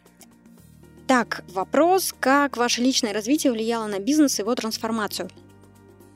Так, 1.07 1.45
вопрос, 1.49 2.13
как 2.19 2.57
ваше 2.57 2.83
личное 2.83 3.13
развитие 3.13 3.53
влияло 3.53 3.87
на 3.87 4.01
бизнес 4.01 4.39
и 4.39 4.43
его 4.43 4.55
трансформацию? 4.57 5.31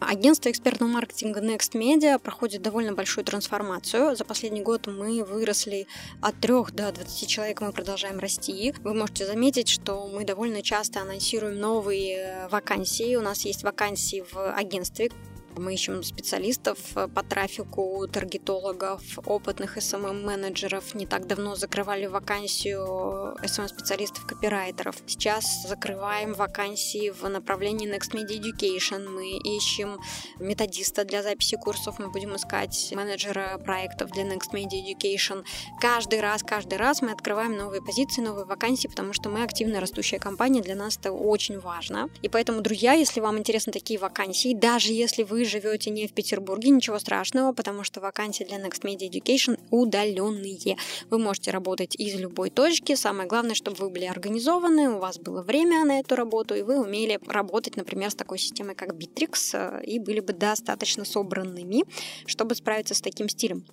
Агентство 0.01 0.51
экспертного 0.51 0.91
маркетинга 0.91 1.41
Next 1.41 1.73
Media 1.75 2.19
проходит 2.19 2.63
довольно 2.63 2.95
большую 2.95 3.25
трансформацию. 3.25 4.17
За 4.17 4.25
последний 4.25 4.63
год 4.63 4.87
мы 4.87 5.23
выросли 5.23 5.87
от 6.23 6.41
3 6.41 6.55
до 6.73 6.91
20 6.91 7.29
человек, 7.29 7.61
мы 7.61 7.71
продолжаем 7.71 8.19
расти. 8.19 8.75
Вы 8.81 8.95
можете 8.95 9.27
заметить, 9.27 9.69
что 9.69 10.09
мы 10.09 10.25
довольно 10.25 10.63
часто 10.63 11.03
анонсируем 11.03 11.61
новые 11.61 12.49
вакансии. 12.51 13.15
У 13.15 13.21
нас 13.21 13.45
есть 13.45 13.63
вакансии 13.63 14.25
в 14.33 14.53
агентстве, 14.55 15.11
мы 15.57 15.75
ищем 15.75 16.03
специалистов 16.03 16.79
э, 16.97 17.09
по 17.09 17.23
трафику, 17.23 18.07
таргетологов, 18.07 19.03
опытных 19.27 19.79
SMM-менеджеров. 19.79 20.95
Не 20.95 21.07
так 21.07 21.27
давно 21.27 21.55
закрывали 21.55 22.07
вакансию 22.07 23.37
SMM-специалистов, 23.43 24.27
копирайтеров. 24.27 24.97
Сейчас 25.07 25.67
закрываем 25.69 26.35
вакансии 26.35 27.11
в 27.11 27.29
направлении 27.29 27.89
Next 27.89 28.13
Media 28.13 28.41
Education. 28.41 29.09
Мы 29.09 29.39
ищем 29.39 30.01
методиста 30.39 31.05
для 31.05 31.23
записи 31.23 31.57
курсов, 31.57 31.99
мы 31.99 32.11
будем 32.11 32.35
искать 32.37 32.93
менеджера 32.95 33.59
проектов 33.59 34.11
для 34.13 34.25
Next 34.25 34.53
Media 34.53 34.81
Education. 34.81 35.45
Каждый 35.81 36.21
раз, 36.21 36.43
каждый 36.43 36.79
раз 36.79 37.03
мы 37.03 37.11
открываем 37.11 37.57
новые 37.57 37.83
позиции, 37.83 38.23
новые 38.23 38.47
вакансии, 38.47 38.89
потому 38.89 39.13
что 39.13 39.29
мы 39.29 39.43
активно 39.43 39.81
растущая 39.81 40.19
компания, 40.19 40.63
для 40.63 40.75
нас 40.75 40.97
это 40.97 41.13
очень 41.13 41.59
важно. 41.59 42.09
И 42.23 42.29
поэтому, 42.29 42.61
друзья, 42.61 42.93
если 42.93 43.21
вам 43.21 43.39
интересны 43.39 43.73
такие 43.73 43.99
вакансии, 43.99 44.55
даже 44.55 44.93
если 44.93 45.23
вы 45.23 45.45
живете 45.51 45.91
не 45.91 46.07
в 46.07 46.13
Петербурге, 46.15 46.71
ничего 46.71 46.99
страшного, 46.99 47.53
потому 47.53 47.85
что 47.85 48.01
вакансии 48.01 48.45
для 48.45 48.57
Next 48.59 48.83
Media 48.83 49.11
Education 49.11 49.59
удаленные. 49.71 50.79
Вы 51.11 51.19
можете 51.19 51.51
работать 51.51 51.95
из 51.97 52.15
любой 52.19 52.49
точки. 52.49 52.95
Самое 52.95 53.29
главное, 53.29 53.55
чтобы 53.55 53.77
вы 53.77 53.91
были 53.91 54.07
организованы, 54.07 54.89
у 54.89 54.99
вас 54.99 55.19
было 55.19 55.43
время 55.43 55.85
на 55.85 56.01
эту 56.01 56.17
работу, 56.17 56.55
и 56.55 56.63
вы 56.63 56.81
умели 56.81 57.19
работать, 57.27 57.77
например, 57.77 58.11
с 58.11 58.15
такой 58.15 58.39
системой, 58.39 58.75
как 58.75 58.95
Bittrex, 58.95 59.35
э, 59.53 59.85
и 59.85 59.99
были 59.99 60.21
бы 60.21 60.33
достаточно 60.33 61.05
собранными, 61.05 61.85
чтобы 62.27 62.55
справиться 62.55 62.95
с 62.95 63.01
таким 63.01 63.29
стилем. 63.29 63.65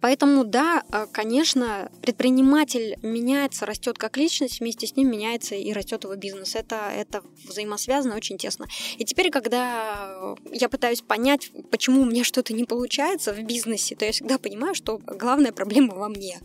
Поэтому, 0.00 0.44
да, 0.44 0.82
э, 0.90 1.06
конечно, 1.12 1.90
предприниматель 2.02 2.96
меняется, 3.02 3.66
растет 3.66 3.98
как 3.98 4.16
личность, 4.16 4.60
вместе 4.60 4.86
с 4.86 4.96
ним 4.96 5.10
меняется 5.10 5.54
и 5.54 5.72
растет 5.72 6.04
его 6.04 6.16
бизнес. 6.16 6.54
Это, 6.54 6.90
это 6.94 7.22
взаимосвязано 7.46 8.16
очень 8.16 8.38
тесно. 8.38 8.66
И 8.98 9.04
теперь, 9.04 9.30
когда 9.30 10.34
я 10.52 10.68
пытаюсь 10.68 11.02
понять, 11.02 11.50
почему 11.70 12.02
у 12.02 12.06
меня 12.06 12.24
что-то 12.24 12.52
не 12.54 12.64
получается 12.64 13.32
в 13.32 13.42
бизнесе, 13.42 13.94
то 13.96 14.04
я 14.04 14.12
всегда 14.12 14.38
понимаю, 14.38 14.74
что 14.74 14.98
главная 14.98 15.52
проблема 15.52 15.94
во 15.94 16.08
мне. 16.08 16.40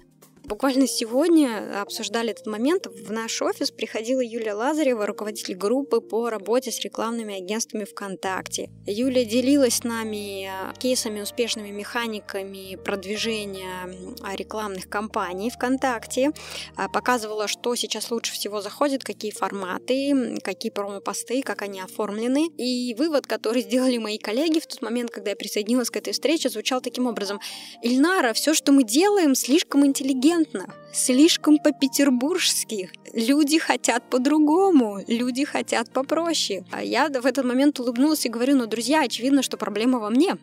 Буквально 0.46 0.88
сегодня 0.88 1.82
обсуждали 1.82 2.30
этот 2.30 2.46
момент. 2.46 2.86
В 2.86 3.12
наш 3.12 3.42
офис 3.42 3.72
приходила 3.72 4.22
Юлия 4.22 4.54
Лазарева, 4.54 5.08
руководитель 5.08 5.56
группы 5.56 6.02
по 6.02 6.30
работе 6.30 6.72
с 6.72 6.80
рекламными 6.82 7.36
агентствами 7.36 7.84
ВКонтакте. 7.84 8.70
Юлия 8.86 9.26
делилась 9.26 9.78
с 9.78 9.84
нами 9.84 10.48
кейсами, 10.78 11.22
успешными 11.22 11.70
механиками 11.70 12.76
продвижения 12.76 13.90
рекламных 14.36 14.88
кампаний 14.88 15.50
ВКонтакте, 15.50 16.32
а, 16.76 16.90
показывала, 16.90 17.48
что 17.48 17.74
сейчас 17.74 18.12
лучше 18.12 18.34
всего 18.34 18.62
заходит, 18.62 19.04
какие 19.04 19.32
форматы, 19.32 20.38
какие 20.44 20.72
промо-посты, 20.72 21.42
как 21.42 21.64
они 21.64 21.82
оформлены. 21.82 22.50
И 22.58 22.94
вывод, 22.94 23.26
который 23.26 23.64
сделали 23.64 23.98
мои 23.98 24.20
коллеги 24.20 24.60
в 24.60 24.68
тот 24.68 24.84
момент, 24.84 25.10
когда 25.10 25.32
я 25.32 25.36
присоединилась 25.36 25.90
к 25.90 25.98
этой 25.98 26.14
встрече, 26.14 26.50
звучал 26.50 26.82
таким 26.82 27.08
образом. 27.08 27.40
Ильнара, 27.82 28.34
все, 28.34 28.54
что 28.54 28.72
мы 28.72 28.84
делаем, 28.84 29.34
слишком 29.34 29.84
интеллигентно 29.84 30.35
интеллигентно, 30.36 30.74
слишком 30.94 31.58
по-петербургски. 31.58 32.90
Люди 33.14 33.60
хотят 33.60 34.10
по-другому, 34.10 35.00
люди 35.08 35.46
хотят 35.46 35.92
попроще. 35.92 36.66
А 36.72 36.84
я 36.84 37.10
в 37.10 37.26
этот 37.26 37.46
момент 37.46 37.80
улыбнулась 37.80 38.26
и 38.26 38.30
говорю, 38.30 38.56
ну, 38.56 38.66
друзья, 38.66 39.02
очевидно, 39.02 39.42
что 39.42 39.58
проблема 39.58 40.00
во 40.00 40.10
мне. 40.10 40.38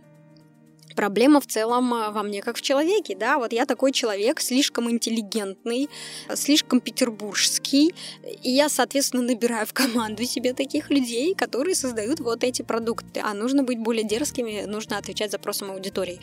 Проблема 0.96 1.40
в 1.40 1.46
целом 1.46 1.92
а, 1.94 2.10
во 2.10 2.22
мне 2.22 2.42
как 2.42 2.56
в 2.56 2.62
человеке, 2.62 3.16
да, 3.16 3.38
вот 3.38 3.52
я 3.52 3.66
такой 3.66 3.92
человек, 3.92 4.40
слишком 4.40 4.90
интеллигентный, 4.90 5.88
слишком 6.34 6.80
петербургский, 6.80 7.94
и 8.42 8.50
я, 8.50 8.68
соответственно, 8.68 9.22
набираю 9.22 9.66
в 9.66 9.72
команду 9.72 10.24
себе 10.24 10.54
таких 10.54 10.90
людей, 10.90 11.34
которые 11.34 11.74
создают 11.74 12.20
вот 12.20 12.44
эти 12.44 12.62
продукты, 12.62 13.20
а 13.22 13.34
нужно 13.34 13.62
быть 13.62 13.78
более 13.78 14.04
дерзкими, 14.04 14.64
нужно 14.66 14.98
отвечать 14.98 15.30
запросам 15.30 15.70
аудитории. 15.70 16.20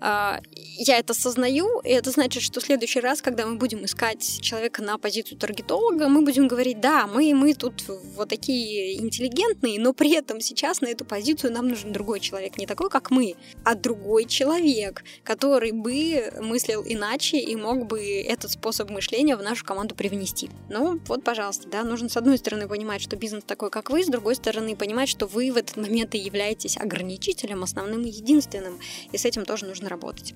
А, 0.00 0.40
я 0.78 0.98
это 0.98 1.12
осознаю, 1.12 1.80
и 1.80 1.90
это 1.90 2.10
значит, 2.10 2.42
что 2.42 2.60
в 2.60 2.64
следующий 2.64 3.00
раз, 3.00 3.20
когда 3.20 3.46
мы 3.46 3.56
будем 3.56 3.84
искать 3.84 4.40
человека 4.40 4.82
на 4.82 4.96
позицию 4.96 5.38
таргетолога, 5.38 6.08
мы 6.08 6.22
будем 6.22 6.48
говорить, 6.48 6.80
да, 6.80 7.06
мы, 7.06 7.34
мы 7.34 7.52
тут 7.52 7.84
вот 8.16 8.28
такие 8.30 8.98
интеллигентные, 8.98 9.78
но 9.78 9.92
при 9.92 10.12
этом 10.14 10.40
сейчас 10.40 10.80
на 10.80 10.86
эту 10.86 11.04
позицию 11.04 11.52
нам 11.52 11.68
нужен 11.68 11.92
другой 11.92 12.20
человек, 12.20 12.56
не 12.56 12.66
такой, 12.66 12.88
как 12.88 13.10
мы, 13.10 13.34
а 13.64 13.74
другой 13.74 13.99
человек, 14.26 15.04
который 15.24 15.72
бы 15.72 16.32
мыслил 16.40 16.82
иначе 16.86 17.38
и 17.38 17.56
мог 17.56 17.86
бы 17.86 18.22
этот 18.22 18.50
способ 18.50 18.90
мышления 18.90 19.36
в 19.36 19.42
нашу 19.42 19.64
команду 19.64 19.94
привнести. 19.94 20.50
Ну, 20.68 21.00
вот, 21.06 21.24
пожалуйста, 21.24 21.68
да, 21.68 21.84
нужно 21.84 22.08
с 22.08 22.16
одной 22.16 22.38
стороны 22.38 22.68
понимать, 22.68 23.02
что 23.02 23.16
бизнес 23.16 23.44
такой, 23.44 23.70
как 23.70 23.90
вы, 23.90 24.04
с 24.04 24.08
другой 24.08 24.36
стороны 24.36 24.76
понимать, 24.76 25.08
что 25.08 25.26
вы 25.26 25.52
в 25.52 25.56
этот 25.56 25.76
момент 25.76 26.14
и 26.14 26.18
являетесь 26.18 26.76
ограничителем, 26.76 27.62
основным 27.62 28.02
и 28.02 28.10
единственным, 28.10 28.78
и 29.12 29.18
с 29.18 29.24
этим 29.24 29.44
тоже 29.44 29.66
нужно 29.66 29.88
работать. 29.88 30.34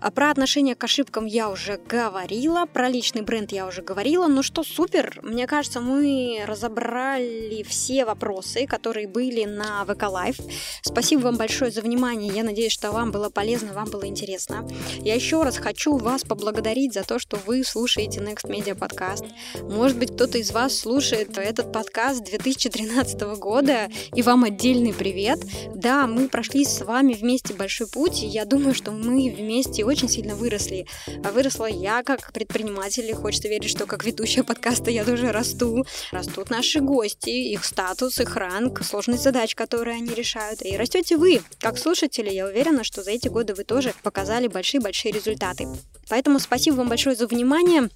А 0.00 0.10
про 0.10 0.30
отношение 0.30 0.74
к 0.74 0.82
ошибкам 0.82 1.26
я 1.26 1.50
уже 1.50 1.76
говорила, 1.76 2.64
про 2.64 2.88
личный 2.88 3.20
бренд 3.20 3.52
я 3.52 3.66
уже 3.66 3.82
говорила. 3.82 4.28
Ну 4.28 4.42
что, 4.42 4.64
супер! 4.64 5.20
Мне 5.22 5.46
кажется, 5.46 5.80
мы 5.80 6.42
разобрали 6.46 7.62
все 7.64 8.06
вопросы, 8.06 8.66
которые 8.66 9.06
были 9.06 9.44
на 9.44 9.84
ВК 9.84 10.04
Лайв. 10.08 10.36
Спасибо 10.82 11.22
вам 11.22 11.36
большое 11.36 11.70
за 11.70 11.82
внимание. 11.82 12.32
Я 12.32 12.44
надеюсь, 12.44 12.72
что 12.72 12.89
вам 12.92 13.10
было 13.10 13.30
полезно, 13.30 13.72
вам 13.72 13.88
было 13.90 14.06
интересно. 14.06 14.66
Я 15.00 15.14
еще 15.14 15.42
раз 15.42 15.56
хочу 15.58 15.96
вас 15.96 16.22
поблагодарить 16.22 16.94
за 16.94 17.02
то, 17.02 17.18
что 17.18 17.38
вы 17.46 17.64
слушаете 17.64 18.20
Next 18.20 18.48
Media 18.48 18.74
подкаст. 18.74 19.24
Может 19.62 19.98
быть, 19.98 20.12
кто-то 20.14 20.38
из 20.38 20.50
вас 20.50 20.76
слушает 20.76 21.36
этот 21.36 21.72
подкаст 21.72 22.24
2013 22.24 23.20
года, 23.38 23.88
и 24.14 24.22
вам 24.22 24.44
отдельный 24.44 24.92
привет. 24.92 25.40
Да, 25.74 26.06
мы 26.06 26.28
прошли 26.28 26.64
с 26.64 26.80
вами 26.82 27.14
вместе 27.14 27.54
большой 27.54 27.86
путь, 27.86 28.22
и 28.22 28.26
я 28.26 28.44
думаю, 28.44 28.74
что 28.74 28.90
мы 28.90 29.30
вместе 29.30 29.84
очень 29.84 30.08
сильно 30.08 30.34
выросли. 30.34 30.86
А 31.24 31.32
выросла 31.32 31.66
я 31.66 32.02
как 32.02 32.32
предприниматель, 32.32 33.08
и 33.08 33.12
хочется 33.12 33.48
верить, 33.48 33.70
что 33.70 33.86
как 33.86 34.04
ведущая 34.04 34.44
подкаста 34.44 34.90
я 34.90 35.04
тоже 35.04 35.32
расту. 35.32 35.84
Растут 36.12 36.50
наши 36.50 36.80
гости, 36.80 37.30
их 37.30 37.64
статус, 37.64 38.20
их 38.20 38.36
ранг, 38.36 38.82
сложность 38.84 39.22
задач, 39.22 39.54
которые 39.54 39.96
они 39.96 40.14
решают. 40.14 40.64
И 40.64 40.76
растете 40.76 41.16
вы, 41.16 41.42
как 41.58 41.78
слушатели. 41.78 42.30
Я 42.30 42.46
уверена, 42.46 42.79
что 42.84 43.02
за 43.02 43.10
эти 43.12 43.28
годы 43.28 43.54
вы 43.54 43.64
тоже 43.64 43.94
показали 44.02 44.46
большие-большие 44.46 45.12
результаты. 45.12 45.66
Поэтому 46.08 46.38
спасибо 46.38 46.76
вам 46.76 46.88
большое 46.88 47.16
за 47.16 47.26
внимание. 47.26 47.88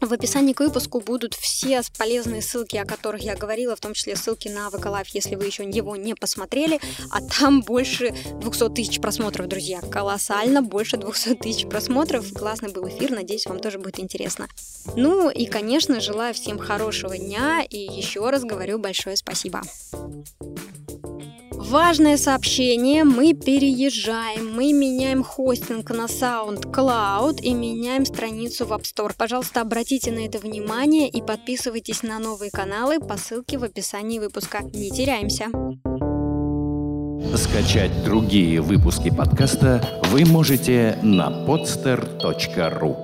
В 0.00 0.12
описании 0.12 0.52
к 0.52 0.60
выпуску 0.60 1.00
будут 1.00 1.34
все 1.34 1.80
полезные 1.98 2.42
ссылки, 2.42 2.76
о 2.76 2.84
которых 2.84 3.22
я 3.22 3.34
говорила, 3.34 3.74
в 3.74 3.80
том 3.80 3.94
числе 3.94 4.16
ссылки 4.16 4.48
на 4.48 4.70
ВК 4.70 4.86
если 5.12 5.34
вы 5.34 5.46
еще 5.46 5.64
его 5.64 5.96
не 5.96 6.14
посмотрели. 6.14 6.80
А 7.10 7.20
там 7.20 7.62
больше 7.62 8.14
200 8.40 8.74
тысяч 8.74 9.00
просмотров, 9.00 9.48
друзья. 9.48 9.80
Колоссально, 9.80 10.62
больше 10.62 10.96
200 10.96 11.34
тысяч 11.36 11.66
просмотров. 11.66 12.32
Классный 12.32 12.72
был 12.72 12.88
эфир, 12.88 13.10
надеюсь, 13.10 13.46
вам 13.46 13.60
тоже 13.60 13.78
будет 13.78 13.98
интересно. 13.98 14.48
Ну 14.96 15.30
и, 15.30 15.46
конечно, 15.46 16.00
желаю 16.00 16.34
всем 16.34 16.58
хорошего 16.58 17.16
дня 17.16 17.64
и 17.68 17.78
еще 17.78 18.28
раз 18.30 18.44
говорю 18.44 18.78
большое 18.78 19.16
спасибо. 19.16 19.62
Важное 21.64 22.18
сообщение. 22.18 23.04
Мы 23.04 23.32
переезжаем. 23.32 24.54
Мы 24.54 24.72
меняем 24.72 25.24
хостинг 25.24 25.90
на 25.90 26.04
SoundCloud 26.04 27.40
и 27.40 27.54
меняем 27.54 28.04
страницу 28.04 28.66
в 28.66 28.72
App 28.72 28.82
Store. 28.82 29.12
Пожалуйста, 29.16 29.62
обратите 29.62 30.12
на 30.12 30.26
это 30.26 30.38
внимание 30.38 31.08
и 31.08 31.22
подписывайтесь 31.22 32.02
на 32.02 32.18
новые 32.18 32.50
каналы 32.50 33.00
по 33.00 33.16
ссылке 33.16 33.56
в 33.56 33.64
описании 33.64 34.18
выпуска. 34.18 34.62
Не 34.62 34.90
теряемся. 34.90 35.46
Скачать 37.34 38.04
другие 38.04 38.60
выпуски 38.60 39.10
подкаста 39.10 40.02
вы 40.10 40.26
можете 40.26 40.98
на 41.02 41.30
podster.ru 41.46 43.03